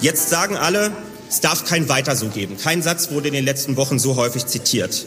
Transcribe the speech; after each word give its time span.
Jetzt 0.00 0.28
sagen 0.28 0.56
alle, 0.56 0.92
es 1.28 1.40
darf 1.40 1.64
kein 1.64 1.88
Weiter 1.88 2.16
so 2.16 2.28
geben. 2.28 2.58
Kein 2.58 2.82
Satz 2.82 3.10
wurde 3.10 3.28
in 3.28 3.34
den 3.34 3.44
letzten 3.44 3.76
Wochen 3.76 3.98
so 3.98 4.16
häufig 4.16 4.46
zitiert. 4.46 5.06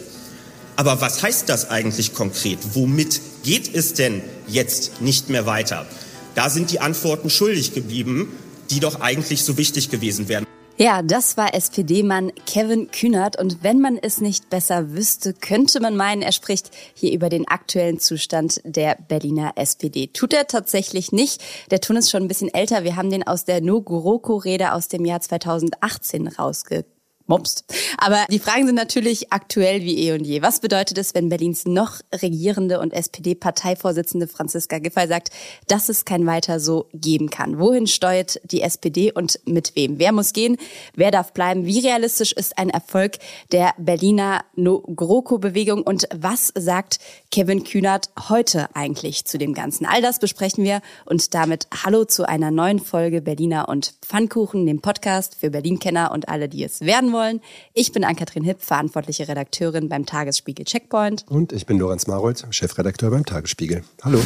Aber 0.75 0.99
was 0.99 1.21
heißt 1.21 1.47
das 1.47 1.69
eigentlich 1.69 2.13
konkret? 2.13 2.57
Womit 2.73 3.21
geht 3.43 3.73
es 3.73 3.93
denn 3.93 4.21
jetzt 4.47 5.01
nicht 5.01 5.29
mehr 5.29 5.45
weiter? 5.45 5.85
Da 6.33 6.49
sind 6.49 6.71
die 6.71 6.79
Antworten 6.79 7.29
schuldig 7.29 7.73
geblieben, 7.73 8.31
die 8.71 8.79
doch 8.79 8.99
eigentlich 9.01 9.43
so 9.43 9.57
wichtig 9.57 9.89
gewesen 9.89 10.27
wären. 10.27 10.48
Ja, 10.81 11.01
das 11.01 11.35
war 11.35 11.53
SPD-Mann 11.53 12.31
Kevin 12.45 12.89
Kühnert. 12.89 13.37
Und 13.37 13.63
wenn 13.63 13.81
man 13.81 13.97
es 13.97 14.21
nicht 14.21 14.49
besser 14.49 14.93
wüsste, 14.93 15.33
könnte 15.33 15.81
man 15.81 15.97
meinen, 15.97 16.21
er 16.21 16.31
spricht 16.31 16.71
hier 16.93 17.11
über 17.11 17.27
den 17.27 17.45
aktuellen 17.49 17.99
Zustand 17.99 18.61
der 18.63 18.97
Berliner 19.09 19.51
SPD. 19.57 20.07
Tut 20.07 20.31
er 20.31 20.47
tatsächlich 20.47 21.11
nicht. 21.11 21.41
Der 21.69 21.81
Ton 21.81 21.97
ist 21.97 22.09
schon 22.09 22.23
ein 22.23 22.29
bisschen 22.29 22.53
älter. 22.53 22.85
Wir 22.85 22.95
haben 22.95 23.09
den 23.09 23.27
aus 23.27 23.43
der 23.43 23.59
No 23.59 23.81
Guroko-Rede 23.81 24.71
aus 24.71 24.87
dem 24.87 25.03
Jahr 25.03 25.19
2018 25.19 26.29
rausge 26.29 26.85
mobst. 27.29 27.63
Aber 27.97 28.25
die 28.29 28.39
Fragen 28.39 28.65
sind 28.65 28.75
natürlich 28.75 29.31
aktuell 29.31 29.81
wie 29.81 29.99
eh 29.99 30.13
und 30.13 30.25
je. 30.25 30.41
Was 30.41 30.59
bedeutet 30.59 30.97
es, 30.97 31.13
wenn 31.13 31.29
Berlins 31.29 31.65
noch 31.65 31.99
regierende 32.21 32.79
und 32.79 32.91
SPD-Parteivorsitzende 32.91 34.27
Franziska 34.27 34.79
Giffey 34.79 35.07
sagt, 35.07 35.29
dass 35.67 35.87
es 35.87 36.03
kein 36.05 36.25
weiter 36.25 36.59
so 36.59 36.87
geben 36.93 37.29
kann? 37.29 37.59
Wohin 37.59 37.87
steuert 37.87 38.41
die 38.43 38.61
SPD 38.61 39.11
und 39.11 39.39
mit 39.45 39.75
wem? 39.75 39.99
Wer 39.99 40.11
muss 40.11 40.33
gehen? 40.33 40.57
Wer 40.95 41.11
darf 41.11 41.31
bleiben? 41.31 41.65
Wie 41.65 41.79
realistisch 41.79 42.33
ist 42.33 42.57
ein 42.57 42.69
Erfolg 42.69 43.19
der 43.51 43.73
Berliner 43.77 44.41
No-GroKo-Bewegung? 44.55 45.83
Und 45.83 46.07
was 46.13 46.51
sagt 46.57 46.99
Kevin 47.31 47.63
Kühnert 47.63 48.09
heute 48.27 48.75
eigentlich 48.75 49.25
zu 49.25 49.37
dem 49.37 49.53
Ganzen? 49.53 49.85
All 49.85 50.01
das 50.01 50.19
besprechen 50.19 50.63
wir 50.63 50.81
und 51.05 51.35
damit 51.35 51.67
Hallo 51.83 52.05
zu 52.05 52.27
einer 52.27 52.49
neuen 52.49 52.79
Folge 52.79 53.21
Berliner 53.21 53.69
und 53.69 53.93
Pfannkuchen, 54.01 54.65
dem 54.65 54.81
Podcast 54.81 55.35
für 55.39 55.51
Berlin-Kenner 55.51 56.11
und 56.11 56.27
alle, 56.27 56.49
die 56.49 56.63
es 56.63 56.81
werden 56.81 57.11
wollen 57.13 57.18
wollen. 57.19 57.41
Ich 57.73 57.91
bin 57.91 58.03
Ann-Kathrin 58.03 58.43
Hipp, 58.43 58.61
verantwortliche 58.61 59.27
Redakteurin 59.27 59.89
beim 59.89 60.05
Tagesspiegel 60.05 60.65
Checkpoint. 60.65 61.25
Und 61.29 61.51
ich 61.51 61.65
bin 61.65 61.77
Lorenz 61.77 62.07
Marold, 62.07 62.45
Chefredakteur 62.49 63.11
beim 63.11 63.25
Tagesspiegel. 63.25 63.83
Hallo. 64.03 64.21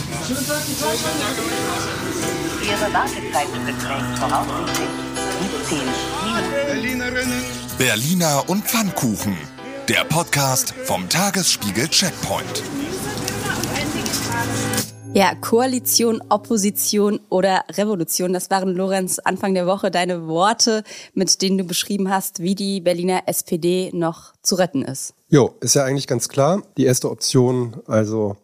Berliner 7.77 8.43
und 8.47 8.63
Pfannkuchen. 8.63 9.37
Der 9.89 10.05
Podcast 10.05 10.73
vom 10.85 11.09
Tagesspiegel 11.09 11.87
Checkpoint. 11.89 12.63
Ja, 15.15 15.35
Koalition, 15.35 16.23
Opposition 16.29 17.19
oder 17.29 17.65
Revolution, 17.69 18.33
das 18.33 18.49
waren 18.49 18.73
Lorenz 18.73 19.19
Anfang 19.19 19.53
der 19.53 19.67
Woche 19.67 19.91
deine 19.91 20.25
Worte, 20.25 20.83
mit 21.13 21.39
denen 21.43 21.59
du 21.59 21.65
beschrieben 21.65 22.09
hast, 22.09 22.39
wie 22.39 22.55
die 22.55 22.81
Berliner 22.81 23.21
SPD 23.27 23.91
noch 23.93 24.33
zu 24.41 24.55
retten 24.55 24.81
ist. 24.81 25.13
Jo, 25.29 25.53
ist 25.59 25.75
ja 25.75 25.83
eigentlich 25.83 26.07
ganz 26.07 26.29
klar. 26.29 26.63
Die 26.77 26.85
erste 26.85 27.11
Option, 27.11 27.75
also 27.85 28.37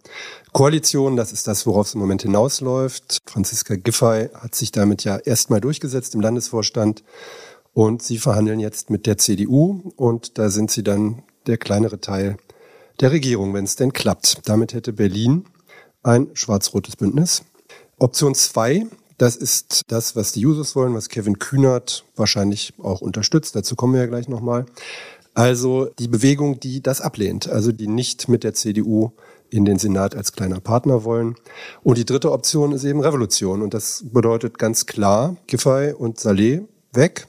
Koalition, 0.54 1.16
das 1.16 1.32
ist 1.32 1.48
das, 1.48 1.66
worauf 1.66 1.88
es 1.88 1.96
im 1.96 2.02
Moment 2.02 2.22
hinausläuft. 2.22 3.18
Franziska 3.26 3.76
Giffey 3.76 4.30
hat 4.36 4.54
sich 4.54 4.72
damit 4.72 5.04
ja 5.04 5.18
erstmal 5.18 5.62
durchgesetzt 5.62 6.14
im 6.14 6.22
Landesvorstand 6.22 7.04
und 7.74 8.04
sie 8.04 8.20
verhandeln 8.20 8.60
jetzt 8.60 8.92
mit 8.92 9.08
der 9.08 9.18
CDU 9.18 9.92
und 9.96 10.38
da 10.38 10.50
sind 10.50 10.70
sie 10.70 10.84
dann 10.84 11.24
der 11.48 11.58
kleinere 11.58 12.00
Teil 12.00 12.38
der 13.00 13.12
Regierung, 13.12 13.56
wenn 13.56 13.64
es 13.64 13.76
denn 13.76 13.92
klappt. 13.92 14.48
Damit 14.48 14.74
hätte 14.76 14.94
Berlin 14.94 15.46
ein 16.04 16.30
schwarz-rotes 16.34 16.96
Bündnis. 16.96 17.44
Option 17.98 18.36
zwei, 18.36 18.86
das 19.18 19.36
ist 19.36 19.82
das, 19.88 20.16
was 20.16 20.32
die 20.32 20.46
Users 20.46 20.76
wollen, 20.76 20.94
was 20.94 21.10
Kevin 21.10 21.40
Kühnert 21.40 22.06
wahrscheinlich 22.16 22.74
auch 22.80 23.02
unterstützt. 23.02 23.56
Dazu 23.56 23.76
kommen 23.76 23.94
wir 23.94 24.02
ja 24.02 24.08
gleich 24.08 24.30
nochmal. 24.30 24.66
Also 25.34 25.86
die 26.00 26.08
Bewegung, 26.08 26.60
die 26.60 26.82
das 26.82 27.02
ablehnt, 27.02 27.48
also 27.48 27.72
die 27.72 27.88
nicht 27.88 28.30
mit 28.30 28.44
der 28.44 28.54
CDU 28.54 29.12
in 29.50 29.66
den 29.66 29.80
Senat 29.80 30.16
als 30.16 30.32
kleiner 30.32 30.60
Partner 30.60 31.04
wollen. 31.04 31.36
Und 31.84 31.98
die 31.98 32.06
dritte 32.06 32.32
Option 32.32 32.72
ist 32.72 32.84
eben 32.84 33.02
Revolution. 33.02 33.62
Und 33.62 33.74
das 33.74 34.04
bedeutet 34.12 34.58
ganz 34.58 34.86
klar, 34.86 35.36
Giffey 35.48 35.94
und 35.94 36.20
Saleh 36.20 36.62
weg 36.94 37.28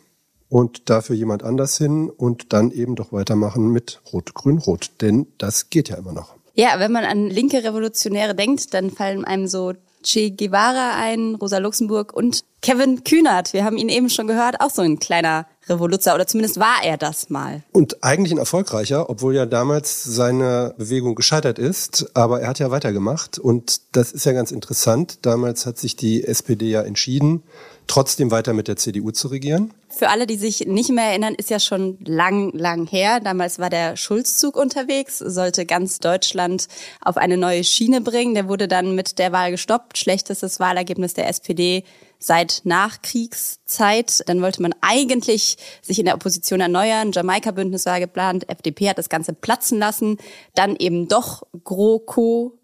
und 0.49 0.91
dafür 0.91 1.17
jemand 1.17 1.43
anders 1.43 1.77
hin 1.79 2.11
und 2.11 2.53
dann 2.53 2.71
eben 2.71 2.95
doch 2.95 3.13
weitermachen 3.13 3.71
mit 3.71 4.01
Rot-Grün-Rot. 4.13 4.91
Denn 5.01 5.27
das 5.39 5.71
geht 5.71 5.89
ja 5.89 5.97
immer 5.97 6.13
noch. 6.13 6.40
Ja, 6.55 6.79
wenn 6.79 6.93
man 6.93 7.05
an 7.05 7.29
linke 7.29 7.63
Revolutionäre 7.63 8.35
denkt, 8.35 8.75
dann 8.75 8.91
fallen 8.91 9.25
einem 9.25 9.47
so 9.47 9.75
Che 10.03 10.31
Guevara 10.31 10.95
ein, 10.97 11.35
Rosa 11.35 11.59
Luxemburg 11.59 12.15
und 12.15 12.41
Kevin 12.63 13.05
Kühnert. 13.05 13.53
Wir 13.53 13.65
haben 13.65 13.77
ihn 13.77 13.91
eben 13.91 14.09
schon 14.09 14.27
gehört, 14.27 14.61
auch 14.61 14.71
so 14.71 14.83
ein 14.83 14.99
kleiner 14.99 15.47
Revoluzer 15.69 16.15
oder 16.15 16.27
zumindest 16.27 16.59
war 16.59 16.83
er 16.83 16.97
das 16.97 17.31
mal. 17.31 17.63
Und 17.73 18.03
eigentlich 18.03 18.33
ein 18.33 18.39
erfolgreicher, 18.39 19.11
obwohl 19.11 19.35
ja 19.35 19.47
damals 19.47 20.03
seine 20.05 20.75
Bewegung 20.79 21.15
gescheitert 21.15 21.59
ist, 21.59 22.11
aber 22.15 22.41
er 22.41 22.49
hat 22.49 22.59
ja 22.59 22.71
weitergemacht 22.71 23.39
und 23.39 23.81
das 23.93 24.13
ist 24.13 24.25
ja 24.25 24.33
ganz 24.33 24.53
interessant. 24.53 25.19
Damals 25.23 25.67
hat 25.67 25.79
sich 25.79 25.97
die 25.97 26.25
SPD 26.25 26.71
ja 26.71 26.83
entschieden, 26.83 27.43
trotzdem 27.91 28.31
weiter 28.31 28.53
mit 28.53 28.69
der 28.69 28.77
CDU 28.77 29.11
zu 29.11 29.29
regieren. 29.29 29.75
Für 29.89 30.11
alle, 30.11 30.27
die 30.27 30.37
sich 30.37 30.67
nicht 30.67 30.91
mehr 30.91 31.07
erinnern, 31.07 31.35
ist 31.35 31.51
ja 31.51 31.59
schon 31.59 31.99
lang, 32.05 32.53
lang 32.53 32.87
her. 32.87 33.19
Damals 33.19 33.59
war 33.59 33.69
der 33.69 33.97
Schulzzug 33.97 34.57
unterwegs, 34.57 35.19
sollte 35.19 35.67
ganz 35.67 35.99
Deutschland 35.99 36.69
auf 37.01 37.17
eine 37.17 37.37
neue 37.37 37.65
Schiene 37.65 38.01
bringen. 38.01 38.35
Der 38.35 38.49
wurde 38.49 38.69
dann 38.69 38.95
mit 38.95 39.19
der 39.19 39.33
Wahl 39.33 39.51
gestoppt. 39.51 39.99
Schlechtestes 39.99 40.61
Wahlergebnis 40.61 41.15
der 41.15 41.29
SPD 41.29 41.83
seit 42.21 42.61
Nachkriegszeit. 42.63 44.23
Dann 44.29 44.41
wollte 44.41 44.63
man 44.63 44.73
eigentlich 44.81 45.57
sich 45.83 45.99
in 45.99 46.05
der 46.05 46.15
Opposition 46.15 46.61
erneuern. 46.61 47.11
Jamaika-Bündnis 47.11 47.87
war 47.87 47.99
geplant. 47.99 48.49
FDP 48.49 48.91
hat 48.91 48.99
das 48.99 49.09
Ganze 49.09 49.33
platzen 49.33 49.81
lassen. 49.81 50.19
Dann 50.55 50.77
eben 50.77 51.09
doch 51.09 51.43
GroKo 51.65 52.57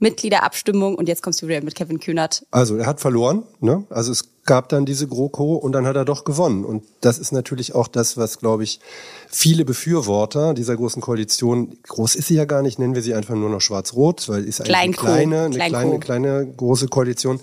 Mitgliederabstimmung 0.00 0.94
und 0.94 1.08
jetzt 1.08 1.22
kommst 1.22 1.42
du 1.42 1.48
wieder 1.48 1.62
mit 1.62 1.74
Kevin 1.74 2.00
Kühnert. 2.00 2.46
Also 2.50 2.76
er 2.76 2.86
hat 2.86 3.00
verloren, 3.00 3.44
ne? 3.60 3.84
Also 3.90 4.12
es 4.12 4.24
gab 4.50 4.68
dann 4.68 4.84
diese 4.84 5.06
GroKo 5.06 5.54
und 5.54 5.70
dann 5.70 5.86
hat 5.86 5.94
er 5.94 6.04
doch 6.04 6.24
gewonnen. 6.24 6.64
Und 6.64 6.82
das 7.02 7.20
ist 7.20 7.30
natürlich 7.30 7.72
auch 7.76 7.86
das, 7.86 8.16
was, 8.16 8.40
glaube 8.40 8.64
ich, 8.64 8.80
viele 9.28 9.64
Befürworter 9.64 10.54
dieser 10.54 10.74
großen 10.74 11.00
Koalition, 11.00 11.78
groß 11.84 12.16
ist 12.16 12.26
sie 12.26 12.34
ja 12.34 12.46
gar 12.46 12.60
nicht, 12.60 12.80
nennen 12.80 12.96
wir 12.96 13.02
sie 13.02 13.14
einfach 13.14 13.36
nur 13.36 13.48
noch 13.48 13.60
schwarz-rot, 13.60 14.28
weil 14.28 14.42
ist 14.44 14.60
eigentlich 14.60 14.76
eine 14.76 14.92
kleine, 14.92 15.42
eine 15.42 15.54
Klein 15.54 15.70
kleine, 15.70 15.98
kleine, 16.00 16.52
große 16.56 16.88
Koalition, 16.88 17.38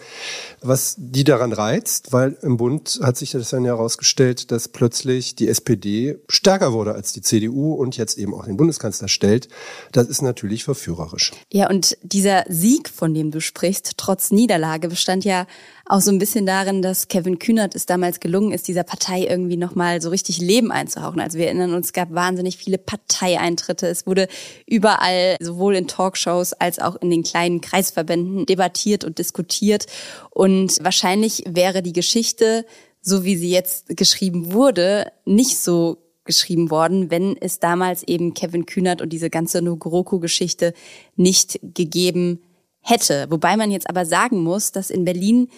was 0.61 0.95
die 0.97 1.23
daran 1.23 1.53
reizt, 1.53 2.11
weil 2.11 2.35
im 2.41 2.57
Bund 2.57 2.99
hat 3.01 3.15
sich 3.15 3.31
das 3.31 3.51
dann 3.51 3.63
ja 3.63 3.77
herausgestellt, 3.77 4.51
dass 4.51 4.67
plötzlich 4.67 5.35
die 5.35 5.47
SPD 5.47 6.19
stärker 6.27 6.73
wurde 6.73 6.93
als 6.93 7.13
die 7.13 7.21
CDU 7.21 7.73
und 7.73 7.95
jetzt 7.95 8.17
eben 8.17 8.33
auch 8.33 8.43
den 8.43 8.57
Bundeskanzler 8.57 9.07
stellt. 9.07 9.47
Das 9.93 10.09
ist 10.09 10.21
natürlich 10.21 10.65
verführerisch. 10.65 11.31
Ja, 11.53 11.69
und 11.69 11.97
dieser 12.03 12.43
Sieg, 12.49 12.89
von 12.89 13.13
dem 13.13 13.31
du 13.31 13.39
sprichst, 13.39 13.93
trotz 13.95 14.31
Niederlage, 14.31 14.89
bestand 14.89 15.23
ja 15.23 15.47
auch 15.89 16.01
so 16.01 16.11
ein 16.11 16.19
bisschen 16.19 16.45
darin, 16.45 16.81
dass 16.81 17.07
Kevin 17.07 17.39
Kühnert 17.39 17.75
es 17.75 17.85
damals 17.85 18.19
gelungen 18.19 18.51
ist, 18.51 18.67
dieser 18.67 18.83
Partei 18.83 19.25
irgendwie 19.25 19.57
nochmal 19.57 20.01
so 20.01 20.09
richtig 20.09 20.39
Leben 20.39 20.71
einzuhauchen. 20.71 21.19
Also 21.19 21.37
wir 21.37 21.45
erinnern 21.45 21.73
uns, 21.73 21.87
es 21.87 21.93
gab 21.93 22.13
wahnsinnig 22.13 22.57
viele 22.57 22.77
Parteieintritte. 22.77 23.87
Es 23.87 24.05
wurde 24.05 24.27
überall, 24.65 25.37
sowohl 25.39 25.75
in 25.75 25.87
Talkshows 25.87 26.53
als 26.53 26.79
auch 26.79 26.95
in 26.97 27.09
den 27.09 27.23
kleinen 27.23 27.61
Kreisverbänden 27.61 28.45
debattiert 28.45 29.03
und 29.03 29.17
diskutiert. 29.17 29.85
Und 30.29 30.77
wahrscheinlich 30.83 31.43
wäre 31.47 31.81
die 31.81 31.93
Geschichte, 31.93 32.65
so 33.01 33.23
wie 33.23 33.37
sie 33.37 33.51
jetzt 33.51 33.95
geschrieben 33.95 34.51
wurde, 34.51 35.11
nicht 35.25 35.59
so 35.59 35.97
geschrieben 36.25 36.69
worden, 36.69 37.09
wenn 37.09 37.37
es 37.39 37.59
damals 37.59 38.03
eben 38.03 38.33
Kevin 38.33 38.65
Kühnert 38.65 39.01
und 39.01 39.13
diese 39.13 39.29
ganze 39.29 39.61
Nogoroku-Geschichte 39.61 40.73
nicht 41.15 41.59
gegeben 41.61 42.41
hätte. 42.81 43.27
Wobei 43.29 43.57
man 43.57 43.71
jetzt 43.71 43.89
aber 43.89 44.05
sagen 44.05 44.43
muss, 44.43 44.71
dass 44.71 44.89
in 44.89 45.05
Berlin 45.05 45.49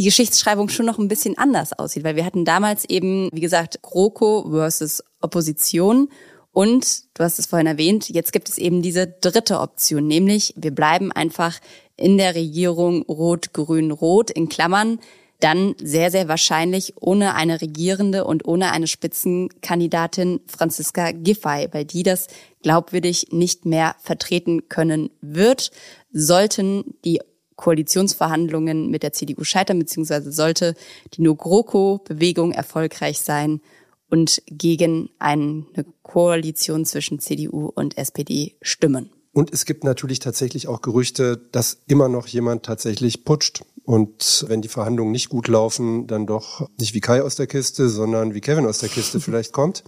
die 0.00 0.04
Geschichtsschreibung 0.06 0.70
schon 0.70 0.86
noch 0.86 0.98
ein 0.98 1.08
bisschen 1.08 1.36
anders 1.36 1.74
aussieht, 1.78 2.04
weil 2.04 2.16
wir 2.16 2.24
hatten 2.24 2.46
damals 2.46 2.86
eben, 2.86 3.28
wie 3.34 3.40
gesagt, 3.40 3.82
GroKo 3.82 4.48
versus 4.50 5.04
Opposition 5.20 6.08
und 6.52 7.02
du 7.12 7.22
hast 7.22 7.38
es 7.38 7.44
vorhin 7.44 7.66
erwähnt, 7.66 8.08
jetzt 8.08 8.32
gibt 8.32 8.48
es 8.48 8.56
eben 8.56 8.80
diese 8.80 9.06
dritte 9.06 9.60
Option, 9.60 10.06
nämlich 10.06 10.54
wir 10.56 10.74
bleiben 10.74 11.12
einfach 11.12 11.58
in 11.98 12.16
der 12.16 12.34
Regierung 12.34 13.02
Rot-Grün-Rot 13.02 14.30
in 14.30 14.48
Klammern, 14.48 15.00
dann 15.38 15.74
sehr, 15.76 16.10
sehr 16.10 16.28
wahrscheinlich 16.28 16.94
ohne 16.98 17.34
eine 17.34 17.60
regierende 17.60 18.24
und 18.24 18.48
ohne 18.48 18.72
eine 18.72 18.86
Spitzenkandidatin 18.86 20.40
Franziska 20.46 21.12
Giffey, 21.12 21.68
weil 21.72 21.84
die 21.84 22.04
das 22.04 22.28
glaubwürdig 22.62 23.28
nicht 23.32 23.66
mehr 23.66 23.96
vertreten 24.00 24.70
können 24.70 25.10
wird, 25.20 25.72
sollten 26.10 26.94
die 27.04 27.20
Koalitionsverhandlungen 27.60 28.90
mit 28.90 29.02
der 29.02 29.12
CDU 29.12 29.44
scheitern, 29.44 29.78
beziehungsweise 29.78 30.32
sollte 30.32 30.74
die 31.12 31.20
No-GroKo-Bewegung 31.20 32.52
erfolgreich 32.52 33.20
sein 33.20 33.60
und 34.08 34.42
gegen 34.46 35.10
eine 35.18 35.66
Koalition 36.02 36.86
zwischen 36.86 37.20
CDU 37.20 37.66
und 37.66 37.98
SPD 37.98 38.56
stimmen. 38.62 39.10
Und 39.32 39.52
es 39.52 39.66
gibt 39.66 39.84
natürlich 39.84 40.18
tatsächlich 40.18 40.68
auch 40.68 40.80
Gerüchte, 40.80 41.36
dass 41.52 41.82
immer 41.86 42.08
noch 42.08 42.26
jemand 42.26 42.64
tatsächlich 42.64 43.24
putscht 43.24 43.62
und 43.84 44.44
wenn 44.48 44.62
die 44.62 44.68
Verhandlungen 44.68 45.10
nicht 45.10 45.28
gut 45.30 45.48
laufen, 45.48 46.06
dann 46.06 46.26
doch 46.26 46.68
nicht 46.78 46.94
wie 46.94 47.00
Kai 47.00 47.22
aus 47.22 47.36
der 47.36 47.46
Kiste, 47.46 47.88
sondern 47.88 48.34
wie 48.34 48.40
Kevin 48.40 48.66
aus 48.66 48.78
der 48.78 48.88
Kiste 48.88 49.20
vielleicht 49.20 49.52
kommt. 49.52 49.84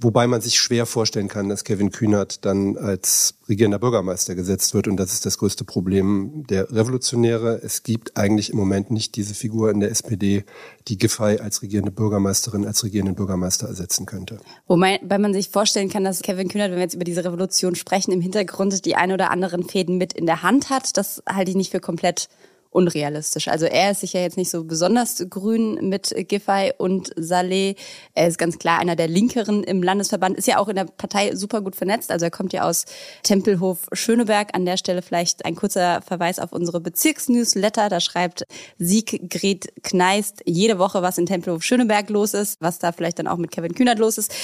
Wobei 0.00 0.26
man 0.26 0.40
sich 0.40 0.58
schwer 0.58 0.86
vorstellen 0.86 1.28
kann, 1.28 1.48
dass 1.48 1.64
Kevin 1.64 1.90
Kühnert 1.90 2.44
dann 2.44 2.76
als 2.76 3.34
regierender 3.48 3.78
Bürgermeister 3.78 4.34
gesetzt 4.34 4.74
wird. 4.74 4.88
Und 4.88 4.96
das 4.96 5.12
ist 5.12 5.26
das 5.26 5.38
größte 5.38 5.64
Problem 5.64 6.44
der 6.48 6.70
Revolutionäre. 6.70 7.60
Es 7.62 7.82
gibt 7.82 8.16
eigentlich 8.16 8.50
im 8.50 8.56
Moment 8.56 8.90
nicht 8.90 9.16
diese 9.16 9.34
Figur 9.34 9.70
in 9.70 9.80
der 9.80 9.90
SPD, 9.90 10.44
die 10.88 10.98
Giffey 10.98 11.38
als 11.38 11.62
regierende 11.62 11.90
Bürgermeisterin, 11.90 12.66
als 12.66 12.82
regierenden 12.84 13.14
Bürgermeister 13.14 13.68
ersetzen 13.68 14.06
könnte. 14.06 14.38
Wobei 14.66 15.00
man 15.18 15.32
sich 15.32 15.50
vorstellen 15.50 15.88
kann, 15.88 16.04
dass 16.04 16.22
Kevin 16.22 16.48
Kühnert, 16.48 16.70
wenn 16.70 16.78
wir 16.78 16.82
jetzt 16.82 16.94
über 16.94 17.04
diese 17.04 17.24
Revolution 17.24 17.74
sprechen, 17.74 18.12
im 18.12 18.20
Hintergrund 18.20 18.84
die 18.84 18.96
ein 18.96 19.12
oder 19.12 19.30
anderen 19.30 19.64
Fäden 19.64 19.98
mit 19.98 20.12
in 20.12 20.26
der 20.26 20.42
Hand 20.42 20.70
hat. 20.70 20.96
Das 20.96 21.22
halte 21.28 21.50
ich 21.50 21.56
nicht 21.56 21.70
für 21.70 21.80
komplett 21.80 22.28
unrealistisch. 22.74 23.48
Also 23.48 23.66
er 23.66 23.92
ist 23.92 24.00
sicher 24.00 24.20
jetzt 24.20 24.36
nicht 24.36 24.50
so 24.50 24.64
besonders 24.64 25.24
grün 25.30 25.88
mit 25.88 26.14
Giffey 26.28 26.72
und 26.76 27.12
Saleh. 27.16 27.76
Er 28.14 28.26
ist 28.26 28.36
ganz 28.36 28.58
klar 28.58 28.80
einer 28.80 28.96
der 28.96 29.06
Linkeren 29.06 29.62
im 29.62 29.82
Landesverband, 29.82 30.36
ist 30.36 30.48
ja 30.48 30.58
auch 30.58 30.68
in 30.68 30.76
der 30.76 30.84
Partei 30.84 31.34
super 31.36 31.60
gut 31.60 31.76
vernetzt. 31.76 32.10
Also 32.10 32.24
er 32.24 32.30
kommt 32.30 32.52
ja 32.52 32.68
aus 32.68 32.84
Tempelhof 33.22 33.86
Schöneberg. 33.92 34.54
An 34.54 34.66
der 34.66 34.76
Stelle 34.76 35.02
vielleicht 35.02 35.44
ein 35.44 35.54
kurzer 35.54 36.02
Verweis 36.02 36.38
auf 36.38 36.52
unsere 36.52 36.80
Bezirksnewsletter. 36.80 37.88
Da 37.88 38.00
schreibt 38.00 38.44
Sieggret 38.78 39.72
Kneist 39.82 40.42
jede 40.44 40.78
Woche, 40.78 41.00
was 41.02 41.16
in 41.18 41.26
Tempelhof 41.26 41.62
Schöneberg 41.62 42.10
los 42.10 42.34
ist, 42.34 42.60
was 42.60 42.80
da 42.80 42.90
vielleicht 42.90 43.20
dann 43.20 43.28
auch 43.28 43.38
mit 43.38 43.52
Kevin 43.52 43.74
Kühnert 43.74 44.00
los 44.00 44.18
ist. 44.18 44.34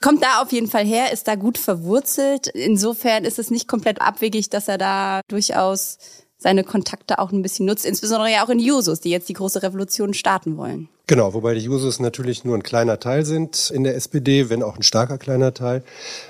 Kommt 0.00 0.22
da 0.22 0.42
auf 0.42 0.52
jeden 0.52 0.68
Fall 0.68 0.84
her, 0.84 1.12
ist 1.12 1.26
da 1.26 1.34
gut 1.34 1.58
verwurzelt. 1.58 2.46
Insofern 2.46 3.24
ist 3.24 3.40
es 3.40 3.50
nicht 3.50 3.66
komplett 3.66 4.00
abwegig, 4.00 4.48
dass 4.48 4.68
er 4.68 4.78
da 4.78 5.22
durchaus 5.28 5.98
seine 6.40 6.64
Kontakte 6.64 7.18
auch 7.18 7.30
ein 7.32 7.42
bisschen 7.42 7.66
nutzt, 7.66 7.84
insbesondere 7.84 8.32
ja 8.32 8.44
auch 8.44 8.48
in 8.48 8.58
Jusos, 8.58 9.00
die 9.00 9.10
jetzt 9.10 9.28
die 9.28 9.34
große 9.34 9.62
Revolution 9.62 10.14
starten 10.14 10.56
wollen. 10.56 10.88
Genau, 11.06 11.34
wobei 11.34 11.54
die 11.54 11.60
Jusos 11.60 12.00
natürlich 12.00 12.44
nur 12.44 12.56
ein 12.56 12.62
kleiner 12.62 12.98
Teil 12.98 13.26
sind 13.26 13.70
in 13.74 13.84
der 13.84 13.96
SPD, 13.96 14.48
wenn 14.48 14.62
auch 14.62 14.76
ein 14.76 14.82
starker 14.82 15.18
kleiner 15.18 15.52
Teil. 15.52 15.82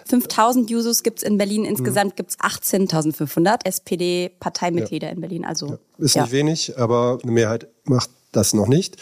5000 0.06 0.68
Jusos 0.70 1.02
gibt's 1.02 1.22
in 1.22 1.38
Berlin, 1.38 1.64
insgesamt 1.64 2.16
gibt's 2.16 2.38
18.500 2.38 3.66
SPD-Parteimitglieder 3.66 5.08
ja. 5.08 5.12
in 5.12 5.20
Berlin. 5.20 5.44
Also 5.44 5.66
ja. 5.66 5.78
Ist 5.98 6.14
ja. 6.14 6.22
nicht 6.22 6.32
wenig, 6.32 6.78
aber 6.78 7.18
eine 7.22 7.30
Mehrheit 7.30 7.68
macht 7.84 8.10
das 8.32 8.52
noch 8.52 8.68
nicht. 8.68 8.96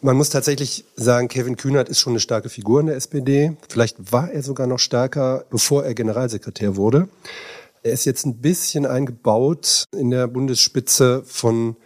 Man 0.00 0.16
muss 0.16 0.30
tatsächlich 0.30 0.84
sagen, 0.94 1.26
Kevin 1.26 1.56
Kühnert 1.56 1.88
ist 1.88 1.98
schon 1.98 2.12
eine 2.12 2.20
starke 2.20 2.48
Figur 2.48 2.80
in 2.80 2.86
der 2.86 2.94
SPD. 2.94 3.56
Vielleicht 3.68 4.12
war 4.12 4.30
er 4.30 4.44
sogar 4.44 4.68
noch 4.68 4.78
stärker, 4.78 5.44
bevor 5.50 5.84
er 5.84 5.94
Generalsekretär 5.94 6.76
wurde. 6.76 7.08
Er 7.82 7.92
ist 7.92 8.04
jetzt 8.04 8.26
ein 8.26 8.40
bisschen 8.40 8.86
eingebaut 8.86 9.84
in 9.96 10.10
der 10.10 10.26
Bundesspitze 10.26 11.22
von 11.24 11.76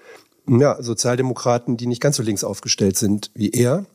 ja, 0.49 0.83
Sozialdemokraten, 0.83 1.77
die 1.77 1.87
nicht 1.87 2.03
ganz 2.03 2.17
so 2.17 2.23
links 2.23 2.45
aufgestellt 2.45 2.97
sind 2.97 3.31
wie 3.35 3.51
er. 3.51 3.87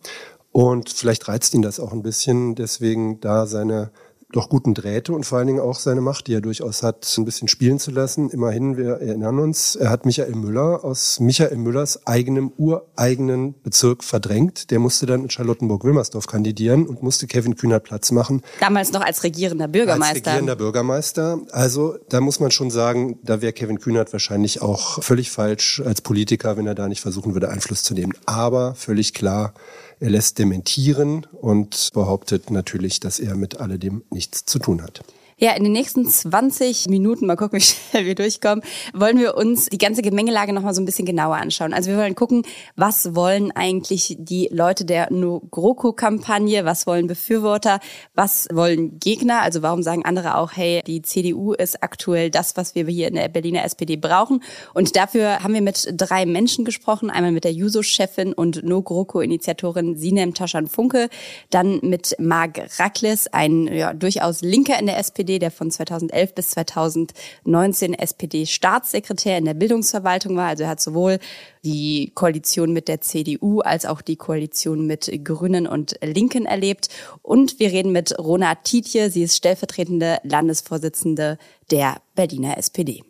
Und 0.52 0.90
vielleicht 0.90 1.28
reizt 1.28 1.54
ihn 1.54 1.62
das 1.62 1.80
auch 1.80 1.92
ein 1.92 2.02
bisschen, 2.02 2.56
deswegen 2.56 3.20
da 3.20 3.46
seine 3.46 3.92
doch 4.34 4.50
guten 4.50 4.74
Drähte 4.74 5.14
und 5.14 5.26
vor 5.26 5.38
allen 5.38 5.48
Dingen 5.48 5.60
auch 5.62 5.80
seine 5.80 6.02
Macht, 6.02 6.28
die 6.28 6.34
er 6.34 6.42
durchaus 6.42 6.84
hat, 6.84 7.14
ein 7.18 7.24
bisschen 7.24 7.48
spielen 7.48 7.80
zu 7.80 7.92
lassen. 7.92 8.30
Immerhin, 8.30 8.76
wir 8.76 8.96
erinnern 8.96 9.40
uns, 9.40 9.78
er 9.78 9.90
hat 9.90 10.06
Michael 10.06 10.36
Müller 10.36 10.84
aus 10.84 11.22
Michael 11.22 11.56
Müllers 11.58 12.06
eigenem 12.06 12.52
ureigenen 12.58 13.56
Bezirk 13.62 14.04
verdrängt. 14.04 14.70
Der 14.70 14.80
musste 14.80 15.06
dann 15.06 15.24
in 15.24 15.30
Charlottenburg-Wilmersdorf 15.30 16.28
kandidieren 16.28 16.88
und 16.88 17.04
musste 17.04 17.26
Kevin 17.26 17.56
Kühnert 17.56 17.86
Platz 17.86 18.12
machen. 18.12 18.42
Damals 18.60 18.92
noch 18.92 19.02
als 19.02 19.24
regierender 19.24 19.70
Bürgermeister. 19.70 20.16
Als 20.16 20.26
regierender 20.26 20.56
Bürgermeister. 20.58 21.40
Also 21.52 21.96
da 22.10 22.20
muss 22.20 22.42
man 22.42 22.52
schon 22.52 22.70
sagen, 22.70 23.20
da 23.24 23.42
wäre 23.42 23.54
Kevin 23.54 23.80
Kühnert 23.80 24.12
wahrscheinlich 24.12 24.62
auch 24.62 25.02
völlig 25.02 25.32
falsch 25.32 25.82
als 25.86 26.02
Politiker, 26.02 26.58
wenn 26.58 26.68
er 26.68 26.76
da 26.76 26.90
nicht 26.90 27.02
versuchen 27.02 27.34
würde, 27.34 27.50
Einfluss 27.50 27.84
zu 27.84 27.94
nehmen. 27.94 28.14
Aber 28.26 28.76
völlig 28.76 29.14
klar, 29.14 29.54
er 30.00 30.10
lässt 30.10 30.40
dementieren 30.40 31.26
und 31.32 31.90
behauptet 31.94 32.52
natürlich, 32.52 33.00
dass 33.00 33.20
er 33.20 33.36
mit 33.36 33.60
alledem 33.60 34.04
nichts 34.10 34.46
zu 34.46 34.60
tun 34.60 34.82
hat. 34.82 35.02
Ja, 35.40 35.52
in 35.52 35.64
den 35.64 35.74
nächsten 35.74 36.04
20 36.04 36.88
Minuten, 36.88 37.28
mal 37.28 37.36
gucken, 37.36 37.60
wie 37.60 37.64
schnell 37.64 38.06
wir 38.08 38.16
durchkommen, 38.16 38.64
wollen 38.96 39.20
wir 39.20 39.38
uns 39.38 39.68
die 39.68 39.78
ganze 39.78 40.02
Gemengelage 40.02 40.52
nochmal 40.52 40.74
so 40.74 40.82
ein 40.82 40.86
bisschen 40.86 41.06
genauer 41.06 41.36
anschauen. 41.36 41.76
Also 41.76 41.92
wir 41.92 41.98
wollen 42.00 42.16
gucken, 42.16 42.42
was 42.76 43.14
wollen 43.14 43.52
eigentlich 43.52 44.16
die 44.18 44.50
Leute 44.52 44.84
der 44.84 45.14
No 45.14 45.42
GroKo-Kampagne, 45.52 46.66
was 46.66 46.88
wollen 46.88 47.06
Befürworter, 47.06 47.80
was 48.16 48.48
wollen 48.52 48.98
Gegner, 48.98 49.44
also 49.44 49.62
warum 49.62 49.84
sagen 49.84 50.04
andere 50.06 50.38
auch, 50.38 50.54
hey, 50.54 50.82
die 50.88 51.04
CDU 51.04 51.54
ist 51.54 51.84
aktuell 51.84 52.32
das, 52.32 52.58
was 52.58 52.74
wir 52.74 52.88
hier 52.88 53.10
in 53.10 53.14
der 53.14 53.28
Berliner 53.28 53.64
SPD 53.64 53.96
brauchen. 53.96 54.42
Und 54.74 54.96
dafür 54.96 55.44
haben 55.44 55.54
wir 55.54 55.62
mit 55.62 55.94
drei 55.96 56.26
Menschen 56.26 56.66
gesprochen, 56.66 57.12
einmal 57.12 57.32
mit 57.32 57.44
der 57.44 57.54
Juso-Chefin 57.54 58.34
und 58.34 58.64
No 58.64 58.82
GroKo-Initiatorin 58.82 59.98
Sinem 59.98 60.34
Taschan-Funke, 60.34 61.10
dann 61.52 61.80
mit 61.84 62.16
Marc 62.18 62.60
Rackles, 62.80 63.28
ein 63.32 63.68
ja, 63.68 63.94
durchaus 63.94 64.42
Linker 64.42 64.80
in 64.80 64.88
der 64.88 64.98
SPD, 64.98 65.27
SPD, 65.28 65.40
der 65.40 65.52
von 65.52 65.70
2011 65.70 66.36
bis 66.36 66.50
2019 66.52 67.94
SPD-Staatssekretär 67.94 69.38
in 69.38 69.46
der 69.46 69.54
Bildungsverwaltung 69.54 70.38
war. 70.38 70.48
Also 70.48 70.64
er 70.64 70.70
hat 70.70 70.82
sowohl 70.82 71.20
die 71.64 72.12
Koalition 72.16 72.72
mit 72.72 72.88
der 72.88 73.02
CDU 73.02 73.60
als 73.60 73.86
auch 73.86 74.02
die 74.02 74.16
Koalition 74.16 74.88
mit 74.88 75.12
Grünen 75.24 75.68
und 75.68 75.98
Linken 76.02 76.46
erlebt. 76.46 76.90
Und 77.22 77.60
wir 77.60 77.72
reden 77.72 77.92
mit 77.92 78.18
Rona 78.18 78.56
Tietje. 78.56 79.10
Sie 79.10 79.24
ist 79.24 79.36
stellvertretende 79.36 80.20
Landesvorsitzende 80.24 81.38
der 81.72 81.98
Berliner 82.16 82.58
SPD. 82.58 83.04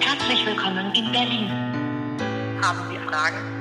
Herzlich 0.00 0.44
willkommen 0.44 0.92
in 0.94 1.12
Berlin. 1.12 1.48
Haben 2.60 2.90
Sie 2.90 2.98
Fragen? 3.08 3.57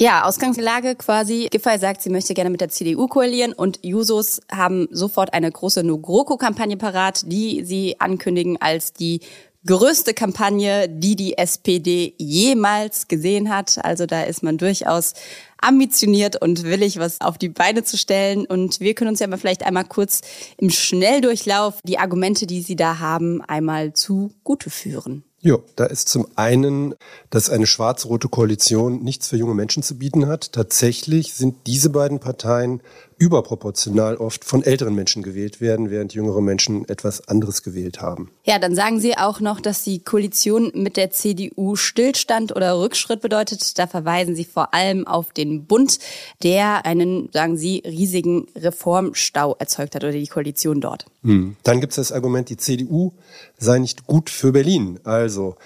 Ja, 0.00 0.22
Ausgangslage 0.22 0.94
quasi. 0.94 1.48
Giffey 1.50 1.76
sagt, 1.76 2.02
sie 2.02 2.10
möchte 2.10 2.32
gerne 2.32 2.50
mit 2.50 2.60
der 2.60 2.68
CDU 2.68 3.08
koalieren 3.08 3.52
und 3.52 3.80
Jusos 3.82 4.40
haben 4.48 4.86
sofort 4.92 5.34
eine 5.34 5.50
große 5.50 5.82
No-GroKo-Kampagne 5.82 6.76
parat, 6.76 7.22
die 7.26 7.64
sie 7.64 7.96
ankündigen 7.98 8.62
als 8.62 8.92
die 8.92 9.18
größte 9.66 10.14
Kampagne, 10.14 10.88
die 10.88 11.16
die 11.16 11.36
SPD 11.36 12.14
jemals 12.16 13.08
gesehen 13.08 13.52
hat. 13.52 13.84
Also 13.84 14.06
da 14.06 14.22
ist 14.22 14.44
man 14.44 14.56
durchaus 14.56 15.14
ambitioniert 15.60 16.40
und 16.40 16.62
willig, 16.62 17.00
was 17.00 17.20
auf 17.20 17.36
die 17.36 17.48
Beine 17.48 17.82
zu 17.82 17.98
stellen. 17.98 18.46
Und 18.46 18.78
wir 18.78 18.94
können 18.94 19.10
uns 19.10 19.18
ja 19.18 19.26
mal 19.26 19.36
vielleicht 19.36 19.64
einmal 19.64 19.84
kurz 19.84 20.20
im 20.58 20.70
Schnelldurchlauf 20.70 21.80
die 21.82 21.98
Argumente, 21.98 22.46
die 22.46 22.62
Sie 22.62 22.76
da 22.76 23.00
haben, 23.00 23.42
einmal 23.42 23.94
zu 23.94 24.30
Gute 24.44 24.70
führen. 24.70 25.24
Ja, 25.40 25.56
da 25.76 25.84
ist 25.84 26.08
zum 26.08 26.26
einen, 26.34 26.96
dass 27.30 27.48
eine 27.48 27.66
schwarz-rote 27.66 28.28
Koalition 28.28 29.04
nichts 29.04 29.28
für 29.28 29.36
junge 29.36 29.54
Menschen 29.54 29.84
zu 29.84 29.96
bieten 29.96 30.26
hat. 30.26 30.52
Tatsächlich 30.52 31.34
sind 31.34 31.54
diese 31.68 31.90
beiden 31.90 32.18
Parteien 32.18 32.80
überproportional 33.18 34.16
oft 34.16 34.44
von 34.44 34.62
älteren 34.62 34.94
Menschen 34.94 35.22
gewählt 35.22 35.60
werden, 35.60 35.90
während 35.90 36.14
jüngere 36.14 36.40
Menschen 36.40 36.88
etwas 36.88 37.28
anderes 37.28 37.62
gewählt 37.62 38.00
haben. 38.00 38.30
Ja, 38.44 38.58
dann 38.58 38.74
sagen 38.74 39.00
Sie 39.00 39.16
auch 39.16 39.40
noch, 39.40 39.60
dass 39.60 39.82
die 39.82 40.02
Koalition 40.02 40.70
mit 40.74 40.96
der 40.96 41.10
CDU 41.10 41.76
Stillstand 41.76 42.54
oder 42.54 42.78
Rückschritt 42.78 43.20
bedeutet. 43.20 43.78
Da 43.78 43.86
verweisen 43.86 44.36
Sie 44.36 44.44
vor 44.44 44.72
allem 44.72 45.06
auf 45.06 45.32
den 45.32 45.66
Bund, 45.66 45.98
der 46.42 46.86
einen, 46.86 47.28
sagen 47.32 47.56
Sie, 47.56 47.82
riesigen 47.84 48.46
Reformstau 48.56 49.56
erzeugt 49.58 49.94
hat 49.94 50.04
oder 50.04 50.12
die 50.12 50.26
Koalition 50.26 50.80
dort. 50.80 51.06
Hm. 51.24 51.56
Dann 51.64 51.80
gibt 51.80 51.92
es 51.92 51.96
das 51.96 52.12
Argument, 52.12 52.48
die 52.48 52.56
CDU 52.56 53.12
sei 53.58 53.78
nicht 53.78 54.06
gut 54.06 54.30
für 54.30 54.52
Berlin. 54.52 55.00
Also 55.04 55.56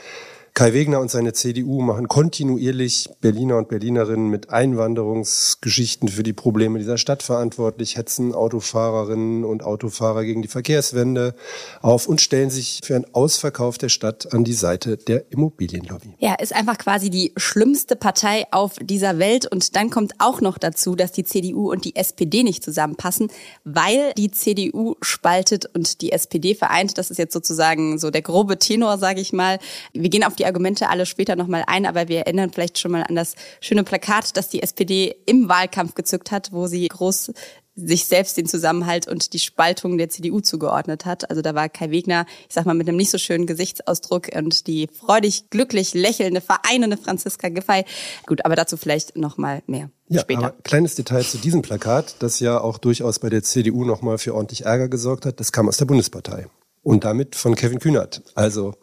Kai 0.54 0.74
Wegner 0.74 1.00
und 1.00 1.10
seine 1.10 1.32
CDU 1.32 1.80
machen 1.80 2.08
kontinuierlich 2.08 3.08
Berliner 3.22 3.56
und 3.56 3.68
Berlinerinnen 3.68 4.28
mit 4.28 4.50
Einwanderungsgeschichten 4.50 6.10
für 6.10 6.22
die 6.22 6.34
Probleme 6.34 6.78
dieser 6.78 6.98
Stadt 6.98 7.22
verantwortlich, 7.22 7.96
hetzen 7.96 8.34
Autofahrerinnen 8.34 9.44
und 9.44 9.62
Autofahrer 9.62 10.24
gegen 10.24 10.42
die 10.42 10.48
Verkehrswende 10.48 11.34
auf 11.80 12.06
und 12.06 12.20
stellen 12.20 12.50
sich 12.50 12.80
für 12.84 12.94
einen 12.94 13.06
Ausverkauf 13.14 13.78
der 13.78 13.88
Stadt 13.88 14.34
an 14.34 14.44
die 14.44 14.52
Seite 14.52 14.98
der 14.98 15.32
Immobilienlobby. 15.32 16.16
Ja, 16.18 16.34
ist 16.34 16.54
einfach 16.54 16.76
quasi 16.76 17.08
die 17.08 17.32
schlimmste 17.38 17.96
Partei 17.96 18.44
auf 18.50 18.74
dieser 18.78 19.18
Welt. 19.18 19.50
Und 19.50 19.74
dann 19.74 19.88
kommt 19.88 20.12
auch 20.18 20.42
noch 20.42 20.58
dazu, 20.58 20.96
dass 20.96 21.12
die 21.12 21.24
CDU 21.24 21.70
und 21.72 21.86
die 21.86 21.96
SPD 21.96 22.42
nicht 22.42 22.62
zusammenpassen, 22.62 23.30
weil 23.64 24.12
die 24.18 24.30
CDU 24.30 24.96
spaltet 25.00 25.64
und 25.74 26.02
die 26.02 26.12
SPD 26.12 26.54
vereint. 26.54 26.98
Das 26.98 27.10
ist 27.10 27.16
jetzt 27.16 27.32
sozusagen 27.32 27.98
so 27.98 28.10
der 28.10 28.20
grobe 28.20 28.58
Tenor, 28.58 28.98
sage 28.98 29.22
ich 29.22 29.32
mal. 29.32 29.58
Wir 29.94 30.10
gehen 30.10 30.24
auf 30.24 30.34
die 30.34 30.41
die 30.42 30.46
Argumente 30.46 30.88
alle 30.88 31.06
später 31.06 31.36
nochmal 31.36 31.62
ein, 31.68 31.86
aber 31.86 32.08
wir 32.08 32.18
erinnern 32.18 32.50
vielleicht 32.52 32.80
schon 32.80 32.90
mal 32.90 33.04
an 33.04 33.14
das 33.14 33.36
schöne 33.60 33.84
Plakat, 33.84 34.36
das 34.36 34.48
die 34.48 34.62
SPD 34.62 35.14
im 35.24 35.48
Wahlkampf 35.48 35.94
gezückt 35.94 36.32
hat, 36.32 36.50
wo 36.50 36.66
sie 36.66 36.88
groß 36.88 37.32
sich 37.74 38.04
selbst 38.04 38.36
den 38.36 38.46
Zusammenhalt 38.46 39.08
und 39.08 39.32
die 39.32 39.38
Spaltung 39.38 39.96
der 39.96 40.10
CDU 40.10 40.40
zugeordnet 40.40 41.06
hat. 41.06 41.30
Also 41.30 41.40
da 41.40 41.54
war 41.54 41.68
Kai 41.68 41.90
Wegner, 41.90 42.26
ich 42.48 42.54
sag 42.54 42.66
mal, 42.66 42.74
mit 42.74 42.88
einem 42.88 42.98
nicht 42.98 43.10
so 43.10 43.18
schönen 43.18 43.46
Gesichtsausdruck 43.46 44.28
und 44.36 44.66
die 44.66 44.88
freudig, 44.88 45.48
glücklich 45.48 45.94
lächelnde, 45.94 46.40
vereinende 46.40 46.98
Franziska 46.98 47.48
Giffey. 47.48 47.84
Gut, 48.26 48.44
aber 48.44 48.56
dazu 48.56 48.76
vielleicht 48.76 49.16
nochmal 49.16 49.62
mehr. 49.66 49.90
Ja, 50.08 50.20
später. 50.20 50.40
aber 50.40 50.54
kleines 50.64 50.96
Detail 50.96 51.22
zu 51.22 51.38
diesem 51.38 51.62
Plakat, 51.62 52.16
das 52.18 52.40
ja 52.40 52.60
auch 52.60 52.76
durchaus 52.76 53.20
bei 53.20 53.30
der 53.30 53.42
CDU 53.42 53.84
nochmal 53.84 54.18
für 54.18 54.34
ordentlich 54.34 54.66
Ärger 54.66 54.88
gesorgt 54.88 55.24
hat, 55.24 55.40
das 55.40 55.52
kam 55.52 55.68
aus 55.68 55.78
der 55.78 55.86
Bundespartei. 55.86 56.48
Und 56.82 57.04
damit 57.04 57.36
von 57.36 57.54
Kevin 57.54 57.78
Kühnert. 57.78 58.22
Also 58.34 58.74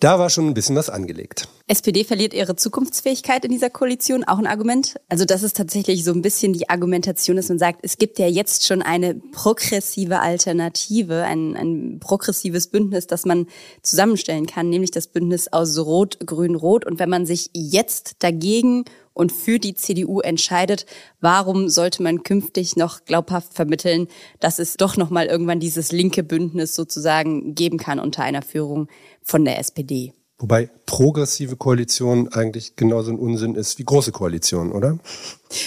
Da 0.00 0.20
war 0.20 0.30
schon 0.30 0.46
ein 0.46 0.54
bisschen 0.54 0.76
was 0.76 0.90
angelegt. 0.90 1.48
SPD 1.66 2.04
verliert 2.04 2.32
ihre 2.32 2.54
Zukunftsfähigkeit 2.54 3.44
in 3.44 3.50
dieser 3.50 3.68
Koalition, 3.68 4.22
auch 4.22 4.38
ein 4.38 4.46
Argument. 4.46 4.94
Also 5.08 5.24
das 5.24 5.42
ist 5.42 5.56
tatsächlich 5.56 6.04
so 6.04 6.12
ein 6.12 6.22
bisschen 6.22 6.52
die 6.52 6.68
Argumentation, 6.68 7.34
dass 7.34 7.48
man 7.48 7.58
sagt, 7.58 7.80
es 7.82 7.98
gibt 7.98 8.20
ja 8.20 8.28
jetzt 8.28 8.64
schon 8.64 8.80
eine 8.80 9.16
progressive 9.16 10.20
Alternative, 10.20 11.24
ein, 11.24 11.56
ein 11.56 11.98
progressives 11.98 12.68
Bündnis, 12.68 13.08
das 13.08 13.26
man 13.26 13.48
zusammenstellen 13.82 14.46
kann, 14.46 14.70
nämlich 14.70 14.92
das 14.92 15.08
Bündnis 15.08 15.48
aus 15.48 15.76
Rot, 15.76 16.20
Grün, 16.24 16.54
Rot. 16.54 16.86
Und 16.86 17.00
wenn 17.00 17.10
man 17.10 17.26
sich 17.26 17.50
jetzt 17.52 18.22
dagegen 18.22 18.84
und 19.18 19.32
für 19.32 19.58
die 19.58 19.74
CDU 19.74 20.20
entscheidet, 20.20 20.86
warum 21.20 21.68
sollte 21.68 22.02
man 22.02 22.22
künftig 22.22 22.76
noch 22.76 23.04
glaubhaft 23.04 23.52
vermitteln, 23.52 24.06
dass 24.38 24.60
es 24.60 24.76
doch 24.76 24.96
noch 24.96 25.10
mal 25.10 25.26
irgendwann 25.26 25.58
dieses 25.58 25.90
linke 25.90 26.22
Bündnis 26.22 26.74
sozusagen 26.74 27.54
geben 27.54 27.78
kann 27.78 27.98
unter 27.98 28.22
einer 28.22 28.42
Führung 28.42 28.88
von 29.22 29.44
der 29.44 29.58
SPD? 29.58 30.12
Wobei 30.38 30.70
progressive 30.86 31.56
Koalition 31.56 32.28
eigentlich 32.28 32.76
genauso 32.76 33.10
ein 33.10 33.18
Unsinn 33.18 33.56
ist 33.56 33.80
wie 33.80 33.84
große 33.84 34.12
Koalition, 34.12 34.70
oder? 34.70 35.00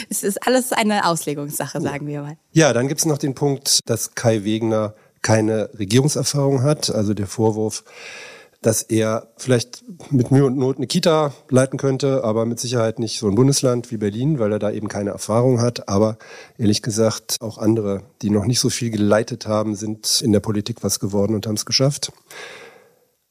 Es 0.09 0.23
ist 0.23 0.47
alles 0.47 0.71
eine 0.71 1.05
Auslegungssache, 1.05 1.81
sagen 1.81 2.07
wir 2.07 2.21
mal. 2.21 2.37
Ja, 2.53 2.71
dann 2.71 2.87
gibt's 2.87 3.05
noch 3.05 3.17
den 3.17 3.35
Punkt, 3.35 3.81
dass 3.85 4.15
Kai 4.15 4.45
Wegner 4.45 4.95
keine 5.21 5.69
Regierungserfahrung 5.77 6.63
hat. 6.63 6.89
Also 6.89 7.13
der 7.13 7.27
Vorwurf, 7.27 7.83
dass 8.61 8.83
er 8.83 9.27
vielleicht 9.37 9.83
mit 10.11 10.29
Mühe 10.29 10.45
und 10.45 10.57
Not 10.57 10.77
eine 10.77 10.85
Kita 10.85 11.33
leiten 11.49 11.77
könnte, 11.77 12.23
aber 12.23 12.45
mit 12.45 12.59
Sicherheit 12.59 12.99
nicht 12.99 13.17
so 13.17 13.27
ein 13.27 13.35
Bundesland 13.35 13.91
wie 13.91 13.97
Berlin, 13.97 14.37
weil 14.37 14.51
er 14.51 14.59
da 14.59 14.71
eben 14.71 14.87
keine 14.87 15.09
Erfahrung 15.09 15.59
hat. 15.59 15.89
Aber 15.89 16.17
ehrlich 16.57 16.83
gesagt, 16.83 17.37
auch 17.41 17.57
andere, 17.57 18.03
die 18.21 18.29
noch 18.29 18.45
nicht 18.45 18.59
so 18.59 18.69
viel 18.69 18.91
geleitet 18.91 19.47
haben, 19.47 19.75
sind 19.75 20.21
in 20.21 20.31
der 20.31 20.41
Politik 20.41 20.83
was 20.83 20.99
geworden 20.99 21.33
und 21.33 21.47
haben 21.47 21.55
es 21.55 21.65
geschafft. 21.65 22.11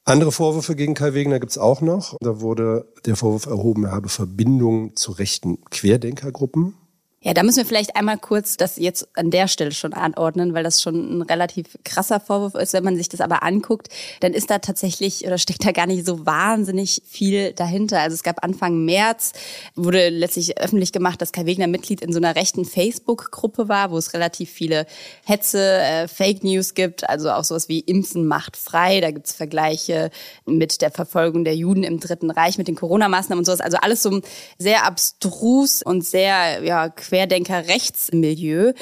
Andere 0.05 0.33
Vorwürfe 0.33 0.75
gegen 0.75 0.95
Kai 0.95 1.15
Wegener 1.15 1.39
gibt's 1.39 1.59
auch 1.59 1.81
noch. 1.81 2.17
Da 2.21 2.41
wurde 2.41 2.89
der 3.07 3.15
Vorwurf 3.15 3.47
erhoben, 3.47 3.85
er 3.85 3.93
habe 3.93 4.09
Verbindungen 4.09 4.97
zu 4.97 5.13
rechten 5.13 5.59
Querdenkergruppen. 5.71 6.75
Ja, 7.23 7.35
da 7.35 7.43
müssen 7.43 7.59
wir 7.59 7.67
vielleicht 7.67 7.97
einmal 7.97 8.17
kurz 8.17 8.57
das 8.57 8.79
jetzt 8.79 9.07
an 9.15 9.31
der 9.31 9.47
Stelle 9.47 9.73
schon 9.73 9.93
anordnen, 9.93 10.55
weil 10.55 10.65
das 10.65 10.81
schon 10.81 11.19
ein 11.19 11.23
relativ 11.23 11.77
krasser 11.85 12.19
Vorwurf 12.19 12.55
ist. 12.55 12.73
Wenn 12.73 12.83
man 12.83 12.97
sich 12.97 13.11
das 13.11 13.21
aber 13.21 13.43
anguckt, 13.43 13.89
dann 14.21 14.33
ist 14.33 14.49
da 14.49 14.59
tatsächlich 14.59 15.27
oder 15.27 15.37
steckt 15.37 15.67
da 15.67 15.73
gar 15.73 15.87
nicht 15.87 16.07
so 16.07 16.25
wahnsinnig 16.25 17.03
viel 17.07 17.53
dahinter. 17.53 18.01
Also 18.01 18.15
es 18.15 18.23
gab 18.23 18.43
Anfang 18.43 18.87
März, 18.87 19.35
wurde 19.75 20.09
letztlich 20.09 20.57
öffentlich 20.57 20.93
gemacht, 20.93 21.21
dass 21.21 21.33
Kai 21.33 21.45
Wegner 21.45 21.67
Mitglied 21.67 22.01
in 22.01 22.11
so 22.15 22.19
einer 22.19 22.37
rechten 22.37 22.65
Facebook-Gruppe 22.65 23.69
war, 23.69 23.91
wo 23.91 23.99
es 23.99 24.15
relativ 24.15 24.49
viele 24.49 24.87
Hetze, 25.27 25.59
äh, 25.61 26.09
Fake 26.09 26.43
News 26.43 26.73
gibt, 26.73 27.07
also 27.07 27.33
auch 27.33 27.45
sowas 27.45 27.69
wie 27.69 27.81
Impfen 27.81 28.27
macht 28.27 28.57
frei. 28.57 29.03
Da 29.03 29.11
gibt's 29.11 29.35
Vergleiche 29.35 30.11
mit 30.47 30.81
der 30.81 30.91
Verfolgung 30.91 31.45
der 31.45 31.55
Juden 31.55 31.83
im 31.83 32.01
Dritten 32.01 32.31
Reich, 32.31 32.57
mit 32.57 32.67
den 32.67 32.77
Corona-Maßnahmen 32.77 33.41
und 33.41 33.45
sowas. 33.45 33.61
Also 33.61 33.77
alles 33.77 34.03
so 34.03 34.23
sehr 34.57 34.87
abstrus 34.87 35.83
und 35.83 36.03
sehr, 36.03 36.65
ja, 36.65 36.89
Querdenker-Rechtsmilieu. 37.11 38.73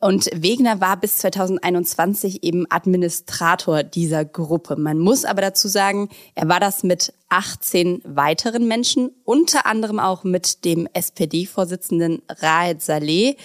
Und 0.00 0.28
Wegner 0.34 0.80
war 0.80 1.00
bis 1.00 1.18
2021 1.18 2.44
eben 2.44 2.70
Administrator 2.70 3.82
dieser 3.82 4.24
Gruppe. 4.24 4.76
Man 4.76 4.98
muss 4.98 5.24
aber 5.24 5.40
dazu 5.40 5.68
sagen, 5.68 6.08
er 6.34 6.48
war 6.48 6.60
das 6.60 6.82
mit 6.82 7.12
18 7.30 8.02
weiteren 8.04 8.68
Menschen, 8.68 9.10
unter 9.24 9.66
anderem 9.66 9.98
auch 9.98 10.22
mit 10.22 10.64
dem 10.64 10.86
SPD-Vorsitzenden 10.92 12.22
Raed 12.28 12.82
Saleh. 12.82 13.36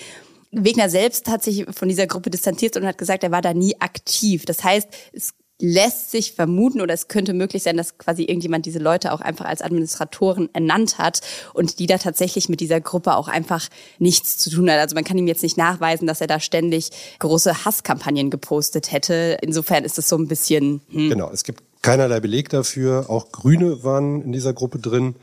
Wegner 0.52 0.90
selbst 0.90 1.30
hat 1.30 1.44
sich 1.44 1.66
von 1.72 1.90
dieser 1.90 2.06
Gruppe 2.06 2.30
distanziert 2.30 2.78
und 2.78 2.86
hat 2.86 2.98
gesagt, 2.98 3.24
er 3.24 3.32
war 3.32 3.42
da 3.42 3.54
nie 3.54 3.80
aktiv. 3.80 4.46
Das 4.46 4.64
heißt, 4.64 4.88
es 5.14 5.34
lässt 5.63 6.12
sich 6.12 6.34
vermuten 6.34 6.82
oder 6.82 6.93
es 6.93 7.08
könnte 7.08 7.34
möglich 7.34 7.63
sein, 7.63 7.77
dass 7.77 7.98
quasi 7.98 8.24
irgendjemand 8.24 8.65
diese 8.65 8.79
Leute 8.79 9.13
auch 9.13 9.22
einfach 9.22 9.46
als 9.46 9.62
Administratoren 9.62 10.50
ernannt 10.53 10.98
hat 10.98 11.22
und 11.53 11.79
die 11.79 11.88
da 11.88 11.98
tatsächlich 11.98 12.50
mit 12.50 12.60
dieser 12.60 12.82
Gruppe 12.82 13.15
auch 13.15 13.29
einfach 13.29 13.70
nichts 13.98 14.38
zu 14.38 14.50
tun 14.50 14.70
hat. 14.70 14.79
Also 14.79 14.93
man 14.93 15.05
kann 15.05 15.17
ihm 15.17 15.25
jetzt 15.25 15.41
nicht 15.41 15.55
nachweisen, 15.55 16.05
dass 16.05 16.20
er 16.20 16.27
da 16.27 16.41
ständig 16.41 16.89
große 17.20 17.63
Hasskampagnen 17.63 18.29
gepostet 18.29 18.91
hätte. 18.91 19.38
Insofern 19.41 19.86
ist 19.86 19.98
es 19.98 20.10
so 20.10 20.17
ein 20.17 20.27
bisschen. 20.27 20.82
Hm. 20.89 21.10
Genau, 21.10 21.32
es 21.32 21.46
gibt 21.46 21.63
keinerlei 21.82 22.20
Beleg 22.20 22.50
dafür. 22.50 23.10
Auch 23.10 23.32
Grüne 23.32 23.86
waren 23.86 24.22
in 24.22 24.34
dieser 24.34 24.51
Gruppe 24.51 24.79
drin. 24.79 25.15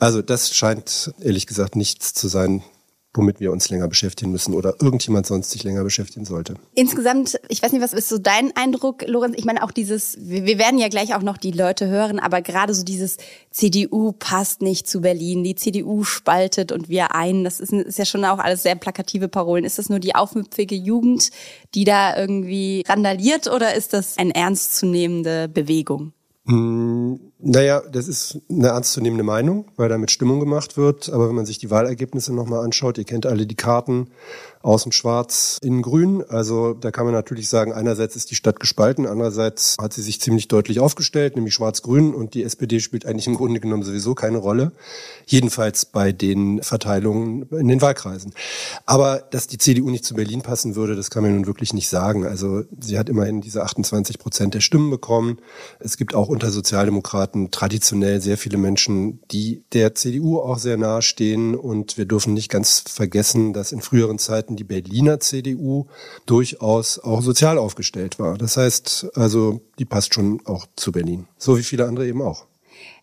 Also 0.00 0.20
das 0.20 0.52
scheint 0.52 1.14
ehrlich 1.20 1.46
gesagt 1.46 1.76
nichts 1.76 2.12
zu 2.12 2.26
sein, 2.26 2.64
womit 3.16 3.40
wir 3.40 3.52
uns 3.52 3.68
länger 3.68 3.88
beschäftigen 3.88 4.30
müssen 4.30 4.54
oder 4.54 4.74
irgendjemand 4.80 5.26
sonst 5.26 5.50
sich 5.50 5.64
länger 5.64 5.84
beschäftigen 5.84 6.24
sollte. 6.24 6.54
Insgesamt, 6.74 7.38
ich 7.48 7.62
weiß 7.62 7.72
nicht, 7.72 7.82
was 7.82 7.92
ist 7.92 8.08
so 8.08 8.18
dein 8.18 8.54
Eindruck, 8.56 9.06
Lorenz? 9.06 9.34
Ich 9.38 9.44
meine 9.44 9.62
auch 9.62 9.70
dieses, 9.70 10.16
wir 10.20 10.58
werden 10.58 10.78
ja 10.78 10.88
gleich 10.88 11.14
auch 11.14 11.22
noch 11.22 11.36
die 11.36 11.50
Leute 11.50 11.88
hören, 11.88 12.18
aber 12.18 12.42
gerade 12.42 12.74
so 12.74 12.84
dieses 12.84 13.16
CDU 13.50 14.12
passt 14.12 14.62
nicht 14.62 14.88
zu 14.88 15.00
Berlin, 15.00 15.44
die 15.44 15.54
CDU 15.54 16.04
spaltet 16.04 16.72
und 16.72 16.88
wir 16.88 17.14
ein, 17.14 17.44
das 17.44 17.60
ist, 17.60 17.72
ist 17.72 17.98
ja 17.98 18.04
schon 18.04 18.24
auch 18.24 18.38
alles 18.38 18.62
sehr 18.62 18.74
plakative 18.74 19.28
Parolen. 19.28 19.64
Ist 19.64 19.78
das 19.78 19.88
nur 19.88 19.98
die 19.98 20.14
aufmüpfige 20.14 20.74
Jugend, 20.74 21.30
die 21.74 21.84
da 21.84 22.16
irgendwie 22.16 22.84
randaliert 22.86 23.46
oder 23.46 23.74
ist 23.74 23.92
das 23.92 24.18
eine 24.18 24.34
ernstzunehmende 24.34 25.48
Bewegung? 25.48 26.12
Hm, 26.46 27.18
naja, 27.38 27.82
das 27.92 28.08
ist 28.08 28.40
eine 28.48 28.68
ernstzunehmende 28.68 29.22
Meinung, 29.22 29.66
weil 29.76 29.90
damit 29.90 30.10
Stimmung 30.10 30.40
gemacht 30.40 30.78
wird. 30.78 31.10
Aber 31.10 31.28
wenn 31.28 31.34
man 31.34 31.44
sich 31.44 31.58
die 31.58 31.70
Wahlergebnisse 31.70 32.34
nochmal 32.34 32.64
anschaut, 32.64 32.96
ihr 32.96 33.04
kennt 33.04 33.26
alle 33.26 33.46
die 33.46 33.54
Karten, 33.54 34.08
außen 34.62 34.90
schwarz, 34.90 35.58
innen 35.62 35.82
grün. 35.82 36.24
Also 36.28 36.72
da 36.72 36.90
kann 36.90 37.04
man 37.04 37.14
natürlich 37.14 37.48
sagen, 37.48 37.72
einerseits 37.72 38.16
ist 38.16 38.30
die 38.30 38.34
Stadt 38.34 38.58
gespalten, 38.58 39.06
andererseits 39.06 39.76
hat 39.80 39.92
sie 39.92 40.02
sich 40.02 40.20
ziemlich 40.20 40.48
deutlich 40.48 40.80
aufgestellt, 40.80 41.36
nämlich 41.36 41.54
schwarz-grün 41.54 42.14
und 42.14 42.32
die 42.34 42.42
SPD 42.42 42.80
spielt 42.80 43.04
eigentlich 43.04 43.26
im 43.26 43.36
Grunde 43.36 43.60
genommen 43.60 43.82
sowieso 43.82 44.14
keine 44.14 44.38
Rolle. 44.38 44.72
Jedenfalls 45.26 45.84
bei 45.84 46.12
den 46.12 46.62
Verteilungen 46.62 47.42
in 47.50 47.68
den 47.68 47.82
Wahlkreisen. 47.82 48.32
Aber 48.86 49.18
dass 49.30 49.46
die 49.46 49.58
CDU 49.58 49.90
nicht 49.90 50.04
zu 50.04 50.14
Berlin 50.14 50.40
passen 50.40 50.74
würde, 50.74 50.96
das 50.96 51.10
kann 51.10 51.22
man 51.22 51.34
nun 51.34 51.46
wirklich 51.46 51.74
nicht 51.74 51.88
sagen. 51.88 52.26
Also 52.26 52.64
sie 52.80 52.98
hat 52.98 53.08
immerhin 53.10 53.42
diese 53.42 53.62
28 53.62 54.18
Prozent 54.18 54.54
der 54.54 54.60
Stimmen 54.60 54.90
bekommen. 54.90 55.38
Es 55.80 55.96
gibt 55.98 56.14
auch 56.14 56.28
unter 56.28 56.50
Sozialdemokraten 56.50 57.25
traditionell 57.50 58.20
sehr 58.20 58.38
viele 58.38 58.58
Menschen, 58.58 59.20
die 59.30 59.64
der 59.72 59.94
CDU 59.94 60.38
auch 60.38 60.58
sehr 60.58 60.76
nahe 60.76 61.02
stehen 61.02 61.54
und 61.54 61.98
wir 61.98 62.06
dürfen 62.06 62.34
nicht 62.34 62.50
ganz 62.50 62.84
vergessen, 62.88 63.52
dass 63.52 63.72
in 63.72 63.80
früheren 63.80 64.18
Zeiten 64.18 64.56
die 64.56 64.64
Berliner 64.64 65.20
CDU 65.20 65.86
durchaus 66.26 66.98
auch 66.98 67.22
sozial 67.22 67.58
aufgestellt 67.58 68.18
war. 68.18 68.38
Das 68.38 68.56
heißt, 68.56 69.08
also 69.14 69.60
die 69.78 69.84
passt 69.84 70.14
schon 70.14 70.40
auch 70.44 70.66
zu 70.76 70.92
Berlin, 70.92 71.26
so 71.38 71.58
wie 71.58 71.62
viele 71.62 71.86
andere 71.86 72.06
eben 72.06 72.22
auch. 72.22 72.46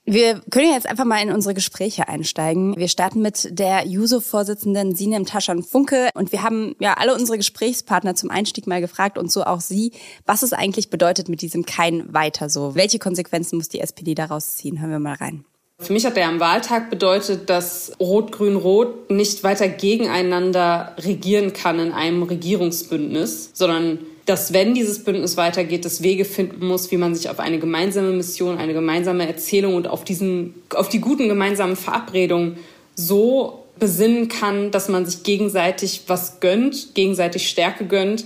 Wir 0.06 0.42
können 0.52 0.74
jetzt 0.74 0.88
einfach 0.88 1.06
mal 1.06 1.22
in 1.22 1.32
unsere 1.32 1.54
Gespräche 1.54 2.10
einsteigen. 2.10 2.76
Wir 2.76 2.90
starten 2.90 3.22
mit 3.22 3.58
der 3.58 3.88
JUSO-Vorsitzenden 3.88 4.96
Sinem 4.96 5.26
Taschan 5.26 5.64
Funke 5.64 6.10
und 6.14 6.34
wir 6.34 6.44
haben 6.44 6.76
ja 6.80 6.96
alle 6.96 7.16
unsere 7.16 7.38
Gesprächspartner 7.38 8.14
zum 8.14 8.30
Einstieg 8.30 8.68
mal 8.68 8.82
gefragt 8.82 9.18
und 9.18 9.32
so 9.32 9.46
auch 9.46 9.62
Sie, 9.62 9.94
was 10.26 10.44
es 10.44 10.52
eigentlich 10.52 10.90
bedeutet 10.90 11.30
mit 11.30 11.42
diesem 11.42 11.66
kein 11.66 12.14
weiter 12.14 12.50
so. 12.50 12.76
Welche 12.76 13.00
Konsequenzen 13.00 13.56
muss 13.56 13.70
die 13.70 13.80
SPD 13.80 14.14
daraus 14.14 14.58
ziehen? 14.58 14.82
Hören 14.82 14.92
wir 14.92 15.00
mal 15.00 15.16
rein. 15.16 15.46
Für 15.80 15.94
mich 15.94 16.06
hat 16.06 16.18
der 16.18 16.28
am 16.28 16.42
Wahltag 16.42 16.90
bedeutet, 16.90 17.50
dass 17.50 17.94
Rot-Grün-Rot 18.00 19.10
nicht 19.10 19.44
weiter 19.44 19.70
gegeneinander 19.70 20.96
regieren 21.00 21.54
kann 21.54 21.80
in 21.80 21.94
einem 21.94 22.24
Regierungsbündnis, 22.24 23.52
sondern 23.54 24.00
dass 24.26 24.54
wenn 24.54 24.74
dieses 24.74 25.04
Bündnis 25.04 25.38
weitergeht, 25.38 25.86
das 25.86 26.02
Wege 26.02 26.26
finden 26.26 26.66
muss, 26.66 26.92
wie 26.92 26.98
man 26.98 27.14
sich 27.14 27.30
auf 27.30 27.40
eine 27.40 27.60
gemeinsame 27.60 28.12
Mission, 28.12 28.58
eine 28.58 28.74
gemeinsame 28.74 29.28
Erzählung 29.28 29.76
und 29.76 29.88
auf 29.88 30.04
diesen, 30.04 30.56
auf 30.74 30.90
die 30.90 31.00
guten 31.00 31.28
gemeinsamen 31.28 31.76
Verabredungen 31.76 32.58
so 32.96 33.66
besinnen 33.80 34.30
kann, 34.30 34.72
dass 34.72 34.88
man 34.88 35.06
sich 35.06 35.24
gegenseitig 35.24 36.04
was 36.08 36.40
gönnt, 36.40 36.96
gegenseitig 36.96 37.50
Stärke 37.50 37.86
gönnt 37.86 38.26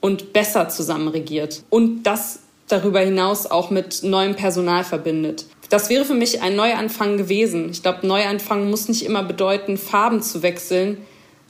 und 0.00 0.32
besser 0.32 0.68
zusammen 0.68 1.08
regiert. 1.08 1.62
Und 1.70 2.04
das 2.04 2.40
darüber 2.68 3.00
hinaus 3.00 3.46
auch 3.46 3.70
mit 3.70 4.02
neuem 4.02 4.34
Personal 4.34 4.82
verbindet 4.82 5.46
das 5.68 5.90
wäre 5.90 6.04
für 6.04 6.14
mich 6.14 6.42
ein 6.42 6.56
Neuanfang 6.56 7.16
gewesen. 7.16 7.70
Ich 7.70 7.82
glaube, 7.82 8.06
Neuanfang 8.06 8.70
muss 8.70 8.88
nicht 8.88 9.04
immer 9.04 9.22
bedeuten, 9.22 9.76
Farben 9.76 10.22
zu 10.22 10.42
wechseln, 10.42 10.98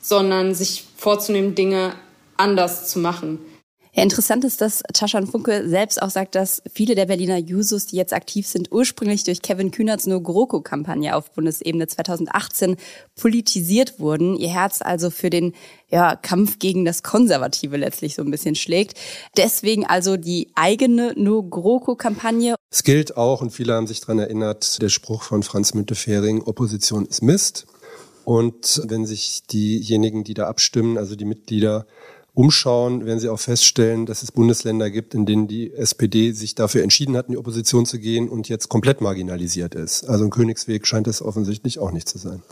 sondern 0.00 0.54
sich 0.54 0.84
vorzunehmen, 0.96 1.54
Dinge 1.54 1.92
anders 2.36 2.88
zu 2.88 2.98
machen. 2.98 3.40
Ja, 3.96 4.02
interessant 4.02 4.44
ist, 4.44 4.60
dass 4.60 4.82
Taschan 4.92 5.26
Funke 5.26 5.66
selbst 5.66 6.02
auch 6.02 6.10
sagt, 6.10 6.34
dass 6.34 6.62
viele 6.70 6.94
der 6.94 7.06
Berliner 7.06 7.38
Jusos, 7.38 7.86
die 7.86 7.96
jetzt 7.96 8.12
aktiv 8.12 8.46
sind, 8.46 8.70
ursprünglich 8.70 9.24
durch 9.24 9.40
Kevin 9.40 9.70
Kühnerts 9.70 10.06
No 10.06 10.20
GroKo-Kampagne 10.20 11.16
auf 11.16 11.32
Bundesebene 11.32 11.86
2018 11.86 12.76
politisiert 13.18 13.98
wurden. 13.98 14.36
Ihr 14.36 14.50
Herz 14.50 14.82
also 14.82 15.08
für 15.08 15.30
den 15.30 15.54
ja, 15.88 16.14
Kampf 16.14 16.58
gegen 16.58 16.84
das 16.84 17.02
Konservative 17.02 17.78
letztlich 17.78 18.16
so 18.16 18.22
ein 18.22 18.30
bisschen 18.30 18.54
schlägt. 18.54 18.98
Deswegen 19.38 19.86
also 19.86 20.18
die 20.18 20.50
eigene 20.54 21.14
No 21.16 21.42
GroKo-Kampagne. 21.42 22.54
Es 22.70 22.82
gilt 22.82 23.16
auch, 23.16 23.40
und 23.40 23.48
viele 23.48 23.72
haben 23.72 23.86
sich 23.86 24.02
daran 24.02 24.18
erinnert, 24.18 24.82
der 24.82 24.90
Spruch 24.90 25.22
von 25.22 25.42
Franz 25.42 25.72
Müntefering, 25.72 26.42
Opposition 26.42 27.06
ist 27.06 27.22
Mist. 27.22 27.66
Und 28.26 28.82
wenn 28.84 29.06
sich 29.06 29.44
diejenigen, 29.44 30.22
die 30.22 30.34
da 30.34 30.48
abstimmen, 30.48 30.98
also 30.98 31.16
die 31.16 31.24
Mitglieder, 31.24 31.86
umschauen, 32.36 33.06
werden 33.06 33.18
Sie 33.18 33.30
auch 33.30 33.40
feststellen, 33.40 34.04
dass 34.04 34.22
es 34.22 34.30
Bundesländer 34.30 34.90
gibt, 34.90 35.14
in 35.14 35.24
denen 35.24 35.48
die 35.48 35.72
SPD 35.72 36.32
sich 36.32 36.54
dafür 36.54 36.82
entschieden 36.82 37.16
hat, 37.16 37.26
in 37.26 37.32
die 37.32 37.38
Opposition 37.38 37.86
zu 37.86 37.98
gehen 37.98 38.28
und 38.28 38.50
jetzt 38.50 38.68
komplett 38.68 39.00
marginalisiert 39.00 39.74
ist. 39.74 40.04
Also 40.04 40.24
ein 40.24 40.30
Königsweg 40.30 40.86
scheint 40.86 41.06
es 41.06 41.22
offensichtlich 41.22 41.78
auch 41.78 41.92
nicht 41.92 42.08
zu 42.08 42.18
sein. 42.18 42.42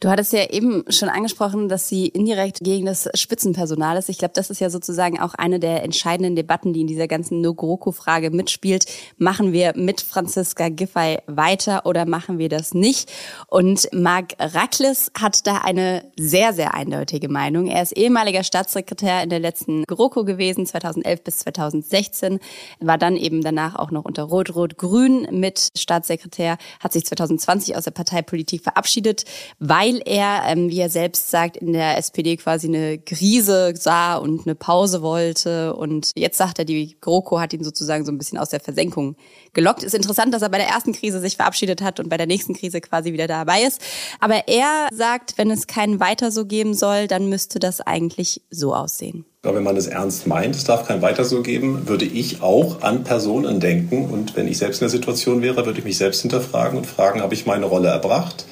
Du 0.00 0.08
hattest 0.08 0.32
ja 0.32 0.50
eben 0.50 0.84
schon 0.88 1.08
angesprochen, 1.08 1.68
dass 1.68 1.88
sie 1.88 2.08
indirekt 2.08 2.58
gegen 2.60 2.86
das 2.86 3.08
Spitzenpersonal 3.14 3.96
ist. 3.96 4.08
Ich 4.08 4.18
glaube, 4.18 4.34
das 4.34 4.50
ist 4.50 4.60
ja 4.60 4.70
sozusagen 4.70 5.20
auch 5.20 5.34
eine 5.34 5.60
der 5.60 5.82
entscheidenden 5.84 6.36
Debatten, 6.36 6.72
die 6.72 6.80
in 6.80 6.86
dieser 6.86 7.08
ganzen 7.08 7.40
No-GroKo-Frage 7.40 8.30
mitspielt. 8.30 8.86
Machen 9.16 9.52
wir 9.52 9.72
mit 9.76 10.00
Franziska 10.00 10.68
Giffey 10.68 11.18
weiter 11.26 11.86
oder 11.86 12.06
machen 12.06 12.38
wir 12.38 12.48
das 12.48 12.74
nicht? 12.74 13.10
Und 13.46 13.88
Marc 13.92 14.34
Rackles 14.38 15.12
hat 15.18 15.46
da 15.46 15.58
eine 15.58 16.04
sehr, 16.18 16.52
sehr 16.52 16.74
eindeutige 16.74 17.28
Meinung. 17.28 17.66
Er 17.66 17.82
ist 17.82 17.92
ehemaliger 17.92 18.42
Staatssekretär 18.42 19.22
in 19.22 19.30
der 19.30 19.40
letzten 19.40 19.84
GroKo 19.84 20.24
gewesen, 20.24 20.66
2011 20.66 21.24
bis 21.24 21.38
2016, 21.38 22.40
war 22.80 22.98
dann 22.98 23.16
eben 23.16 23.42
danach 23.42 23.76
auch 23.76 23.90
noch 23.90 24.04
unter 24.04 24.24
Rot-Rot-Grün 24.24 25.28
mit 25.30 25.70
Staatssekretär, 25.76 26.58
hat 26.80 26.92
sich 26.92 27.04
2020 27.06 27.76
aus 27.76 27.84
der 27.84 27.90
Parteipolitik 27.92 28.62
verabschiedet, 28.62 29.24
weil 29.72 30.02
er, 30.04 30.42
ähm, 30.48 30.68
wie 30.68 30.80
er 30.80 30.90
selbst 30.90 31.30
sagt, 31.30 31.56
in 31.56 31.72
der 31.72 31.96
SPD 31.96 32.36
quasi 32.36 32.66
eine 32.66 32.98
Krise 32.98 33.72
sah 33.74 34.16
und 34.16 34.46
eine 34.46 34.54
Pause 34.54 35.00
wollte. 35.00 35.74
Und 35.74 36.10
jetzt 36.14 36.36
sagt 36.36 36.58
er, 36.58 36.66
die 36.66 36.98
GroKo 37.00 37.40
hat 37.40 37.54
ihn 37.54 37.64
sozusagen 37.64 38.04
so 38.04 38.12
ein 38.12 38.18
bisschen 38.18 38.36
aus 38.36 38.50
der 38.50 38.60
Versenkung 38.60 39.16
gelockt. 39.54 39.82
Ist 39.82 39.94
interessant, 39.94 40.34
dass 40.34 40.42
er 40.42 40.50
bei 40.50 40.58
der 40.58 40.68
ersten 40.68 40.92
Krise 40.92 41.20
sich 41.20 41.36
verabschiedet 41.36 41.80
hat 41.80 42.00
und 42.00 42.10
bei 42.10 42.18
der 42.18 42.26
nächsten 42.26 42.52
Krise 42.52 42.82
quasi 42.82 43.14
wieder 43.14 43.26
dabei 43.26 43.62
ist. 43.62 43.80
Aber 44.20 44.46
er 44.46 44.88
sagt, 44.92 45.38
wenn 45.38 45.50
es 45.50 45.66
keinen 45.66 46.00
Weiter 46.00 46.30
so 46.30 46.44
geben 46.44 46.74
soll, 46.74 47.06
dann 47.06 47.30
müsste 47.30 47.58
das 47.58 47.80
eigentlich 47.80 48.42
so 48.50 48.74
aussehen. 48.74 49.24
Wenn 49.42 49.62
man 49.62 49.78
es 49.78 49.86
ernst 49.86 50.26
meint, 50.26 50.54
es 50.54 50.64
darf 50.64 50.86
kein 50.86 51.00
Weiter 51.00 51.24
so 51.24 51.40
geben, 51.40 51.88
würde 51.88 52.04
ich 52.04 52.42
auch 52.42 52.82
an 52.82 53.04
Personen 53.04 53.58
denken. 53.58 54.10
Und 54.10 54.36
wenn 54.36 54.48
ich 54.48 54.58
selbst 54.58 54.82
in 54.82 54.84
der 54.84 54.90
Situation 54.90 55.40
wäre, 55.40 55.64
würde 55.64 55.78
ich 55.78 55.86
mich 55.86 55.96
selbst 55.96 56.20
hinterfragen 56.20 56.76
und 56.76 56.86
fragen, 56.86 57.22
habe 57.22 57.32
ich 57.32 57.46
meine 57.46 57.64
Rolle 57.64 57.88
erbracht? 57.88 58.44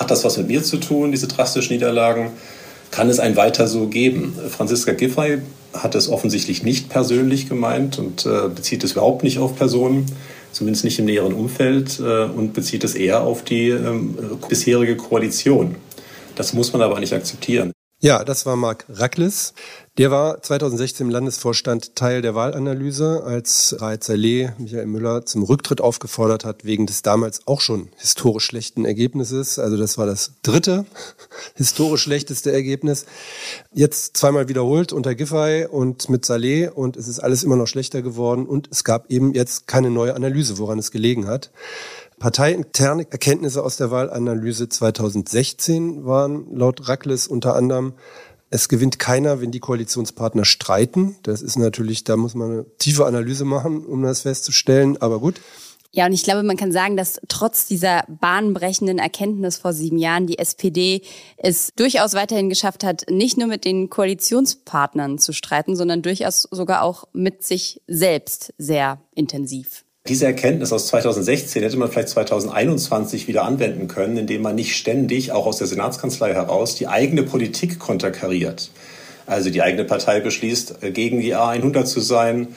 Hat 0.00 0.10
das 0.10 0.24
was 0.24 0.38
mit 0.38 0.48
mir 0.48 0.62
zu 0.62 0.78
tun, 0.78 1.12
diese 1.12 1.28
drastischen 1.28 1.74
Niederlagen? 1.74 2.30
Kann 2.90 3.10
es 3.10 3.20
ein 3.20 3.36
Weiter 3.36 3.68
so 3.68 3.86
geben? 3.86 4.34
Franziska 4.48 4.92
Giffey 4.92 5.42
hat 5.74 5.94
es 5.94 6.08
offensichtlich 6.08 6.62
nicht 6.62 6.88
persönlich 6.88 7.50
gemeint 7.50 7.98
und 7.98 8.24
äh, 8.24 8.48
bezieht 8.48 8.82
es 8.82 8.92
überhaupt 8.92 9.22
nicht 9.22 9.38
auf 9.38 9.56
Personen, 9.56 10.06
zumindest 10.52 10.84
nicht 10.84 10.98
im 10.98 11.04
näheren 11.04 11.34
Umfeld 11.34 12.00
äh, 12.00 12.24
und 12.24 12.54
bezieht 12.54 12.82
es 12.82 12.94
eher 12.94 13.20
auf 13.20 13.44
die 13.44 13.68
ähm, 13.68 14.16
bisherige 14.48 14.96
Koalition. 14.96 15.76
Das 16.34 16.54
muss 16.54 16.72
man 16.72 16.80
aber 16.80 16.98
nicht 16.98 17.12
akzeptieren. 17.12 17.70
Ja, 18.02 18.24
das 18.24 18.46
war 18.46 18.56
Marc 18.56 18.86
Rackles. 18.88 19.52
Der 19.98 20.10
war 20.10 20.40
2016 20.40 21.06
im 21.06 21.10
Landesvorstand 21.10 21.96
Teil 21.96 22.22
der 22.22 22.34
Wahlanalyse, 22.34 23.22
als 23.26 23.76
Raed 23.78 24.02
Saleh 24.02 24.52
Michael 24.56 24.86
Müller 24.86 25.26
zum 25.26 25.42
Rücktritt 25.42 25.82
aufgefordert 25.82 26.46
hat, 26.46 26.64
wegen 26.64 26.86
des 26.86 27.02
damals 27.02 27.46
auch 27.46 27.60
schon 27.60 27.90
historisch 27.98 28.46
schlechten 28.46 28.86
Ergebnisses. 28.86 29.58
Also 29.58 29.76
das 29.76 29.98
war 29.98 30.06
das 30.06 30.32
dritte 30.42 30.86
historisch 31.56 32.00
schlechteste 32.00 32.50
Ergebnis. 32.50 33.04
Jetzt 33.70 34.16
zweimal 34.16 34.48
wiederholt 34.48 34.94
unter 34.94 35.14
Giffey 35.14 35.66
und 35.66 36.08
mit 36.08 36.24
Saleh 36.24 36.68
und 36.68 36.96
es 36.96 37.06
ist 37.06 37.18
alles 37.18 37.42
immer 37.42 37.56
noch 37.56 37.66
schlechter 37.66 38.00
geworden 38.00 38.46
und 38.46 38.68
es 38.72 38.82
gab 38.82 39.10
eben 39.10 39.34
jetzt 39.34 39.66
keine 39.66 39.90
neue 39.90 40.14
Analyse, 40.14 40.56
woran 40.56 40.78
es 40.78 40.90
gelegen 40.90 41.26
hat. 41.26 41.50
Parteiinterne 42.20 43.10
Erkenntnisse 43.10 43.64
aus 43.64 43.78
der 43.78 43.90
Wahlanalyse 43.90 44.68
2016 44.68 46.04
waren 46.04 46.54
laut 46.54 46.86
Rackles 46.86 47.26
unter 47.26 47.56
anderem, 47.56 47.94
es 48.50 48.68
gewinnt 48.68 48.98
keiner, 48.98 49.40
wenn 49.40 49.52
die 49.52 49.58
Koalitionspartner 49.58 50.44
streiten. 50.44 51.16
Das 51.22 51.40
ist 51.40 51.56
natürlich, 51.56 52.04
da 52.04 52.18
muss 52.18 52.34
man 52.34 52.50
eine 52.50 52.66
tiefe 52.76 53.06
Analyse 53.06 53.46
machen, 53.46 53.86
um 53.86 54.02
das 54.02 54.20
festzustellen. 54.22 55.00
Aber 55.00 55.18
gut. 55.18 55.40
Ja, 55.92 56.04
und 56.04 56.12
ich 56.12 56.22
glaube, 56.22 56.42
man 56.42 56.58
kann 56.58 56.72
sagen, 56.72 56.96
dass 56.98 57.22
trotz 57.28 57.66
dieser 57.66 58.04
bahnbrechenden 58.08 58.98
Erkenntnis 58.98 59.56
vor 59.56 59.72
sieben 59.72 59.96
Jahren 59.96 60.26
die 60.26 60.38
SPD 60.38 61.00
es 61.38 61.70
durchaus 61.74 62.12
weiterhin 62.12 62.50
geschafft 62.50 62.84
hat, 62.84 63.06
nicht 63.08 63.38
nur 63.38 63.48
mit 63.48 63.64
den 63.64 63.88
Koalitionspartnern 63.88 65.18
zu 65.18 65.32
streiten, 65.32 65.74
sondern 65.74 66.02
durchaus 66.02 66.42
sogar 66.50 66.82
auch 66.82 67.04
mit 67.14 67.44
sich 67.44 67.80
selbst 67.86 68.52
sehr 68.58 69.00
intensiv. 69.14 69.84
Diese 70.08 70.24
Erkenntnis 70.24 70.72
aus 70.72 70.86
2016 70.86 71.62
hätte 71.62 71.76
man 71.76 71.90
vielleicht 71.90 72.08
2021 72.08 73.28
wieder 73.28 73.44
anwenden 73.44 73.86
können, 73.86 74.16
indem 74.16 74.40
man 74.40 74.54
nicht 74.54 74.74
ständig, 74.74 75.30
auch 75.32 75.44
aus 75.44 75.58
der 75.58 75.66
Senatskanzlei 75.66 76.32
heraus, 76.32 76.74
die 76.74 76.88
eigene 76.88 77.22
Politik 77.22 77.78
konterkariert. 77.78 78.70
Also 79.26 79.50
die 79.50 79.60
eigene 79.60 79.84
Partei 79.84 80.20
beschließt, 80.20 80.82
äh, 80.82 80.90
gegen 80.90 81.20
die 81.20 81.36
A100 81.36 81.84
zu 81.84 82.00
sein. 82.00 82.48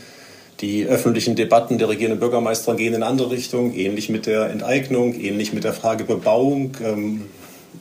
Die 0.62 0.86
öffentlichen 0.86 1.36
Debatten 1.36 1.77
der 1.77 1.89
regierenden 1.89 2.21
Bürgermeister 2.21 2.75
gehen 2.75 2.93
in 2.93 3.03
eine 3.03 3.08
andere 3.08 3.32
Richtung, 3.32 3.73
ähnlich 3.73 4.08
mit 4.10 4.25
der 4.25 4.49
Enteignung, 4.49 5.13
ähnlich 5.13 5.51
mit 5.51 5.65
der 5.65 5.73
Frage 5.73 6.06
Bebauung. 6.06 6.77
Ähm, 6.82 7.25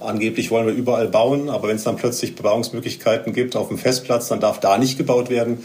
angeblich 0.01 0.51
wollen 0.51 0.67
wir 0.67 0.75
überall 0.75 1.07
bauen, 1.07 1.49
aber 1.49 1.69
wenn 1.69 1.77
es 1.77 1.85
dann 1.85 1.97
plötzlich 1.97 2.35
Bebauungsmöglichkeiten 2.35 3.33
gibt 3.33 3.55
auf 3.55 3.69
dem 3.69 3.79
Festplatz, 3.79 4.27
dann 4.27 4.41
darf 4.41 4.59
da 4.59 4.77
nicht 4.77 4.99
gebaut 4.99 5.31
werden. 5.31 5.63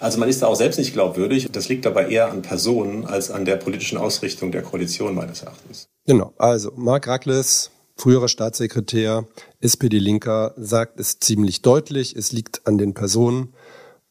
Also 0.00 0.18
man 0.18 0.28
ist 0.28 0.42
da 0.42 0.46
auch 0.46 0.56
selbst 0.56 0.78
nicht 0.78 0.94
glaubwürdig. 0.94 1.48
Das 1.52 1.68
liegt 1.68 1.86
aber 1.86 2.08
eher 2.08 2.30
an 2.30 2.42
Personen 2.42 3.04
als 3.04 3.30
an 3.30 3.44
der 3.44 3.56
politischen 3.56 3.98
Ausrichtung 3.98 4.50
der 4.50 4.62
Koalition 4.62 5.14
meines 5.14 5.42
Erachtens. 5.42 5.88
Genau. 6.06 6.32
Also 6.38 6.72
Mark 6.74 7.06
Rackles, 7.06 7.70
früherer 7.96 8.28
Staatssekretär, 8.28 9.26
SPD-Linker, 9.60 10.54
sagt 10.56 10.98
es 10.98 11.18
ziemlich 11.18 11.62
deutlich. 11.62 12.16
Es 12.16 12.32
liegt 12.32 12.66
an 12.66 12.78
den 12.78 12.94
Personen. 12.94 13.52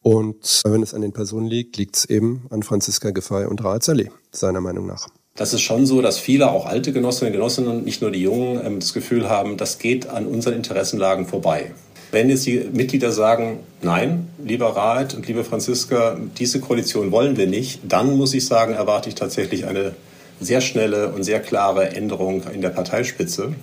Und 0.02 0.62
wenn 0.64 0.84
es 0.84 0.94
an 0.94 1.02
den 1.02 1.12
Personen 1.12 1.48
liegt, 1.48 1.76
liegt 1.78 1.98
es 1.98 2.06
eben 2.06 2.46
an 2.52 2.64
Franziska 2.64 3.10
Giffey 3.10 3.46
und 3.46 3.64
Raad 3.64 3.84
Saleh, 3.84 4.12
seiner 4.32 4.62
Meinung 4.62 4.86
nach. 4.86 5.08
Das 5.36 5.54
ist 5.54 5.62
schon 5.62 5.86
so, 5.86 6.02
dass 6.02 6.18
viele, 6.18 6.52
auch 6.52 6.66
alte 6.66 6.92
Genossinnen 6.94 7.34
und 7.34 7.40
Genossinnen, 7.40 7.84
nicht 7.84 8.02
nur 8.02 8.12
die 8.12 8.22
Jungen, 8.22 8.66
ähm, 8.66 8.80
das 8.80 8.94
Gefühl 8.94 9.30
haben, 9.30 9.58
das 9.58 9.80
geht 9.80 10.08
an 10.08 10.26
unseren 10.26 10.54
Interessenlagen 10.54 11.26
vorbei. 11.26 11.72
Wenn 12.12 12.30
jetzt 12.30 12.46
die 12.48 12.68
Mitglieder 12.72 13.12
sagen, 13.12 13.60
nein, 13.82 14.30
lieber 14.44 14.76
Rat 14.76 15.14
und 15.14 15.28
liebe 15.28 15.44
Franziska, 15.44 16.18
diese 16.38 16.60
Koalition 16.60 17.12
wollen 17.12 17.38
wir 17.38 17.46
nicht, 17.46 17.82
dann 17.88 18.18
muss 18.18 18.34
ich 18.34 18.48
sagen, 18.48 18.74
erwarte 18.74 19.10
ich 19.10 19.16
tatsächlich 19.16 19.68
eine 19.68 19.94
sehr 20.42 20.62
schnelle 20.62 21.10
und 21.10 21.24
sehr 21.24 21.40
klare 21.40 21.90
Änderung 21.92 22.44
in 22.52 22.62
der 22.62 22.70
Parteispitze. 22.70 23.54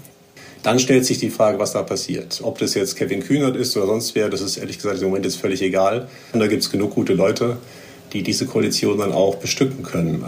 Dann 0.63 0.79
stellt 0.79 1.07
sich 1.07 1.19
die 1.19 1.31
Frage, 1.31 1.59
was 1.59 1.73
da 1.73 1.83
passiert. 1.83 2.41
Ob 2.43 2.59
das 2.59 2.75
jetzt 2.75 2.97
Kevin 2.97 3.21
Kühnert 3.21 3.57
ist 3.57 3.77
oder 3.77 3.87
sonst 3.87 4.15
wer, 4.15 4.29
das 4.29 4.41
ist 4.41 4.57
ehrlich 4.57 4.77
gesagt 4.77 5.01
im 5.01 5.09
Moment 5.09 5.25
jetzt 5.25 5.37
völlig 5.41 5.63
egal. 5.63 6.09
Und 6.33 6.41
da 6.41 6.47
gibt 6.47 6.63
es 6.63 6.71
genug 6.71 6.95
gute 6.95 7.15
Leute, 7.15 7.57
die 8.13 8.23
diese 8.23 8.47
Koalition 8.47 8.99
dann 8.99 9.13
auch 9.13 9.37
bestücken 9.37 9.83
können. 9.83 10.25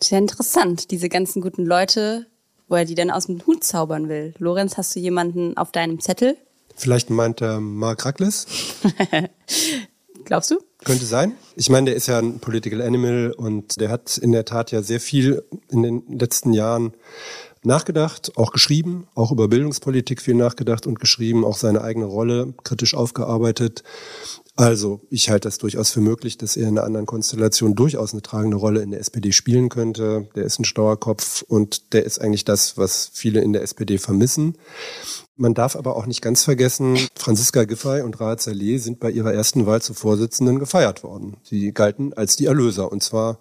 Sehr 0.00 0.18
interessant, 0.18 0.90
diese 0.90 1.08
ganzen 1.08 1.40
guten 1.40 1.64
Leute, 1.64 2.26
wo 2.68 2.74
er 2.74 2.84
die 2.84 2.94
dann 2.94 3.10
aus 3.10 3.26
dem 3.26 3.44
Hut 3.46 3.62
zaubern 3.62 4.08
will. 4.08 4.34
Lorenz, 4.38 4.76
hast 4.76 4.96
du 4.96 5.00
jemanden 5.00 5.56
auf 5.56 5.70
deinem 5.70 6.00
Zettel? 6.00 6.36
Vielleicht 6.76 7.10
meint 7.10 7.40
er 7.40 7.60
Mark 7.60 8.04
Rackles. 8.04 8.46
Glaubst 10.24 10.50
du? 10.50 10.60
Könnte 10.84 11.04
sein. 11.04 11.32
Ich 11.56 11.70
meine, 11.70 11.86
der 11.86 11.96
ist 11.96 12.06
ja 12.06 12.18
ein 12.18 12.38
Political 12.38 12.80
Animal 12.80 13.34
und 13.36 13.80
der 13.80 13.88
hat 13.88 14.18
in 14.18 14.32
der 14.32 14.44
Tat 14.44 14.70
ja 14.72 14.82
sehr 14.82 15.00
viel 15.00 15.44
in 15.68 15.82
den 15.82 16.02
letzten 16.08 16.52
Jahren 16.52 16.94
nachgedacht, 17.64 18.32
auch 18.36 18.52
geschrieben, 18.52 19.06
auch 19.14 19.30
über 19.30 19.48
Bildungspolitik 19.48 20.20
viel 20.20 20.34
nachgedacht 20.34 20.86
und 20.86 20.98
geschrieben, 20.98 21.44
auch 21.44 21.56
seine 21.56 21.82
eigene 21.82 22.06
Rolle 22.06 22.54
kritisch 22.64 22.94
aufgearbeitet. 22.94 23.84
Also 24.56 25.00
ich 25.08 25.30
halte 25.30 25.48
das 25.48 25.58
durchaus 25.58 25.90
für 25.90 26.00
möglich, 26.00 26.36
dass 26.36 26.56
er 26.56 26.68
in 26.68 26.76
einer 26.76 26.86
anderen 26.86 27.06
Konstellation 27.06 27.74
durchaus 27.74 28.12
eine 28.12 28.22
tragende 28.22 28.56
Rolle 28.56 28.82
in 28.82 28.90
der 28.90 29.00
SPD 29.00 29.32
spielen 29.32 29.68
könnte. 29.68 30.28
Der 30.34 30.44
ist 30.44 30.58
ein 30.58 30.64
Steuerkopf 30.64 31.42
und 31.42 31.94
der 31.94 32.04
ist 32.04 32.20
eigentlich 32.20 32.44
das, 32.44 32.76
was 32.76 33.10
viele 33.12 33.40
in 33.40 33.52
der 33.52 33.62
SPD 33.62 33.96
vermissen. 33.96 34.58
Man 35.36 35.54
darf 35.54 35.76
aber 35.76 35.96
auch 35.96 36.06
nicht 36.06 36.20
ganz 36.20 36.44
vergessen, 36.44 36.98
Franziska 37.16 37.64
Giffey 37.64 38.02
und 38.02 38.20
Raad 38.20 38.42
Saleh 38.42 38.78
sind 38.78 39.00
bei 39.00 39.10
ihrer 39.10 39.32
ersten 39.32 39.66
Wahl 39.66 39.80
zu 39.80 39.94
Vorsitzenden 39.94 40.58
gefeiert 40.58 41.02
worden. 41.02 41.36
Sie 41.42 41.72
galten 41.72 42.12
als 42.12 42.36
die 42.36 42.46
Erlöser 42.46 42.92
und 42.92 43.02
zwar 43.02 43.38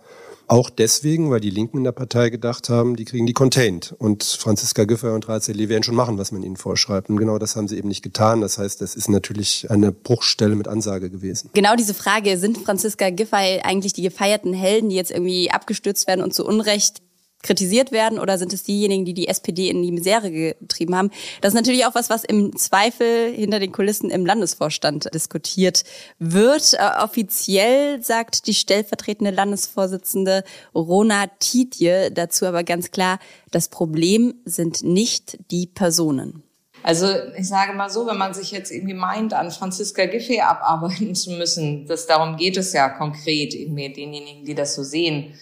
auch 0.51 0.69
deswegen, 0.69 1.31
weil 1.31 1.39
die 1.39 1.49
Linken 1.49 1.77
in 1.77 1.83
der 1.85 1.93
Partei 1.93 2.29
gedacht 2.29 2.67
haben, 2.67 2.97
die 2.97 3.05
kriegen 3.05 3.25
die 3.25 3.31
contained. 3.31 3.95
Und 3.97 4.23
Franziska 4.23 4.83
Giffey 4.83 5.07
und 5.07 5.29
Ratseli 5.29 5.69
werden 5.69 5.83
schon 5.83 5.95
machen, 5.95 6.17
was 6.17 6.33
man 6.33 6.43
ihnen 6.43 6.57
vorschreibt. 6.57 7.09
Und 7.09 7.15
genau 7.15 7.37
das 7.37 7.55
haben 7.55 7.69
sie 7.69 7.77
eben 7.77 7.87
nicht 7.87 8.01
getan. 8.01 8.41
Das 8.41 8.57
heißt, 8.57 8.81
das 8.81 8.95
ist 8.95 9.07
natürlich 9.07 9.71
eine 9.71 9.93
Bruchstelle 9.93 10.55
mit 10.55 10.67
Ansage 10.67 11.09
gewesen. 11.09 11.51
Genau 11.53 11.75
diese 11.77 11.93
Frage, 11.93 12.37
sind 12.37 12.57
Franziska 12.57 13.11
Giffey 13.11 13.61
eigentlich 13.63 13.93
die 13.93 14.01
gefeierten 14.01 14.53
Helden, 14.53 14.89
die 14.89 14.97
jetzt 14.97 15.11
irgendwie 15.11 15.51
abgestürzt 15.51 16.07
werden 16.07 16.21
und 16.21 16.33
zu 16.33 16.45
Unrecht 16.45 17.01
kritisiert 17.41 17.91
werden 17.91 18.19
oder 18.19 18.37
sind 18.37 18.53
es 18.53 18.63
diejenigen, 18.63 19.05
die 19.05 19.13
die 19.13 19.27
SPD 19.27 19.69
in 19.69 19.81
die 19.81 19.91
Misere 19.91 20.31
getrieben 20.31 20.95
haben? 20.95 21.11
Das 21.41 21.53
ist 21.53 21.57
natürlich 21.57 21.85
auch 21.85 21.95
was, 21.95 22.09
was 22.09 22.23
im 22.23 22.55
Zweifel 22.55 23.33
hinter 23.33 23.59
den 23.59 23.71
Kulissen 23.71 24.09
im 24.09 24.25
Landesvorstand 24.25 25.13
diskutiert 25.13 25.83
wird. 26.19 26.73
Äh, 26.73 27.03
offiziell 27.03 28.03
sagt 28.03 28.47
die 28.47 28.53
stellvertretende 28.53 29.31
Landesvorsitzende 29.31 30.43
Rona 30.75 31.27
Tietje 31.39 32.11
dazu 32.11 32.45
aber 32.45 32.63
ganz 32.63 32.91
klar, 32.91 33.19
das 33.51 33.69
Problem 33.69 34.35
sind 34.45 34.83
nicht 34.83 35.37
die 35.51 35.67
Personen. 35.67 36.43
Also 36.83 37.07
ich 37.37 37.47
sage 37.47 37.73
mal 37.73 37.89
so, 37.89 38.07
wenn 38.07 38.17
man 38.17 38.33
sich 38.33 38.51
jetzt 38.51 38.71
irgendwie 38.71 38.95
meint, 38.95 39.33
an 39.33 39.51
Franziska 39.51 40.05
Giffey 40.05 40.41
abarbeiten 40.41 41.13
zu 41.15 41.31
müssen, 41.31 41.85
dass 41.85 42.07
darum 42.07 42.37
geht 42.37 42.57
es 42.57 42.73
ja 42.73 42.89
konkret, 42.89 43.53
irgendwie 43.53 43.93
denjenigen, 43.93 44.45
die 44.45 44.55
das 44.55 44.75
so 44.75 44.83
sehen. 44.83 45.35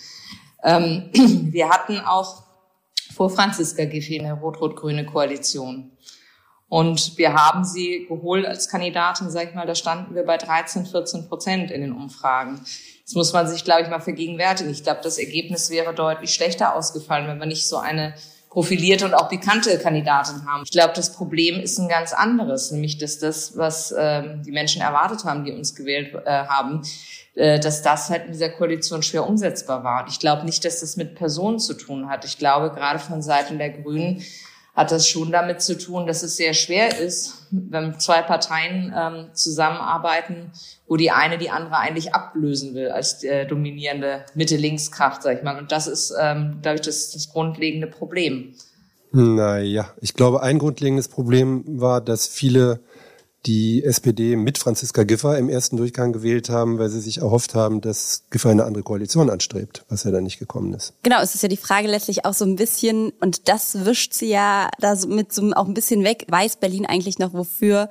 Ähm, 0.63 1.09
wir 1.13 1.69
hatten 1.69 1.99
auch 1.99 2.43
vor 3.13 3.29
Franziska 3.29 3.85
Giffey 3.85 4.19
eine 4.19 4.33
rot-rot-grüne 4.33 5.05
Koalition. 5.05 5.91
Und 6.69 7.17
wir 7.17 7.33
haben 7.33 7.65
sie 7.65 8.05
geholt 8.07 8.45
als 8.45 8.69
Kandidatin, 8.69 9.31
sag 9.31 9.49
ich 9.49 9.55
mal, 9.55 9.65
da 9.65 9.73
standen 9.73 10.13
wir 10.13 10.23
bei 10.23 10.37
13, 10.37 10.85
14 10.85 11.27
Prozent 11.27 11.71
in 11.71 11.81
den 11.81 11.91
Umfragen. 11.91 12.61
Das 13.03 13.15
muss 13.15 13.33
man 13.33 13.47
sich, 13.47 13.63
glaube 13.63 13.81
ich, 13.81 13.89
mal 13.89 13.99
vergegenwärtigen. 13.99 14.71
Ich 14.71 14.83
glaube, 14.83 15.01
das 15.03 15.17
Ergebnis 15.17 15.71
wäre 15.71 15.95
deutlich 15.95 16.31
schlechter 16.31 16.75
ausgefallen, 16.75 17.27
wenn 17.27 17.39
wir 17.39 17.47
nicht 17.47 17.67
so 17.67 17.77
eine 17.77 18.13
profilierte 18.49 19.05
und 19.05 19.13
auch 19.13 19.29
bekannte 19.29 19.77
Kandidatin 19.77 20.45
haben. 20.47 20.63
Ich 20.63 20.71
glaube, 20.71 20.93
das 20.95 21.13
Problem 21.13 21.59
ist 21.59 21.77
ein 21.77 21.87
ganz 21.87 22.13
anderes, 22.13 22.71
nämlich 22.71 22.97
dass 22.97 23.19
das, 23.19 23.55
was 23.55 23.93
ähm, 23.97 24.41
die 24.43 24.51
Menschen 24.51 24.81
erwartet 24.81 25.23
haben, 25.23 25.45
die 25.45 25.51
uns 25.51 25.75
gewählt 25.75 26.13
äh, 26.25 26.29
haben, 26.29 26.81
äh, 27.35 27.59
dass 27.59 27.83
das 27.83 28.09
halt 28.09 28.25
in 28.25 28.31
dieser 28.31 28.49
Koalition 28.49 29.03
schwer 29.03 29.27
umsetzbar 29.27 29.83
war. 29.83 30.03
Und 30.03 30.09
ich 30.09 30.19
glaube 30.19 30.45
nicht, 30.45 30.65
dass 30.65 30.79
das 30.79 30.97
mit 30.97 31.15
Personen 31.15 31.59
zu 31.59 31.75
tun 31.75 32.09
hat. 32.09 32.25
Ich 32.25 32.39
glaube, 32.39 32.71
gerade 32.71 32.97
von 32.97 33.21
Seiten 33.21 33.59
der 33.59 33.69
Grünen 33.69 34.23
hat 34.79 34.93
das 34.93 35.09
schon 35.09 35.29
damit 35.29 35.61
zu 35.61 35.77
tun, 35.77 36.07
dass 36.07 36.23
es 36.23 36.37
sehr 36.37 36.53
schwer 36.53 36.97
ist, 36.97 37.47
wenn 37.51 37.99
zwei 37.99 38.21
Parteien 38.21 38.93
ähm, 38.97 39.25
zusammenarbeiten, 39.33 40.53
wo 40.87 40.95
die 40.95 41.11
eine 41.11 41.37
die 41.37 41.49
andere 41.49 41.79
eigentlich 41.79 42.15
ablösen 42.15 42.75
will 42.75 42.87
als 42.87 43.21
äh, 43.25 43.45
dominierende 43.45 44.25
Mitte-Links-Kraft, 44.35 45.21
sag 45.23 45.39
ich 45.39 45.43
mal. 45.43 45.57
Und 45.57 45.73
das 45.73 45.87
ist, 45.87 46.13
ähm, 46.17 46.59
glaube 46.61 46.75
ich, 46.75 46.81
das, 46.81 47.11
das 47.11 47.29
grundlegende 47.29 47.87
Problem. 47.87 48.53
Naja, 49.11 49.93
ich 49.99 50.13
glaube, 50.13 50.43
ein 50.43 50.59
grundlegendes 50.59 51.09
Problem 51.09 51.65
war, 51.67 51.99
dass 51.99 52.25
viele 52.27 52.79
die 53.45 53.83
SPD 53.83 54.35
mit 54.35 54.57
Franziska 54.57 55.03
Giffey 55.03 55.37
im 55.37 55.49
ersten 55.49 55.77
Durchgang 55.77 56.11
gewählt 56.11 56.49
haben, 56.49 56.77
weil 56.77 56.89
sie 56.89 56.99
sich 56.99 57.19
erhofft 57.19 57.55
haben, 57.55 57.81
dass 57.81 58.23
Giffey 58.29 58.49
eine 58.49 58.65
andere 58.65 58.83
Koalition 58.83 59.29
anstrebt, 59.29 59.85
was 59.89 60.03
ja 60.03 60.11
dann 60.11 60.23
nicht 60.23 60.39
gekommen 60.39 60.73
ist. 60.73 60.93
Genau, 61.03 61.21
es 61.21 61.35
ist 61.35 61.41
ja 61.41 61.49
die 61.49 61.57
Frage 61.57 61.87
letztlich 61.87 62.25
auch 62.25 62.33
so 62.33 62.45
ein 62.45 62.55
bisschen, 62.55 63.13
und 63.21 63.47
das 63.47 63.85
wischt 63.85 64.13
sie 64.13 64.29
ja 64.29 64.69
da 64.79 64.95
so 64.95 65.07
mit 65.07 65.31
so 65.31 65.51
auch 65.53 65.67
ein 65.67 65.73
bisschen 65.73 66.03
weg, 66.03 66.25
weiß 66.29 66.57
Berlin 66.57 66.85
eigentlich 66.85 67.19
noch, 67.19 67.33
wofür 67.33 67.89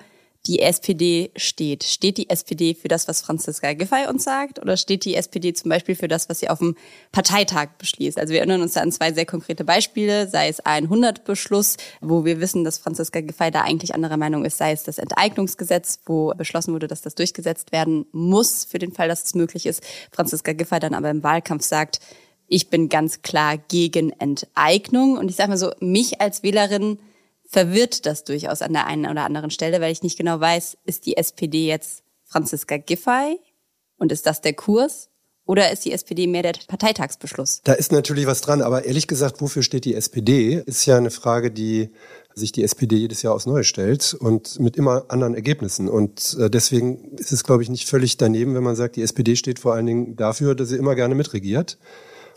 die 0.48 0.60
SPD 0.60 1.30
steht. 1.36 1.84
Steht 1.84 2.16
die 2.16 2.30
SPD 2.30 2.74
für 2.74 2.88
das, 2.88 3.06
was 3.06 3.20
Franziska 3.20 3.74
Giffey 3.74 4.08
uns 4.08 4.24
sagt, 4.24 4.58
oder 4.58 4.78
steht 4.78 5.04
die 5.04 5.14
SPD 5.14 5.52
zum 5.52 5.68
Beispiel 5.68 5.94
für 5.94 6.08
das, 6.08 6.28
was 6.30 6.40
sie 6.40 6.48
auf 6.48 6.58
dem 6.58 6.74
Parteitag 7.12 7.68
beschließt? 7.78 8.18
Also 8.18 8.32
wir 8.32 8.40
erinnern 8.40 8.62
uns 8.62 8.72
da 8.72 8.80
an 8.80 8.90
zwei 8.90 9.12
sehr 9.12 9.26
konkrete 9.26 9.64
Beispiele, 9.64 10.26
sei 10.26 10.48
es 10.48 10.60
ein 10.60 10.88
100-Beschluss, 10.88 11.76
wo 12.00 12.24
wir 12.24 12.40
wissen, 12.40 12.64
dass 12.64 12.78
Franziska 12.78 13.20
Giffey 13.20 13.50
da 13.50 13.60
eigentlich 13.60 13.94
anderer 13.94 14.16
Meinung 14.16 14.46
ist, 14.46 14.56
sei 14.56 14.72
es 14.72 14.84
das 14.84 14.96
Enteignungsgesetz, 14.98 16.00
wo 16.06 16.32
beschlossen 16.34 16.72
wurde, 16.72 16.88
dass 16.88 17.02
das 17.02 17.14
durchgesetzt 17.14 17.70
werden 17.70 18.06
muss 18.12 18.64
für 18.64 18.78
den 18.78 18.92
Fall, 18.92 19.08
dass 19.08 19.24
es 19.24 19.34
möglich 19.34 19.66
ist. 19.66 19.82
Franziska 20.10 20.54
Giffey 20.54 20.80
dann 20.80 20.94
aber 20.94 21.10
im 21.10 21.22
Wahlkampf 21.22 21.64
sagt, 21.64 22.00
ich 22.46 22.70
bin 22.70 22.88
ganz 22.88 23.20
klar 23.20 23.58
gegen 23.58 24.10
Enteignung. 24.18 25.18
Und 25.18 25.30
ich 25.30 25.36
sage 25.36 25.50
mal 25.50 25.58
so, 25.58 25.72
mich 25.80 26.22
als 26.22 26.42
Wählerin 26.42 26.98
verwirrt 27.48 28.06
das 28.06 28.24
durchaus 28.24 28.62
an 28.62 28.74
der 28.74 28.86
einen 28.86 29.10
oder 29.10 29.24
anderen 29.24 29.50
Stelle, 29.50 29.80
weil 29.80 29.90
ich 29.90 30.02
nicht 30.02 30.18
genau 30.18 30.38
weiß, 30.38 30.76
ist 30.84 31.06
die 31.06 31.16
SPD 31.16 31.66
jetzt 31.66 32.04
Franziska 32.24 32.76
Giffey 32.76 33.40
und 33.96 34.12
ist 34.12 34.26
das 34.26 34.42
der 34.42 34.52
Kurs? 34.52 35.08
Oder 35.46 35.72
ist 35.72 35.86
die 35.86 35.92
SPD 35.92 36.26
mehr 36.26 36.42
der 36.42 36.52
Parteitagsbeschluss? 36.68 37.62
Da 37.64 37.72
ist 37.72 37.90
natürlich 37.90 38.26
was 38.26 38.42
dran, 38.42 38.60
aber 38.60 38.84
ehrlich 38.84 39.06
gesagt, 39.08 39.40
wofür 39.40 39.62
steht 39.62 39.86
die 39.86 39.94
SPD, 39.94 40.62
ist 40.66 40.84
ja 40.84 40.98
eine 40.98 41.10
Frage, 41.10 41.50
die 41.50 41.88
sich 42.34 42.52
die 42.52 42.62
SPD 42.62 42.96
jedes 42.96 43.22
Jahr 43.22 43.34
aufs 43.34 43.46
Neue 43.46 43.64
stellt 43.64 44.12
und 44.12 44.60
mit 44.60 44.76
immer 44.76 45.06
anderen 45.08 45.34
Ergebnissen. 45.34 45.88
Und 45.88 46.36
äh, 46.38 46.50
deswegen 46.50 47.16
ist 47.16 47.32
es, 47.32 47.44
glaube 47.44 47.62
ich, 47.62 47.70
nicht 47.70 47.88
völlig 47.88 48.18
daneben, 48.18 48.54
wenn 48.54 48.62
man 48.62 48.76
sagt, 48.76 48.96
die 48.96 49.02
SPD 49.02 49.36
steht 49.36 49.58
vor 49.58 49.72
allen 49.72 49.86
Dingen 49.86 50.16
dafür, 50.16 50.54
dass 50.54 50.68
sie 50.68 50.76
immer 50.76 50.94
gerne 50.94 51.14
mitregiert 51.14 51.78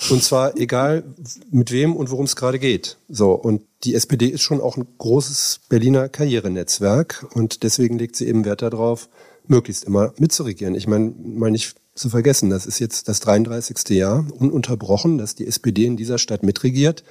und 0.09 0.23
zwar 0.23 0.57
egal 0.57 1.03
mit 1.51 1.71
wem 1.71 1.95
und 1.95 2.09
worum 2.09 2.25
es 2.25 2.35
gerade 2.35 2.59
geht. 2.59 2.97
So. 3.09 3.33
Und 3.33 3.61
die 3.83 3.95
SPD 3.95 4.27
ist 4.27 4.41
schon 4.41 4.61
auch 4.61 4.77
ein 4.77 4.87
großes 4.97 5.61
Berliner 5.69 6.09
Karrierenetzwerk 6.09 7.27
und 7.33 7.63
deswegen 7.63 7.97
legt 7.97 8.15
sie 8.15 8.27
eben 8.27 8.45
Wert 8.45 8.61
darauf, 8.61 9.09
möglichst 9.47 9.83
immer 9.83 10.13
mitzuregieren. 10.17 10.75
Ich 10.75 10.87
meine, 10.87 11.13
mal 11.23 11.51
nicht 11.51 11.75
zu 11.93 12.09
vergessen, 12.09 12.49
das 12.49 12.65
ist 12.65 12.79
jetzt 12.79 13.09
das 13.09 13.19
33. 13.19 13.89
Jahr 13.89 14.25
ununterbrochen, 14.37 15.17
dass 15.17 15.35
die 15.35 15.45
SPD 15.45 15.85
in 15.85 15.97
dieser 15.97 16.17
Stadt 16.17 16.43
mitregiert. 16.43 17.03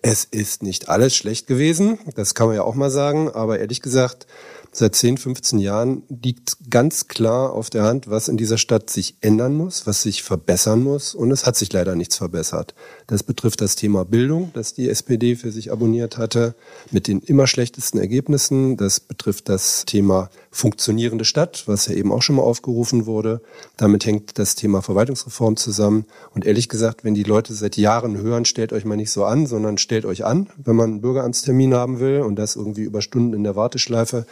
Es 0.00 0.24
ist 0.24 0.62
nicht 0.62 0.88
alles 0.88 1.14
schlecht 1.14 1.46
gewesen, 1.46 1.98
das 2.14 2.34
kann 2.34 2.48
man 2.48 2.56
ja 2.56 2.62
auch 2.62 2.74
mal 2.74 2.90
sagen, 2.90 3.30
aber 3.30 3.60
ehrlich 3.60 3.82
gesagt, 3.82 4.26
seit 4.74 4.94
10, 4.94 5.18
15 5.18 5.58
Jahren 5.58 6.02
liegt 6.08 6.70
ganz 6.70 7.06
klar 7.06 7.52
auf 7.52 7.68
der 7.68 7.82
Hand, 7.82 8.08
was 8.08 8.28
in 8.28 8.38
dieser 8.38 8.56
Stadt 8.56 8.88
sich 8.88 9.16
ändern 9.20 9.54
muss, 9.54 9.86
was 9.86 10.02
sich 10.02 10.22
verbessern 10.22 10.82
muss. 10.82 11.14
Und 11.14 11.30
es 11.30 11.44
hat 11.44 11.56
sich 11.56 11.72
leider 11.72 11.94
nichts 11.94 12.16
verbessert. 12.16 12.74
Das 13.06 13.22
betrifft 13.22 13.60
das 13.60 13.76
Thema 13.76 14.04
Bildung, 14.06 14.50
das 14.54 14.72
die 14.72 14.88
SPD 14.88 15.36
für 15.36 15.52
sich 15.52 15.70
abonniert 15.70 16.16
hatte, 16.16 16.54
mit 16.90 17.06
den 17.06 17.20
immer 17.20 17.46
schlechtesten 17.46 17.98
Ergebnissen. 17.98 18.78
Das 18.78 18.98
betrifft 18.98 19.50
das 19.50 19.84
Thema 19.84 20.30
funktionierende 20.50 21.26
Stadt, 21.26 21.64
was 21.66 21.86
ja 21.86 21.94
eben 21.94 22.10
auch 22.10 22.22
schon 22.22 22.36
mal 22.36 22.42
aufgerufen 22.42 23.04
wurde. 23.04 23.42
Damit 23.76 24.06
hängt 24.06 24.38
das 24.38 24.54
Thema 24.54 24.80
Verwaltungsreform 24.80 25.56
zusammen. 25.56 26.06
Und 26.34 26.46
ehrlich 26.46 26.70
gesagt, 26.70 27.04
wenn 27.04 27.14
die 27.14 27.22
Leute 27.24 27.52
seit 27.52 27.76
Jahren 27.76 28.16
hören, 28.16 28.46
stellt 28.46 28.72
euch 28.72 28.86
mal 28.86 28.96
nicht 28.96 29.10
so 29.10 29.24
an, 29.24 29.46
sondern 29.46 29.76
stellt 29.76 30.06
euch 30.06 30.24
an, 30.24 30.48
wenn 30.56 30.76
man 30.76 30.90
einen 30.90 31.00
Bürgeramtstermin 31.02 31.74
haben 31.74 32.00
will 32.00 32.22
und 32.22 32.36
das 32.36 32.56
irgendwie 32.56 32.82
über 32.82 33.02
Stunden 33.02 33.34
in 33.34 33.44
der 33.44 33.54
Warteschleife, 33.56 34.24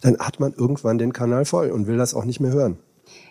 dann 0.00 0.18
hat 0.18 0.40
man 0.40 0.52
irgendwann 0.52 0.98
den 0.98 1.12
Kanal 1.12 1.44
voll 1.44 1.70
und 1.70 1.86
will 1.86 1.96
das 1.96 2.14
auch 2.14 2.24
nicht 2.24 2.40
mehr 2.40 2.52
hören. 2.52 2.78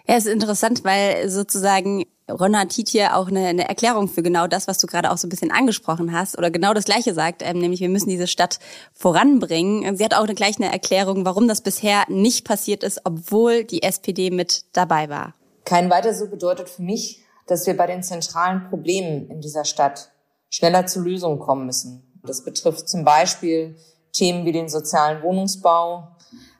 Ja, 0.07 0.15
es 0.15 0.25
ist 0.25 0.33
interessant, 0.33 0.83
weil 0.83 1.29
sozusagen 1.29 2.03
Ronna 2.29 2.65
Tiet 2.65 2.89
hier 2.89 3.15
auch 3.15 3.27
eine, 3.27 3.47
eine 3.47 3.67
Erklärung 3.67 4.07
für 4.07 4.21
genau 4.21 4.47
das, 4.47 4.67
was 4.67 4.77
du 4.77 4.87
gerade 4.87 5.11
auch 5.11 5.17
so 5.17 5.27
ein 5.27 5.29
bisschen 5.29 5.51
angesprochen 5.51 6.11
hast, 6.13 6.37
oder 6.37 6.51
genau 6.51 6.73
das 6.73 6.85
Gleiche 6.85 7.13
sagt, 7.13 7.41
ähm, 7.43 7.59
nämlich 7.59 7.79
wir 7.79 7.89
müssen 7.89 8.09
diese 8.09 8.27
Stadt 8.27 8.59
voranbringen. 8.93 9.95
Sie 9.97 10.03
hat 10.03 10.13
auch 10.13 10.23
eine 10.23 10.35
gleiche 10.35 10.63
Erklärung, 10.63 11.25
warum 11.25 11.47
das 11.47 11.61
bisher 11.61 12.03
nicht 12.07 12.45
passiert 12.45 12.83
ist, 12.83 13.01
obwohl 13.03 13.63
die 13.63 13.83
SPD 13.83 14.31
mit 14.31 14.65
dabei 14.73 15.09
war. 15.09 15.33
Kein 15.65 15.89
weiter 15.89 16.13
so 16.13 16.27
bedeutet 16.27 16.69
für 16.69 16.81
mich, 16.81 17.23
dass 17.47 17.65
wir 17.65 17.75
bei 17.75 17.87
den 17.87 18.03
zentralen 18.03 18.69
Problemen 18.69 19.27
in 19.29 19.41
dieser 19.41 19.65
Stadt 19.65 20.11
schneller 20.49 20.85
zu 20.85 21.01
Lösungen 21.01 21.39
kommen 21.39 21.65
müssen. 21.65 22.21
Das 22.23 22.43
betrifft 22.43 22.89
zum 22.89 23.05
Beispiel 23.05 23.75
Themen 24.11 24.45
wie 24.45 24.51
den 24.51 24.69
sozialen 24.69 25.21
Wohnungsbau, 25.23 26.15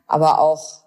aber 0.09 0.39
auch 0.39 0.83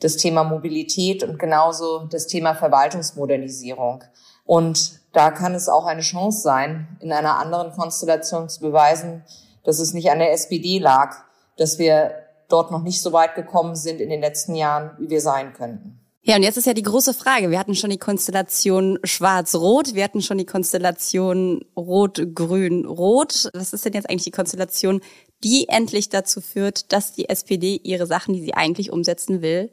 das 0.00 0.16
Thema 0.16 0.42
Mobilität 0.42 1.22
und 1.22 1.38
genauso 1.38 2.06
das 2.06 2.26
Thema 2.26 2.56
Verwaltungsmodernisierung. 2.56 4.02
Und 4.44 5.00
da 5.12 5.30
kann 5.30 5.54
es 5.54 5.68
auch 5.68 5.84
eine 5.84 6.00
Chance 6.00 6.40
sein, 6.40 6.96
in 7.00 7.12
einer 7.12 7.38
anderen 7.38 7.72
Konstellation 7.72 8.48
zu 8.48 8.60
beweisen, 8.60 9.22
dass 9.62 9.78
es 9.78 9.94
nicht 9.94 10.10
an 10.10 10.18
der 10.18 10.32
SPD 10.32 10.78
lag, 10.78 11.14
dass 11.56 11.78
wir 11.78 12.14
dort 12.48 12.72
noch 12.72 12.82
nicht 12.82 13.00
so 13.00 13.12
weit 13.12 13.36
gekommen 13.36 13.76
sind 13.76 14.00
in 14.00 14.10
den 14.10 14.20
letzten 14.20 14.56
Jahren, 14.56 14.90
wie 14.98 15.10
wir 15.10 15.20
sein 15.20 15.52
könnten. 15.52 16.00
Ja, 16.24 16.36
und 16.36 16.44
jetzt 16.44 16.56
ist 16.56 16.68
ja 16.68 16.74
die 16.74 16.82
große 16.82 17.14
Frage. 17.14 17.50
Wir 17.50 17.58
hatten 17.58 17.74
schon 17.74 17.90
die 17.90 17.98
Konstellation 17.98 19.00
Schwarz-Rot, 19.02 19.94
wir 19.94 20.04
hatten 20.04 20.22
schon 20.22 20.38
die 20.38 20.46
Konstellation 20.46 21.64
Rot-Grün-Rot. 21.76 23.50
Was 23.54 23.72
ist 23.72 23.84
denn 23.84 23.94
jetzt 23.94 24.08
eigentlich 24.08 24.22
die 24.24 24.30
Konstellation, 24.30 25.00
die 25.42 25.66
endlich 25.68 26.10
dazu 26.10 26.40
führt, 26.40 26.92
dass 26.92 27.12
die 27.12 27.28
SPD 27.28 27.80
ihre 27.82 28.06
Sachen, 28.06 28.34
die 28.34 28.40
sie 28.40 28.54
eigentlich 28.54 28.92
umsetzen 28.92 29.42
will, 29.42 29.72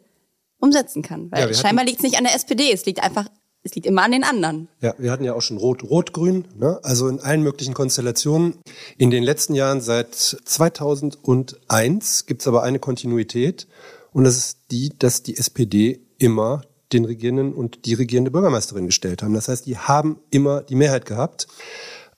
umsetzen 0.60 1.04
kann? 1.04 1.32
Weil 1.32 1.50
ja, 1.50 1.54
scheinbar 1.54 1.86
liegt 1.86 2.00
es 2.00 2.04
nicht 2.04 2.18
an 2.18 2.24
der 2.24 2.34
SPD, 2.34 2.72
es 2.72 2.84
liegt 2.86 3.04
einfach 3.04 3.28
es 3.62 3.76
liegt 3.76 3.88
immer 3.88 4.04
an 4.04 4.12
den 4.12 4.24
anderen. 4.24 4.70
Ja, 4.80 4.96
wir 4.98 5.12
hatten 5.12 5.26
ja 5.26 5.34
auch 5.34 5.42
schon 5.42 5.58
Rot, 5.58 5.84
Rot-Grün, 5.84 6.48
ne? 6.56 6.80
also 6.82 7.10
in 7.10 7.20
allen 7.20 7.44
möglichen 7.44 7.74
Konstellationen. 7.74 8.56
In 8.98 9.12
den 9.12 9.22
letzten 9.22 9.54
Jahren, 9.54 9.82
seit 9.82 10.16
2001, 10.16 12.26
gibt 12.26 12.42
es 12.42 12.48
aber 12.48 12.64
eine 12.64 12.80
Kontinuität 12.80 13.68
und 14.14 14.24
das 14.24 14.38
ist 14.38 14.60
die, 14.72 14.98
dass 14.98 15.24
die 15.24 15.38
SPD 15.38 16.09
immer 16.20 16.62
den 16.94 17.06
regierenden 17.06 17.54
und 17.54 17.86
die 17.86 17.94
regierende 17.94 18.32
Bürgermeisterin 18.32 18.86
gestellt 18.86 19.24
haben. 19.24 19.34
Das 19.34 19.48
heißt, 19.48 19.66
die 19.66 19.78
haben 19.78 20.20
immer 20.32 20.62
die 20.62 20.76
Mehrheit 20.76 21.06
gehabt 21.06 21.48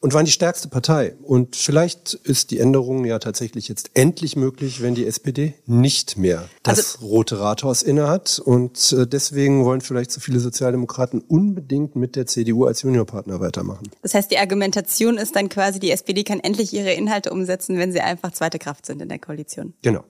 und 0.01 0.13
waren 0.13 0.25
die 0.25 0.31
stärkste 0.31 0.67
Partei. 0.67 1.15
Und 1.21 1.55
vielleicht 1.55 2.15
ist 2.15 2.51
die 2.51 2.59
Änderung 2.59 3.05
ja 3.05 3.19
tatsächlich 3.19 3.67
jetzt 3.67 3.91
endlich 3.93 4.35
möglich, 4.35 4.81
wenn 4.81 4.95
die 4.95 5.05
SPD 5.05 5.53
nicht 5.67 6.17
mehr 6.17 6.49
das 6.63 6.95
also, 6.95 7.05
Rote 7.05 7.39
Rathaus 7.39 7.83
innehat. 7.83 8.41
Und 8.43 8.93
äh, 8.93 9.05
deswegen 9.05 9.63
wollen 9.63 9.81
vielleicht 9.81 10.11
so 10.11 10.19
viele 10.19 10.39
Sozialdemokraten 10.39 11.21
unbedingt 11.21 11.95
mit 11.95 12.15
der 12.15 12.25
CDU 12.25 12.65
als 12.65 12.81
Juniorpartner 12.81 13.39
weitermachen. 13.39 13.89
Das 14.01 14.15
heißt, 14.15 14.31
die 14.31 14.39
Argumentation 14.39 15.17
ist 15.17 15.35
dann 15.35 15.49
quasi, 15.49 15.79
die 15.79 15.91
SPD 15.91 16.23
kann 16.23 16.39
endlich 16.39 16.73
ihre 16.73 16.93
Inhalte 16.93 17.31
umsetzen, 17.31 17.77
wenn 17.77 17.91
sie 17.91 18.01
einfach 18.01 18.31
zweite 18.31 18.57
Kraft 18.57 18.87
sind 18.87 19.01
in 19.01 19.09
der 19.09 19.19
Koalition. 19.19 19.73
Genau. 19.83 20.03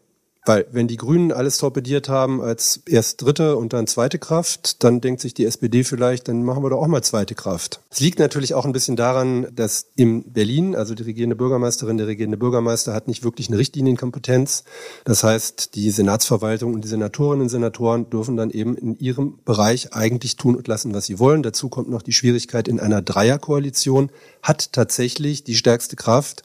Weil 0.44 0.66
wenn 0.72 0.88
die 0.88 0.98
Grünen 0.98 1.32
alles 1.32 1.60
torpediert 1.60 2.10
haben 2.10 2.42
als 2.42 2.82
erst 2.88 3.22
dritte 3.22 3.58
und 3.58 3.74
dann 3.74 3.86
zweite 3.86 4.18
Kraft, 4.18 4.84
dann 4.84 5.00
denkt 5.00 5.22
sich 5.22 5.36
die 5.36 5.46
SPD 5.46 5.84
vielleicht, 5.84 6.28
dann 6.28 6.44
machen 6.44 6.64
wir 6.64 6.72
doch 6.72 6.82
auch 6.82 6.88
mal 6.88 7.04
zweite 7.04 7.36
Kraft. 7.36 7.80
Es 7.92 8.00
liegt 8.00 8.18
natürlich 8.18 8.56
auch 8.56 8.66
ein 8.66 8.72
bisschen 8.72 8.96
daran, 8.96 9.48
dass 9.54 9.92
in 9.96 10.34
Berlin, 10.34 10.76
also 10.76 10.96
die 10.96 11.04
regierende 11.04 11.36
Bürgermeisterin, 11.36 11.98
der 11.98 12.08
regierende 12.08 12.38
Bürgermeister 12.38 12.92
hat 12.92 13.08
nicht 13.08 13.24
wirklich 13.24 13.50
eine 13.50 13.60
Richtlinienkompetenz. 13.60 14.64
Das 15.06 15.24
heißt, 15.24 15.76
die 15.76 15.92
Senatsverwaltung 15.92 16.74
und 16.74 16.84
die 16.84 16.90
Senatorinnen 16.90 17.44
und 17.44 17.50
Senatoren 17.50 18.10
dürfen 18.10 18.36
dann 18.36 18.50
eben 18.50 18.76
in 18.76 18.98
ihrem 18.98 19.38
Bereich 19.46 19.94
eigentlich 19.94 20.38
tun 20.38 20.56
und 20.56 20.68
lassen, 20.68 20.96
was 20.96 21.06
sie 21.06 21.20
wollen. 21.20 21.44
Dazu 21.44 21.70
kommt 21.70 21.90
noch 21.90 22.02
die 22.02 22.14
Schwierigkeit 22.14 22.68
in 22.68 22.80
einer 22.80 23.04
Dreierkoalition, 23.04 24.10
hat 24.42 24.74
tatsächlich 24.74 25.44
die 25.44 25.56
stärkste 25.56 25.96
Kraft 25.96 26.42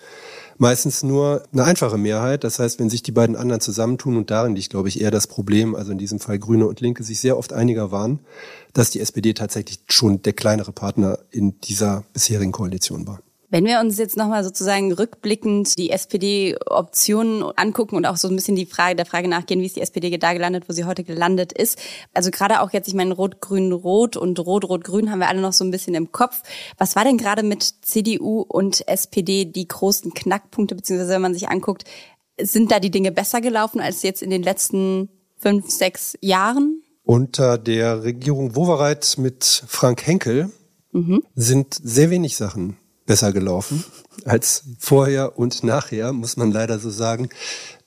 meistens 0.59 1.03
nur 1.03 1.42
eine 1.53 1.64
einfache 1.64 1.99
Mehrheit. 1.99 2.45
Das 2.45 2.59
heißt, 2.59 2.79
wenn 2.79 2.90
sich 2.90 3.03
die 3.03 3.12
beiden 3.12 3.37
anderen 3.37 3.61
zusammentun, 3.61 4.16
und 4.16 4.31
darin 4.31 4.55
liegt, 4.55 4.71
glaube 4.71 4.88
ich, 4.88 5.01
eher 5.01 5.11
das 5.11 5.27
Problem, 5.27 5.75
also 5.75 5.92
in 5.92 5.99
diesem 5.99 6.21
Fall 6.21 6.38
Grüne 6.38 6.66
und 6.66 6.81
Linke 6.81 7.03
sich 7.05 7.21
sehr 7.21 7.37
oft 7.37 7.53
einiger 7.53 7.90
waren, 7.90 8.21
dass 8.73 8.90
die 8.90 9.01
SPD 9.01 9.35
tatsächlich 9.35 9.81
schon 9.88 10.23
der 10.23 10.33
kleinere 10.33 10.73
Partner 10.73 11.19
in 11.31 11.61
dieser 11.61 12.05
bisherigen 12.12 12.53
Koalition 12.53 13.07
war. 13.07 13.21
Wenn 13.57 13.64
wir 13.64 13.81
uns 13.81 13.97
jetzt 13.97 14.19
nochmal 14.19 14.45
sozusagen 14.45 14.92
rückblickend 14.92 15.79
die 15.79 15.88
SPD-Optionen 15.88 17.42
angucken 17.57 17.97
und 17.97 18.05
auch 18.05 18.19
so 18.19 18.29
ein 18.29 18.37
bisschen 18.37 18.55
die 18.55 18.66
Frage 18.66 18.97
der 18.97 19.07
Frage 19.07 19.29
nachgehen, 19.29 19.62
wie 19.62 19.64
ist 19.64 19.77
die 19.77 19.81
SPD 19.81 20.14
da 20.19 20.35
gelandet, 20.35 20.69
wo 20.69 20.75
sie 20.75 20.85
heute 20.85 21.05
gelandet 21.05 21.55
ist. 21.55 21.79
Also 22.12 22.31
gerade 22.31 22.61
auch 22.61 22.75
jetzt, 22.75 22.87
ich 22.87 22.92
meine, 22.92 23.14
Rot-Grün-Rot 23.14 24.19
und 24.19 24.38
Rot-Rot-Grün 24.38 25.11
haben 25.11 25.21
wir 25.21 25.29
alle 25.29 25.40
noch 25.40 25.55
so 25.55 25.64
ein 25.64 25.71
bisschen 25.71 25.95
im 25.95 26.12
Kopf. 26.12 26.42
Was 26.77 26.97
war 26.97 27.05
denn 27.05 27.16
gerade 27.16 27.42
mit 27.42 27.62
CDU 27.62 28.42
und 28.42 28.87
SPD 28.87 29.47
die 29.47 29.66
großen 29.66 30.12
Knackpunkte, 30.12 30.75
beziehungsweise 30.75 31.14
wenn 31.14 31.23
man 31.23 31.33
sich 31.33 31.49
anguckt, 31.49 31.85
sind 32.38 32.71
da 32.71 32.79
die 32.79 32.90
Dinge 32.90 33.11
besser 33.11 33.40
gelaufen 33.40 33.81
als 33.81 34.03
jetzt 34.03 34.23
in 34.23 34.29
den 34.29 34.42
letzten 34.42 35.09
fünf, 35.38 35.71
sechs 35.71 36.14
Jahren? 36.21 36.83
Unter 37.05 37.57
der 37.57 38.05
Regierung 38.05 38.55
Wowereit 38.55 39.14
mit 39.16 39.64
Frank 39.66 40.07
Henkel 40.07 40.51
mhm. 40.92 41.23
sind 41.35 41.73
sehr 41.73 42.11
wenig 42.11 42.37
Sachen 42.37 42.77
besser 43.07 43.33
gelaufen 43.33 43.85
als 44.25 44.64
vorher 44.79 45.38
und 45.38 45.62
nachher, 45.62 46.12
muss 46.12 46.37
man 46.37 46.51
leider 46.51 46.79
so 46.79 46.90
sagen. 46.90 47.29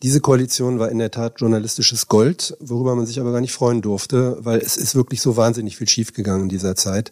Diese 0.01 0.21
Koalition 0.21 0.79
war 0.79 0.89
in 0.89 0.99
der 0.99 1.11
Tat 1.11 1.41
journalistisches 1.41 2.07
Gold, 2.07 2.55
worüber 2.61 2.95
man 2.95 3.05
sich 3.05 3.19
aber 3.19 3.33
gar 3.33 3.41
nicht 3.41 3.51
freuen 3.51 3.81
durfte, 3.81 4.37
weil 4.39 4.59
es 4.59 4.77
ist 4.77 4.95
wirklich 4.95 5.21
so 5.21 5.35
wahnsinnig 5.35 5.75
viel 5.75 5.89
schiefgegangen 5.89 6.43
in 6.43 6.49
dieser 6.49 6.75
Zeit. 6.75 7.11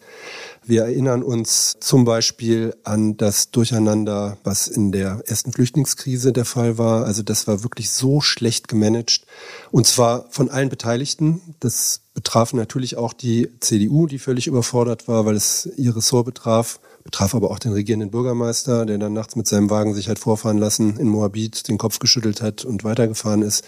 Wir 0.66 0.84
erinnern 0.84 1.24
uns 1.24 1.78
zum 1.82 2.06
Beispiel 2.06 2.76
an 2.84 3.18
das 3.18 3.52
Durcheinander, 3.52 4.38
was 4.44 4.68
in 4.68 4.92
der 4.92 5.22
ersten 5.26 5.52
Flüchtlingskrise 5.52 6.32
der 6.32 6.46
Fall 6.46 6.78
war. 6.78 7.06
Also 7.06 7.24
das 7.24 7.48
war 7.48 7.64
wirklich 7.64 7.90
so 7.90 8.22
schlecht 8.22 8.68
gemanagt. 8.70 9.26
Und 9.72 9.86
zwar 9.86 10.28
von 10.30 10.50
allen 10.50 10.70
Beteiligten. 10.70 11.42
Das 11.60 12.02
betraf 12.14 12.54
natürlich 12.54 12.96
auch 12.96 13.14
die 13.14 13.50
CDU, 13.60 14.08
die 14.08 14.20
völlig 14.20 14.48
überfordert 14.48 15.08
war, 15.08 15.26
weil 15.26 15.36
es 15.36 15.70
ihr 15.76 15.96
Ressort 15.96 16.26
betraf 16.26 16.80
betraf 17.08 17.34
aber 17.34 17.52
auch 17.52 17.60
den 17.60 17.72
regierenden 17.72 18.12
Bürgermeister, 18.12 18.86
der 18.86 18.98
dann 18.98 19.14
nachts 19.14 19.38
mit 19.38 19.48
seinem 19.48 19.70
Wagen 19.70 19.96
sich 19.96 20.10
hat 20.10 20.20
vorfahren 20.20 20.58
lassen 20.58 20.98
in 20.98 21.08
Moabit, 21.08 21.70
den 21.70 21.78
Kopf 21.78 22.00
geschüttelt 22.00 22.42
hat 22.42 22.66
und 22.66 22.84
weitergefahren 22.84 23.44
ist. 23.44 23.64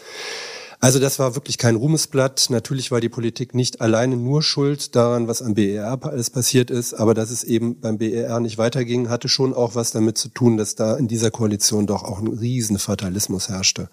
Also 0.82 1.00
das 1.00 1.20
war 1.20 1.36
wirklich 1.36 1.58
kein 1.58 1.78
Ruhmesblatt. 1.78 2.48
Natürlich 2.50 2.92
war 2.92 3.00
die 3.00 3.08
Politik 3.10 3.56
nicht 3.56 3.80
alleine 3.80 4.18
nur 4.18 4.44
schuld 4.44 4.94
daran, 4.96 5.30
was 5.30 5.42
am 5.42 5.54
BER 5.54 6.00
alles 6.04 6.30
passiert 6.30 6.70
ist, 6.70 6.94
aber 6.94 7.14
dass 7.14 7.32
es 7.32 7.46
eben 7.46 7.80
beim 7.80 7.98
BER 7.98 8.42
nicht 8.42 8.58
weiterging, 8.58 9.10
hatte 9.10 9.30
schon 9.30 9.54
auch 9.54 9.74
was 9.74 9.92
damit 9.92 10.18
zu 10.18 10.28
tun, 10.28 10.58
dass 10.58 10.76
da 10.76 10.98
in 10.98 11.08
dieser 11.08 11.32
Koalition 11.32 11.88
doch 11.88 12.04
auch 12.04 12.20
ein 12.20 12.28
riesen 12.28 12.78
Fatalismus 12.78 13.48
herrschte. 13.48 13.90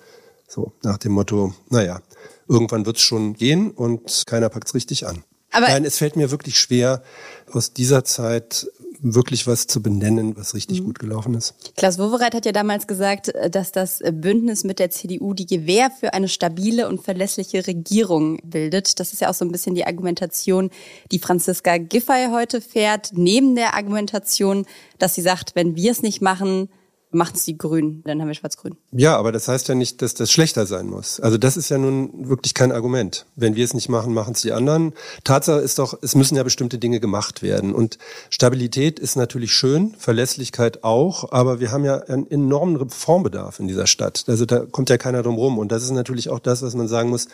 So 0.49 0.73
nach 0.83 0.99
dem 0.99 1.13
Motto, 1.13 1.55
naja, 1.71 2.01
irgendwann 2.49 2.85
wird's 2.85 3.03
schon 3.03 3.35
gehen 3.35 3.71
und 3.71 4.25
keiner 4.27 4.49
packt's 4.49 4.75
richtig 4.75 5.07
an. 5.07 5.23
Aber 5.57 5.69
Nein, 5.69 5.85
es 5.85 5.99
fällt 5.99 6.17
mir 6.17 6.31
wirklich 6.31 6.59
schwer, 6.59 7.03
aus 7.51 7.73
dieser 7.73 8.05
Zeit 8.05 8.69
wirklich 9.01 9.47
was 9.47 9.67
zu 9.67 9.83
benennen, 9.83 10.37
was 10.37 10.55
richtig 10.55 10.81
mhm. 10.81 10.87
gut 10.87 10.99
gelaufen 10.99 11.35
ist. 11.35 11.55
Klaus 11.77 11.99
Wowereit 11.99 12.35
hat 12.35 12.47
ja 12.47 12.53
damals 12.53 12.87
gesagt, 12.87 13.29
äh, 13.29 13.51
dass 13.51 13.73
das 13.73 14.03
Bündnis 14.13 14.65
mit 14.65 14.79
der 14.79 14.91
CDU 14.91 15.35
die 15.35 15.47
Gewähr 15.47 15.91
für 15.91 16.15
eine 16.15 16.29
stabile 16.29 16.89
und 16.89 17.03
verlässliche 17.03 17.67
Regierung 17.67 18.39
bildet. 18.45 19.01
Das 19.01 19.13
ist 19.13 19.21
ja 19.21 19.31
auch 19.31 19.35
so 19.35 19.45
ein 19.45 19.53
bisschen 19.53 19.75
die 19.75 19.87
Argumentation, 19.87 20.71
die 21.13 21.19
Franziska 21.19 21.79
Giffey 21.79 22.29
heute 22.31 22.61
fährt, 22.61 23.11
neben 23.13 23.55
der 23.55 23.75
Argumentation, 23.75 24.67
dass 24.99 25.15
sie 25.15 25.23
sagt, 25.23 25.55
wenn 25.55 25.77
wir 25.77 25.91
es 25.91 26.03
nicht 26.03 26.23
machen, 26.23 26.69
macht 27.17 27.37
es 27.37 27.45
die 27.45 27.59
Grünen, 27.59 28.03
dann 28.05 28.21
haben 28.21 28.29
wir 28.29 28.35
Schwarz-Grün. 28.35 28.77
Ja, 28.93 29.17
aber 29.17 29.33
das 29.33 29.49
heißt 29.49 29.69
ja 29.69 29.75
nicht, 29.75 30.03
dass 30.03 30.15
das 30.15 30.31
schlechter 30.31 30.67
sein 30.67 30.87
muss. 30.87 31.19
Also 31.21 31.39
das 31.39 31.57
ist 31.57 31.69
ja 31.69 31.79
nun 31.79 32.29
wirklich 32.29 32.55
kein 32.55 32.73
Argument. 32.73 33.27
Wenn 33.35 33.57
wir 33.57 33.65
es 33.65 33.75
nicht 33.75 33.89
machen, 33.89 34.15
machen 34.15 34.35
es 34.35 34.43
die 34.43 34.53
anderen. 34.53 34.93
Tatsache 35.25 35.61
ist 35.61 35.79
doch, 35.79 35.99
es 36.03 36.15
müssen 36.15 36.37
ja 36.37 36.43
bestimmte 36.43 36.79
Dinge 36.79 37.01
gemacht 37.01 37.43
werden. 37.43 37.75
Und 37.75 37.99
Stabilität 38.31 38.99
ist 38.99 39.17
natürlich 39.17 39.53
schön, 39.53 39.95
Verlässlichkeit 39.99 40.85
auch, 40.85 41.33
aber 41.33 41.59
wir 41.59 41.73
haben 41.73 41.85
ja 41.85 41.99
einen 42.03 42.31
enormen 42.31 42.77
Reformbedarf 42.77 43.59
in 43.59 43.69
dieser 43.69 43.87
Stadt. 43.87 44.25
Also 44.29 44.45
da 44.45 44.61
kommt 44.61 44.91
ja 44.91 44.99
keiner 44.99 45.23
drum 45.23 45.37
rum. 45.37 45.59
Und 45.59 45.73
das 45.73 45.83
ist 45.83 45.91
natürlich 45.91 46.29
auch 46.29 46.39
das, 46.39 46.63
was 46.63 46.75
man 46.75 46.89
sagen 46.89 47.11
muss. 47.11 47.29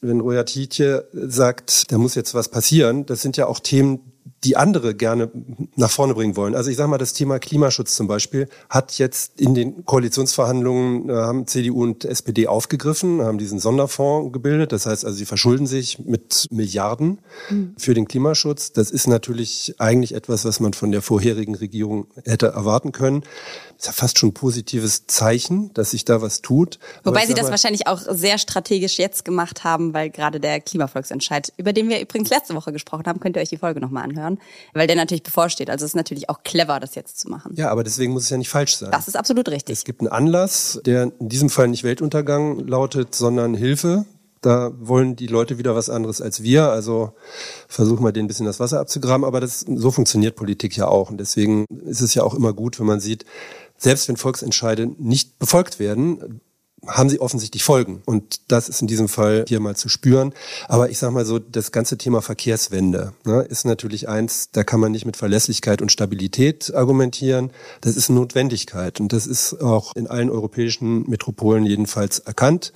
Wenn 0.00 0.20
Roya 0.20 0.44
Tietje 0.44 1.08
sagt, 1.12 1.90
da 1.92 1.98
muss 1.98 2.14
jetzt 2.14 2.34
was 2.34 2.48
passieren, 2.48 3.06
das 3.06 3.22
sind 3.22 3.36
ja 3.36 3.46
auch 3.46 3.60
Themen, 3.60 4.00
die 4.44 4.56
andere 4.56 4.94
gerne 4.94 5.30
nach 5.76 5.90
vorne 5.90 6.14
bringen 6.14 6.36
wollen. 6.36 6.54
Also 6.54 6.70
ich 6.70 6.76
sage 6.76 6.88
mal, 6.88 6.98
das 6.98 7.12
Thema 7.12 7.38
Klimaschutz 7.38 7.94
zum 7.94 8.06
Beispiel 8.06 8.48
hat 8.70 8.98
jetzt 8.98 9.40
in 9.40 9.54
den 9.54 9.84
Koalitionsverhandlungen 9.84 11.10
äh, 11.10 11.12
haben 11.12 11.46
CDU 11.46 11.82
und 11.82 12.04
SPD 12.04 12.46
aufgegriffen, 12.46 13.22
haben 13.22 13.38
diesen 13.38 13.58
Sonderfonds 13.58 14.32
gebildet. 14.32 14.72
Das 14.72 14.86
heißt 14.86 15.04
also, 15.04 15.16
sie 15.16 15.26
verschulden 15.26 15.66
sich 15.66 15.98
mit 15.98 16.46
Milliarden 16.50 17.18
mhm. 17.50 17.74
für 17.76 17.94
den 17.94 18.08
Klimaschutz. 18.08 18.72
Das 18.72 18.90
ist 18.90 19.06
natürlich 19.06 19.74
eigentlich 19.78 20.14
etwas, 20.14 20.44
was 20.44 20.60
man 20.60 20.72
von 20.72 20.90
der 20.90 21.02
vorherigen 21.02 21.54
Regierung 21.54 22.06
hätte 22.24 22.46
erwarten 22.48 22.92
können 22.92 23.24
ist 23.84 23.88
ja 23.88 23.92
fast 23.92 24.18
schon 24.18 24.30
ein 24.30 24.34
positives 24.34 25.06
Zeichen, 25.06 25.72
dass 25.74 25.90
sich 25.90 26.06
da 26.06 26.22
was 26.22 26.40
tut. 26.40 26.78
Wobei 27.02 27.26
Sie 27.26 27.34
das 27.34 27.50
wahrscheinlich 27.50 27.86
auch 27.86 28.00
sehr 28.00 28.38
strategisch 28.38 28.98
jetzt 28.98 29.26
gemacht 29.26 29.62
haben, 29.62 29.92
weil 29.92 30.08
gerade 30.08 30.40
der 30.40 30.60
Klimavolksentscheid, 30.60 31.52
über 31.58 31.74
den 31.74 31.90
wir 31.90 32.00
übrigens 32.00 32.30
letzte 32.30 32.54
Woche 32.54 32.72
gesprochen 32.72 33.04
haben, 33.06 33.20
könnt 33.20 33.36
ihr 33.36 33.42
euch 33.42 33.50
die 33.50 33.58
Folge 33.58 33.80
nochmal 33.80 34.04
anhören, 34.04 34.38
weil 34.72 34.86
der 34.86 34.96
natürlich 34.96 35.22
bevorsteht. 35.22 35.68
Also 35.68 35.84
es 35.84 35.90
ist 35.90 35.96
natürlich 35.96 36.30
auch 36.30 36.42
clever, 36.44 36.80
das 36.80 36.94
jetzt 36.94 37.20
zu 37.20 37.28
machen. 37.28 37.52
Ja, 37.56 37.70
aber 37.70 37.84
deswegen 37.84 38.14
muss 38.14 38.22
es 38.24 38.30
ja 38.30 38.38
nicht 38.38 38.48
falsch 38.48 38.76
sein. 38.76 38.90
Das 38.90 39.06
ist 39.06 39.16
absolut 39.16 39.50
richtig. 39.50 39.74
Es 39.74 39.84
gibt 39.84 40.00
einen 40.00 40.08
Anlass, 40.08 40.80
der 40.86 41.12
in 41.20 41.28
diesem 41.28 41.50
Fall 41.50 41.68
nicht 41.68 41.84
Weltuntergang 41.84 42.66
lautet, 42.66 43.14
sondern 43.14 43.52
Hilfe. 43.52 44.06
Da 44.44 44.72
wollen 44.78 45.16
die 45.16 45.26
Leute 45.26 45.56
wieder 45.56 45.74
was 45.74 45.88
anderes 45.88 46.20
als 46.20 46.42
wir. 46.42 46.68
Also 46.68 47.12
versuchen 47.66 48.04
wir 48.04 48.12
denen 48.12 48.26
ein 48.26 48.28
bisschen 48.28 48.44
das 48.44 48.60
Wasser 48.60 48.78
abzugraben. 48.78 49.24
Aber 49.24 49.40
das, 49.40 49.60
so 49.60 49.90
funktioniert 49.90 50.36
Politik 50.36 50.76
ja 50.76 50.86
auch. 50.86 51.10
Und 51.10 51.18
deswegen 51.18 51.64
ist 51.86 52.02
es 52.02 52.12
ja 52.12 52.24
auch 52.24 52.34
immer 52.34 52.52
gut, 52.52 52.78
wenn 52.78 52.86
man 52.86 53.00
sieht, 53.00 53.24
selbst 53.76 54.08
wenn 54.08 54.16
Volksentscheide 54.16 54.86
nicht 54.98 55.38
befolgt 55.38 55.78
werden, 55.78 56.40
haben 56.86 57.08
sie 57.08 57.20
offensichtlich 57.20 57.64
Folgen. 57.64 58.02
Und 58.04 58.40
das 58.48 58.68
ist 58.68 58.80
in 58.82 58.88
diesem 58.88 59.08
Fall 59.08 59.44
hier 59.48 59.60
mal 59.60 59.76
zu 59.76 59.88
spüren. 59.88 60.34
Aber 60.68 60.90
ich 60.90 60.98
sage 60.98 61.12
mal 61.12 61.24
so, 61.24 61.38
das 61.38 61.72
ganze 61.72 61.98
Thema 61.98 62.22
Verkehrswende 62.22 63.14
ne, 63.24 63.42
ist 63.42 63.64
natürlich 63.64 64.08
eins, 64.08 64.50
da 64.52 64.64
kann 64.64 64.80
man 64.80 64.92
nicht 64.92 65.06
mit 65.06 65.16
Verlässlichkeit 65.16 65.82
und 65.82 65.92
Stabilität 65.92 66.74
argumentieren. 66.74 67.50
Das 67.80 67.96
ist 67.96 68.10
eine 68.10 68.20
Notwendigkeit. 68.20 69.00
Und 69.00 69.12
das 69.12 69.26
ist 69.26 69.60
auch 69.60 69.94
in 69.96 70.06
allen 70.06 70.30
europäischen 70.30 71.08
Metropolen 71.08 71.66
jedenfalls 71.66 72.18
erkannt. 72.18 72.72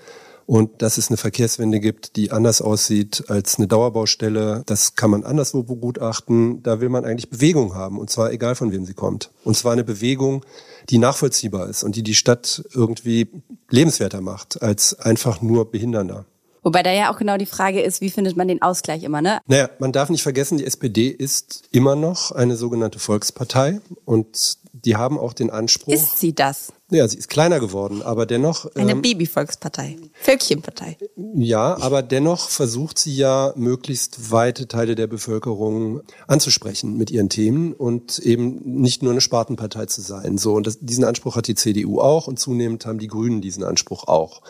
Und 0.48 0.80
dass 0.80 0.96
es 0.96 1.08
eine 1.08 1.18
Verkehrswende 1.18 1.78
gibt, 1.78 2.16
die 2.16 2.30
anders 2.30 2.62
aussieht 2.62 3.24
als 3.28 3.58
eine 3.58 3.68
Dauerbaustelle, 3.68 4.62
das 4.64 4.94
kann 4.94 5.10
man 5.10 5.22
anderswo 5.22 5.62
begutachten. 5.62 6.62
Da 6.62 6.80
will 6.80 6.88
man 6.88 7.04
eigentlich 7.04 7.28
Bewegung 7.28 7.74
haben. 7.74 7.98
Und 7.98 8.08
zwar 8.08 8.32
egal 8.32 8.54
von 8.54 8.72
wem 8.72 8.86
sie 8.86 8.94
kommt. 8.94 9.30
Und 9.44 9.58
zwar 9.58 9.72
eine 9.72 9.84
Bewegung, 9.84 10.42
die 10.88 10.96
nachvollziehbar 10.96 11.68
ist 11.68 11.82
und 11.82 11.96
die 11.96 12.02
die 12.02 12.14
Stadt 12.14 12.64
irgendwie 12.72 13.28
lebenswerter 13.68 14.22
macht 14.22 14.62
als 14.62 14.98
einfach 14.98 15.42
nur 15.42 15.70
behindernder. 15.70 16.24
Wobei 16.62 16.82
da 16.82 16.92
ja 16.92 17.12
auch 17.12 17.18
genau 17.18 17.36
die 17.36 17.44
Frage 17.44 17.82
ist, 17.82 18.00
wie 18.00 18.08
findet 18.08 18.38
man 18.38 18.48
den 18.48 18.62
Ausgleich 18.62 19.02
immer, 19.02 19.20
ne? 19.20 19.40
Naja, 19.48 19.68
man 19.78 19.92
darf 19.92 20.08
nicht 20.08 20.22
vergessen, 20.22 20.56
die 20.56 20.64
SPD 20.64 21.08
ist 21.08 21.68
immer 21.72 21.94
noch 21.94 22.32
eine 22.32 22.56
sogenannte 22.56 22.98
Volkspartei 22.98 23.80
und 24.06 24.56
die 24.84 24.96
haben 24.96 25.18
auch 25.18 25.32
den 25.32 25.50
Anspruch. 25.50 25.92
Ist 25.92 26.18
sie 26.18 26.34
das? 26.34 26.72
Ja, 26.90 27.06
sie 27.06 27.18
ist 27.18 27.28
kleiner 27.28 27.60
geworden, 27.60 28.00
aber 28.00 28.24
dennoch. 28.24 28.74
Eine 28.74 28.92
ähm, 28.92 29.02
Babyvolkspartei. 29.02 29.98
Völkchenpartei. 30.14 30.96
Ja, 31.34 31.76
aber 31.80 32.02
dennoch 32.02 32.48
versucht 32.48 32.98
sie 32.98 33.14
ja, 33.14 33.52
möglichst 33.56 34.30
weite 34.30 34.68
Teile 34.68 34.94
der 34.94 35.06
Bevölkerung 35.06 36.00
anzusprechen 36.26 36.96
mit 36.96 37.10
ihren 37.10 37.28
Themen 37.28 37.74
und 37.74 38.18
eben 38.20 38.80
nicht 38.80 39.02
nur 39.02 39.12
eine 39.12 39.20
Spartenpartei 39.20 39.84
zu 39.84 40.00
sein. 40.00 40.38
So, 40.38 40.54
und 40.54 40.66
das, 40.66 40.78
diesen 40.80 41.04
Anspruch 41.04 41.36
hat 41.36 41.46
die 41.46 41.54
CDU 41.54 42.00
auch 42.00 42.26
und 42.26 42.38
zunehmend 42.38 42.86
haben 42.86 42.98
die 42.98 43.08
Grünen 43.08 43.42
diesen 43.42 43.64
Anspruch 43.64 44.08
auch. 44.08 44.40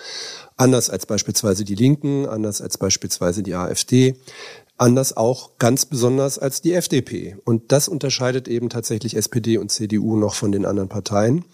Anders 0.56 0.90
als 0.90 1.06
beispielsweise 1.06 1.64
die 1.64 1.74
Linken, 1.74 2.26
anders 2.26 2.60
als 2.60 2.78
beispielsweise 2.78 3.42
die 3.42 3.54
AfD 3.54 4.16
anders 4.78 5.16
auch 5.16 5.58
ganz 5.58 5.86
besonders 5.86 6.38
als 6.38 6.62
die 6.62 6.72
FDP. 6.72 7.36
Und 7.44 7.72
das 7.72 7.88
unterscheidet 7.88 8.48
eben 8.48 8.70
tatsächlich 8.70 9.16
SPD 9.16 9.58
und 9.58 9.70
CDU 9.70 10.16
noch 10.16 10.34
von 10.34 10.52
den 10.52 10.64
anderen 10.64 10.88
Parteien. 10.88 11.44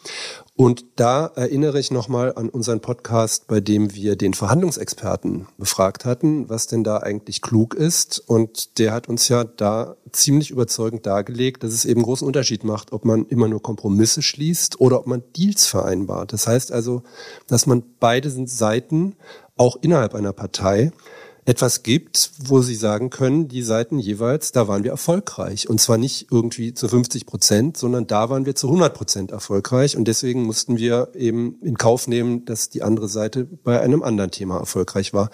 Und 0.57 0.85
da 0.97 1.27
erinnere 1.35 1.81
ich 1.81 1.91
nochmal 1.91 2.33
an 2.37 2.49
unseren 2.49 2.81
Podcast, 2.81 3.49
bei 3.49 3.61
dem 3.61 3.95
wir 3.95 4.15
den 4.15 4.35
Verhandlungsexperten 4.35 5.49
befragt 5.59 6.05
hatten, 6.05 6.49
was 6.49 6.69
denn 6.69 6.85
da 6.85 6.99
eigentlich 6.99 7.43
klug 7.43 7.75
ist. 7.75 8.21
Und 8.21 8.79
der 8.79 8.93
hat 8.93 9.09
uns 9.09 9.29
ja 9.29 9.43
da 9.43 9.97
ziemlich 10.13 10.51
überzeugend 10.51 11.07
dargelegt, 11.07 11.65
dass 11.65 11.73
es 11.73 11.85
eben 11.85 12.03
großen 12.03 12.27
Unterschied 12.27 12.63
macht, 12.63 12.93
ob 12.93 13.05
man 13.05 13.27
immer 13.27 13.49
nur 13.49 13.63
Kompromisse 13.63 14.23
schließt 14.23 14.81
oder 14.81 15.01
ob 15.01 15.09
man 15.09 15.25
Deals 15.37 15.67
vereinbart. 15.67 16.33
Das 16.33 16.47
heißt 16.47 16.71
also, 16.71 17.03
dass 17.49 17.67
man 17.67 17.83
beide 17.99 18.31
Seiten 18.31 19.17
auch 19.57 19.77
innerhalb 19.83 20.15
einer 20.15 20.33
Partei 20.33 20.93
etwas 21.47 21.83
gibt, 21.83 22.31
wo 22.39 22.61
sie 22.61 22.75
sagen 22.75 23.11
können, 23.11 23.49
die 23.49 23.63
Seiten 23.63 23.99
jeweils, 23.99 24.53
da 24.53 24.67
waren 24.67 24.83
wir 24.83 24.93
erfolgreich. 24.93 25.69
Und 25.69 25.81
zwar 25.81 25.99
nicht 25.99 26.29
irgendwie 26.31 26.73
zu 26.73 26.89
50 26.89 27.27
Prozent, 27.27 27.77
sondern 27.77 28.07
da 28.07 28.31
waren 28.31 28.47
wir 28.47 28.55
zu 28.55 28.69
100 28.69 28.95
Prozent 28.95 29.31
erfolgreich. 29.31 29.97
Und 29.97 30.07
deswegen 30.07 30.45
mussten 30.45 30.79
wir 30.79 31.09
eben 31.15 31.57
in 31.61 31.77
Kauf 31.77 32.09
nehmen, 32.09 32.45
dass 32.47 32.71
die 32.71 32.83
andere 32.83 33.09
Seite 33.09 33.45
bei 33.45 33.81
einem 33.81 34.03
anderen 34.03 34.31
Thema 34.31 34.59
erfolgreich 34.59 35.13
war. 35.13 35.31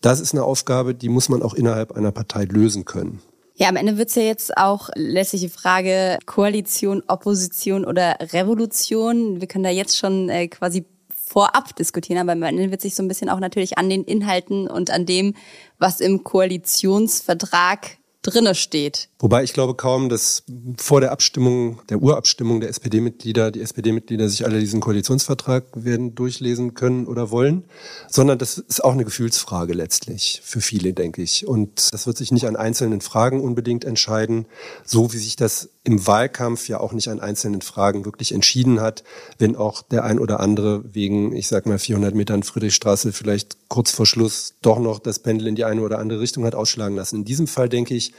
Das 0.00 0.20
ist 0.20 0.32
eine 0.32 0.44
Aufgabe, 0.44 0.94
die 0.94 1.08
muss 1.08 1.28
man 1.28 1.42
auch 1.42 1.54
innerhalb 1.54 1.92
einer 1.92 2.12
Partei 2.12 2.44
lösen 2.44 2.84
können. 2.84 3.20
Ja, 3.54 3.68
am 3.68 3.76
Ende 3.76 3.98
wird's 3.98 4.14
ja 4.14 4.22
jetzt 4.22 4.56
auch 4.56 4.88
lässliche 4.94 5.50
Frage 5.50 6.18
Koalition, 6.24 7.02
Opposition 7.06 7.84
oder 7.84 8.16
Revolution. 8.32 9.40
Wir 9.40 9.46
können 9.46 9.64
da 9.64 9.70
jetzt 9.70 9.98
schon 9.98 10.30
äh, 10.30 10.48
quasi 10.48 10.86
vorab 11.32 11.74
diskutieren, 11.76 12.18
aber 12.20 12.32
Ende 12.42 12.70
wird 12.70 12.82
sich 12.82 12.94
so 12.94 13.02
ein 13.02 13.08
bisschen 13.08 13.30
auch 13.30 13.40
natürlich 13.40 13.78
an 13.78 13.88
den 13.88 14.04
Inhalten 14.04 14.68
und 14.68 14.90
an 14.90 15.06
dem, 15.06 15.34
was 15.78 16.00
im 16.00 16.24
Koalitionsvertrag 16.24 17.96
drinne 18.20 18.54
steht. 18.54 19.08
Wobei 19.22 19.44
ich 19.44 19.52
glaube 19.52 19.76
kaum, 19.76 20.08
dass 20.08 20.42
vor 20.76 21.00
der 21.00 21.12
Abstimmung, 21.12 21.80
der 21.88 22.02
Urabstimmung 22.02 22.60
der 22.60 22.70
SPD-Mitglieder, 22.70 23.52
die 23.52 23.60
SPD-Mitglieder 23.60 24.28
sich 24.28 24.44
alle 24.44 24.58
diesen 24.58 24.80
Koalitionsvertrag 24.80 25.62
werden 25.76 26.16
durchlesen 26.16 26.74
können 26.74 27.06
oder 27.06 27.30
wollen, 27.30 27.62
sondern 28.08 28.40
das 28.40 28.58
ist 28.58 28.82
auch 28.82 28.94
eine 28.94 29.04
Gefühlsfrage 29.04 29.74
letztlich 29.74 30.40
für 30.42 30.60
viele, 30.60 30.92
denke 30.92 31.22
ich. 31.22 31.46
Und 31.46 31.92
das 31.92 32.08
wird 32.08 32.16
sich 32.16 32.32
nicht 32.32 32.48
an 32.48 32.56
einzelnen 32.56 33.00
Fragen 33.00 33.40
unbedingt 33.40 33.84
entscheiden, 33.84 34.46
so 34.84 35.12
wie 35.12 35.18
sich 35.18 35.36
das 35.36 35.68
im 35.84 36.04
Wahlkampf 36.04 36.66
ja 36.66 36.80
auch 36.80 36.92
nicht 36.92 37.06
an 37.06 37.20
einzelnen 37.20 37.62
Fragen 37.62 38.04
wirklich 38.04 38.32
entschieden 38.32 38.80
hat, 38.80 39.04
wenn 39.38 39.54
auch 39.54 39.82
der 39.82 40.02
ein 40.02 40.18
oder 40.18 40.40
andere 40.40 40.82
wegen, 40.94 41.32
ich 41.36 41.46
sag 41.46 41.66
mal, 41.66 41.78
400 41.78 42.16
Metern 42.16 42.42
Friedrichstraße 42.42 43.12
vielleicht 43.12 43.68
kurz 43.68 43.92
vor 43.92 44.04
Schluss 44.04 44.54
doch 44.62 44.80
noch 44.80 44.98
das 44.98 45.20
Pendel 45.20 45.46
in 45.46 45.54
die 45.54 45.64
eine 45.64 45.82
oder 45.82 46.00
andere 46.00 46.18
Richtung 46.18 46.44
hat 46.44 46.56
ausschlagen 46.56 46.96
lassen. 46.96 47.18
In 47.18 47.24
diesem 47.24 47.46
Fall 47.46 47.68
denke 47.68 47.94
ich, 47.94 48.12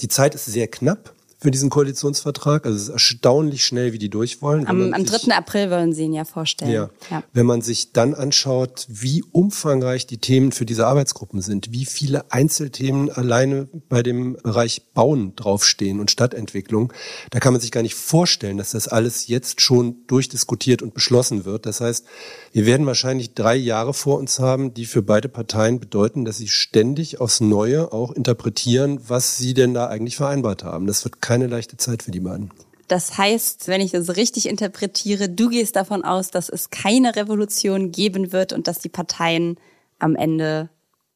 die 0.00 0.08
Zeit 0.08 0.34
ist 0.34 0.46
sehr 0.46 0.68
knapp 0.68 1.14
für 1.40 1.52
diesen 1.52 1.70
Koalitionsvertrag. 1.70 2.66
Also 2.66 2.76
es 2.76 2.82
ist 2.84 2.88
erstaunlich 2.88 3.64
schnell, 3.64 3.92
wie 3.92 3.98
die 3.98 4.08
durch 4.10 4.42
wollen. 4.42 4.66
Am, 4.66 4.92
am 4.92 5.04
3. 5.04 5.32
April 5.32 5.70
wollen 5.70 5.92
Sie 5.92 6.02
ihn 6.02 6.12
ja 6.12 6.24
vorstellen. 6.24 6.72
Ja. 6.72 6.90
ja. 7.10 7.22
Wenn 7.32 7.46
man 7.46 7.62
sich 7.62 7.92
dann 7.92 8.14
anschaut, 8.14 8.86
wie 8.88 9.22
umfangreich 9.30 10.06
die 10.06 10.18
Themen 10.18 10.50
für 10.50 10.66
diese 10.66 10.86
Arbeitsgruppen 10.86 11.40
sind, 11.40 11.72
wie 11.72 11.84
viele 11.84 12.32
Einzelthemen 12.32 13.10
alleine 13.10 13.68
bei 13.88 14.02
dem 14.02 14.36
Bereich 14.42 14.82
Bauen 14.94 15.36
draufstehen 15.36 16.00
und 16.00 16.10
Stadtentwicklung, 16.10 16.92
da 17.30 17.38
kann 17.38 17.52
man 17.52 17.60
sich 17.60 17.70
gar 17.70 17.82
nicht 17.82 17.94
vorstellen, 17.94 18.58
dass 18.58 18.72
das 18.72 18.88
alles 18.88 19.28
jetzt 19.28 19.60
schon 19.60 20.06
durchdiskutiert 20.08 20.82
und 20.82 20.92
beschlossen 20.92 21.44
wird. 21.44 21.66
Das 21.66 21.80
heißt, 21.80 22.04
wir 22.52 22.66
werden 22.66 22.86
wahrscheinlich 22.86 23.34
drei 23.34 23.54
Jahre 23.54 23.94
vor 23.94 24.18
uns 24.18 24.40
haben, 24.40 24.74
die 24.74 24.86
für 24.86 25.02
beide 25.02 25.28
Parteien 25.28 25.78
bedeuten, 25.78 26.24
dass 26.24 26.38
sie 26.38 26.48
ständig 26.48 27.20
aufs 27.20 27.40
Neue 27.40 27.92
auch 27.92 28.10
interpretieren, 28.10 28.98
was 29.06 29.36
sie 29.36 29.54
denn 29.54 29.74
da 29.74 29.86
eigentlich 29.86 30.16
vereinbart 30.16 30.64
haben. 30.64 30.88
Das 30.88 31.04
wird 31.04 31.20
keine 31.28 31.46
leichte 31.46 31.76
Zeit 31.76 32.02
für 32.02 32.10
die 32.10 32.20
beiden. 32.20 32.50
Das 32.88 33.18
heißt, 33.18 33.68
wenn 33.68 33.82
ich 33.82 33.90
das 33.90 34.16
richtig 34.16 34.48
interpretiere, 34.48 35.28
du 35.28 35.50
gehst 35.50 35.76
davon 35.76 36.04
aus, 36.04 36.30
dass 36.30 36.48
es 36.48 36.70
keine 36.70 37.16
Revolution 37.16 37.92
geben 37.92 38.32
wird 38.32 38.54
und 38.54 38.66
dass 38.66 38.78
die 38.78 38.88
Parteien 38.88 39.58
am 39.98 40.16
Ende 40.16 40.70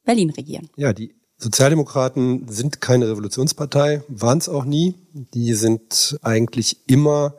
Berlin 0.04 0.28
regieren. 0.28 0.68
Ja, 0.76 0.92
die 0.92 1.14
Sozialdemokraten 1.38 2.46
sind 2.48 2.82
keine 2.82 3.08
Revolutionspartei, 3.08 4.02
waren 4.08 4.36
es 4.36 4.50
auch 4.50 4.66
nie. 4.66 4.96
Die 5.14 5.54
sind 5.54 6.18
eigentlich 6.20 6.76
immer 6.86 7.36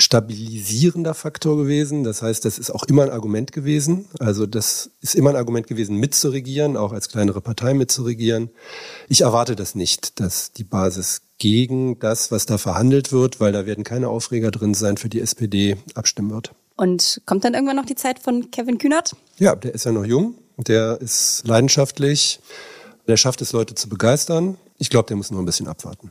stabilisierender 0.00 1.14
Faktor 1.14 1.56
gewesen. 1.56 2.02
Das 2.02 2.22
heißt, 2.22 2.44
das 2.44 2.58
ist 2.58 2.70
auch 2.70 2.82
immer 2.84 3.04
ein 3.04 3.10
Argument 3.10 3.52
gewesen. 3.52 4.06
Also 4.18 4.46
das 4.46 4.90
ist 5.00 5.14
immer 5.14 5.30
ein 5.30 5.36
Argument 5.36 5.68
gewesen, 5.68 5.96
mitzuregieren, 5.96 6.76
auch 6.76 6.92
als 6.92 7.08
kleinere 7.08 7.40
Partei 7.40 7.72
mitzuregieren. 7.72 8.50
Ich 9.08 9.20
erwarte 9.20 9.54
das 9.54 9.76
nicht, 9.76 10.18
dass 10.18 10.50
die 10.52 10.64
Basis 10.64 11.22
gegen 11.38 11.98
das, 11.98 12.30
was 12.30 12.46
da 12.46 12.58
verhandelt 12.58 13.12
wird, 13.12 13.40
weil 13.40 13.52
da 13.52 13.66
werden 13.66 13.84
keine 13.84 14.08
Aufreger 14.08 14.50
drin 14.50 14.74
sein, 14.74 14.96
für 14.96 15.08
die 15.08 15.20
SPD 15.20 15.76
abstimmen 15.94 16.30
wird. 16.30 16.52
Und 16.76 17.20
kommt 17.26 17.44
dann 17.44 17.54
irgendwann 17.54 17.76
noch 17.76 17.86
die 17.86 17.94
Zeit 17.94 18.18
von 18.18 18.50
Kevin 18.50 18.78
Kühnert? 18.78 19.16
Ja, 19.38 19.54
der 19.54 19.74
ist 19.74 19.84
ja 19.84 19.92
noch 19.92 20.04
jung, 20.04 20.34
der 20.56 21.00
ist 21.00 21.42
leidenschaftlich, 21.46 22.40
der 23.06 23.16
schafft 23.16 23.40
es, 23.42 23.52
Leute 23.52 23.74
zu 23.74 23.88
begeistern. 23.88 24.58
Ich 24.78 24.90
glaube, 24.90 25.08
der 25.08 25.16
muss 25.16 25.30
nur 25.30 25.40
ein 25.40 25.46
bisschen 25.46 25.68
abwarten. 25.68 26.10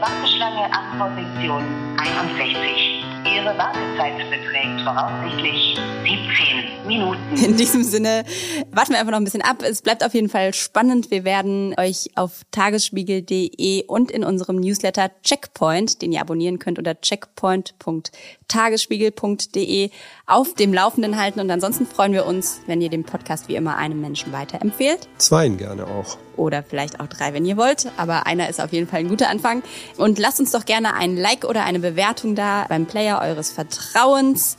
Warteschlange 0.00 0.64
an 0.72 0.98
Position 0.98 1.62
61. 1.98 3.04
Ihre 3.26 3.52
Wartezeit 3.58 4.16
beträgt 4.30 4.80
voraussichtlich 4.82 5.76
17 6.04 6.69
Minuten. 6.86 7.18
In 7.36 7.56
diesem 7.56 7.82
Sinne 7.84 8.24
warten 8.70 8.92
wir 8.92 8.98
einfach 8.98 9.12
noch 9.12 9.18
ein 9.18 9.24
bisschen 9.24 9.40
ab. 9.42 9.62
Es 9.62 9.82
bleibt 9.82 10.02
auf 10.04 10.14
jeden 10.14 10.28
Fall 10.28 10.54
spannend. 10.54 11.10
Wir 11.10 11.24
werden 11.24 11.74
euch 11.78 12.10
auf 12.14 12.42
tagesspiegel.de 12.50 13.84
und 13.86 14.10
in 14.10 14.24
unserem 14.24 14.56
Newsletter 14.56 15.10
Checkpoint, 15.22 16.02
den 16.02 16.12
ihr 16.12 16.20
abonnieren 16.20 16.58
könnt 16.58 16.78
unter 16.78 17.00
checkpoint.tagesspiegel.de 17.00 19.90
auf 20.26 20.54
dem 20.54 20.74
Laufenden 20.74 21.20
halten. 21.20 21.40
Und 21.40 21.50
ansonsten 21.50 21.86
freuen 21.86 22.12
wir 22.12 22.26
uns, 22.26 22.60
wenn 22.66 22.80
ihr 22.80 22.90
den 22.90 23.04
Podcast 23.04 23.48
wie 23.48 23.56
immer 23.56 23.76
einem 23.76 24.00
Menschen 24.00 24.32
weiterempfehlt. 24.32 25.08
Zweien 25.18 25.58
gerne 25.58 25.86
auch. 25.86 26.18
Oder 26.36 26.62
vielleicht 26.62 27.00
auch 27.00 27.06
drei, 27.06 27.34
wenn 27.34 27.44
ihr 27.44 27.56
wollt. 27.56 27.90
Aber 27.96 28.26
einer 28.26 28.48
ist 28.48 28.60
auf 28.60 28.72
jeden 28.72 28.86
Fall 28.86 29.00
ein 29.00 29.08
guter 29.08 29.28
Anfang. 29.28 29.62
Und 29.96 30.18
lasst 30.18 30.40
uns 30.40 30.52
doch 30.52 30.64
gerne 30.64 30.94
ein 30.94 31.16
Like 31.16 31.44
oder 31.44 31.64
eine 31.64 31.80
Bewertung 31.80 32.34
da 32.34 32.66
beim 32.68 32.86
Player 32.86 33.20
eures 33.20 33.52
Vertrauens. 33.52 34.56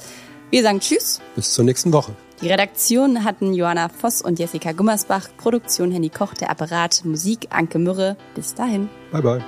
Wir 0.52 0.64
sagen 0.64 0.82
Tschüss. 0.82 1.22
Bis 1.34 1.54
zur 1.54 1.64
nächsten 1.64 1.94
Woche. 1.94 2.14
Die 2.42 2.50
Redaktion 2.50 3.24
hatten 3.24 3.54
Johanna 3.54 3.88
Voss 3.88 4.22
und 4.22 4.38
Jessica 4.38 4.74
Gummersbach, 4.74 5.30
Produktion 5.38 5.92
Henny 5.92 6.10
Koch, 6.10 6.34
der 6.34 6.52
Apparat, 6.52 7.06
Musik 7.06 7.48
Anke 7.52 7.80
Mürre. 7.80 8.18
Bis 8.36 8.54
dahin. 8.54 8.90
Bye 9.14 9.22
bye. 9.22 9.42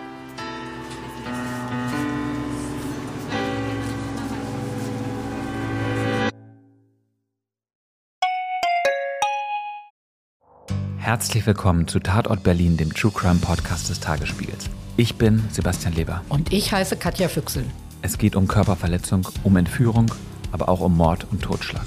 Herzlich 11.00 11.46
willkommen 11.46 11.90
zu 11.90 12.00
Tatort 12.00 12.44
Berlin, 12.44 12.78
dem 12.78 12.94
True 12.94 13.12
Crime 13.14 13.40
Podcast 13.42 13.90
des 13.90 14.00
Tagesspiegels. 14.00 14.70
Ich 14.96 15.16
bin 15.16 15.44
Sebastian 15.52 15.96
Leber. 15.96 16.24
Und 16.30 16.54
ich 16.54 16.72
heiße 16.72 16.96
Katja 16.96 17.28
Füchsel. 17.28 17.66
Es 18.02 18.18
geht 18.18 18.38
um 18.38 18.48
Körperverletzung, 18.48 19.28
um 19.44 19.58
Entführung, 19.58 20.10
aber 20.54 20.70
auch 20.70 20.80
um 20.80 20.96
Mord 20.96 21.28
und 21.30 21.42
Totschlag. 21.42 21.86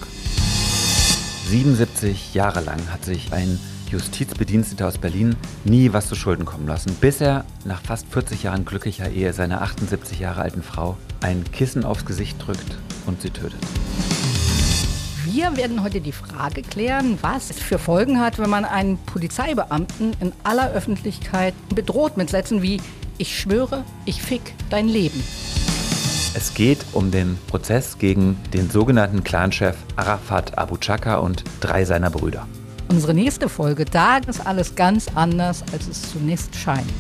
77 1.49 2.35
Jahre 2.35 2.61
lang 2.61 2.81
hat 2.93 3.05
sich 3.05 3.33
ein 3.33 3.59
Justizbediensteter 3.91 4.89
aus 4.89 4.99
Berlin 4.99 5.37
nie 5.65 5.93
was 5.93 6.09
zu 6.09 6.17
Schulden 6.17 6.45
kommen 6.45 6.67
lassen, 6.67 6.95
bis 7.01 7.21
er 7.21 7.45
nach 7.65 7.81
fast 7.81 8.07
40 8.09 8.43
Jahren 8.43 8.65
glücklicher 8.65 9.11
Ehe 9.11 9.33
seiner 9.33 9.63
78 9.63 10.19
Jahre 10.19 10.43
alten 10.43 10.63
Frau 10.63 10.97
ein 11.21 11.45
Kissen 11.53 11.85
aufs 11.85 12.05
Gesicht 12.05 12.37
drückt 12.45 12.77
und 13.07 13.23
sie 13.23 13.31
tötet. 13.31 13.61
Wir 15.25 15.57
werden 15.57 15.83
heute 15.83 16.01
die 16.01 16.13
Frage 16.13 16.63
klären, 16.63 17.19
was 17.21 17.51
es 17.51 17.59
für 17.59 17.79
Folgen 17.79 18.21
hat, 18.21 18.39
wenn 18.39 18.51
man 18.51 18.65
einen 18.65 18.99
Polizeibeamten 18.99 20.15
in 20.21 20.33
aller 20.43 20.73
Öffentlichkeit 20.73 21.55
bedroht 21.75 22.17
mit 22.17 22.31
Sätzen 22.31 22.63
wie 22.63 22.81
Ich 23.19 23.39
schwöre, 23.39 23.85
ich 24.05 24.23
fick 24.23 24.55
dein 24.71 24.89
Leben. 24.89 25.23
Es 26.39 26.53
geht 26.53 26.85
um 26.93 27.11
den 27.11 27.39
Prozess 27.47 27.97
gegen 27.97 28.37
den 28.53 28.69
sogenannten 28.69 29.25
Clanchef 29.25 29.75
Arafat 29.97 30.59
Abu 30.59 30.77
Chaka 30.77 31.17
und 31.17 31.43
drei 31.61 31.87
seiner 31.87 32.11
Brüder. 32.11 32.47
Unsere 32.91 33.15
nächste 33.15 33.49
Folge, 33.49 33.87
da 33.87 34.19
ist 34.19 34.47
alles 34.47 34.75
ganz 34.75 35.09
anders, 35.15 35.65
als 35.73 35.89
es 35.89 36.13
zunächst 36.13 36.55
scheint. 36.55 36.93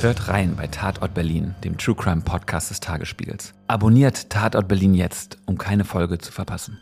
Hört 0.00 0.28
rein 0.28 0.54
bei 0.56 0.68
Tatort 0.68 1.12
Berlin, 1.12 1.54
dem 1.64 1.76
True 1.76 1.94
Crime 1.94 2.22
Podcast 2.22 2.70
des 2.70 2.80
Tagesspiegels. 2.80 3.52
Abonniert 3.66 4.30
Tatort 4.30 4.68
Berlin 4.68 4.94
jetzt, 4.94 5.36
um 5.44 5.58
keine 5.58 5.84
Folge 5.84 6.16
zu 6.16 6.32
verpassen. 6.32 6.78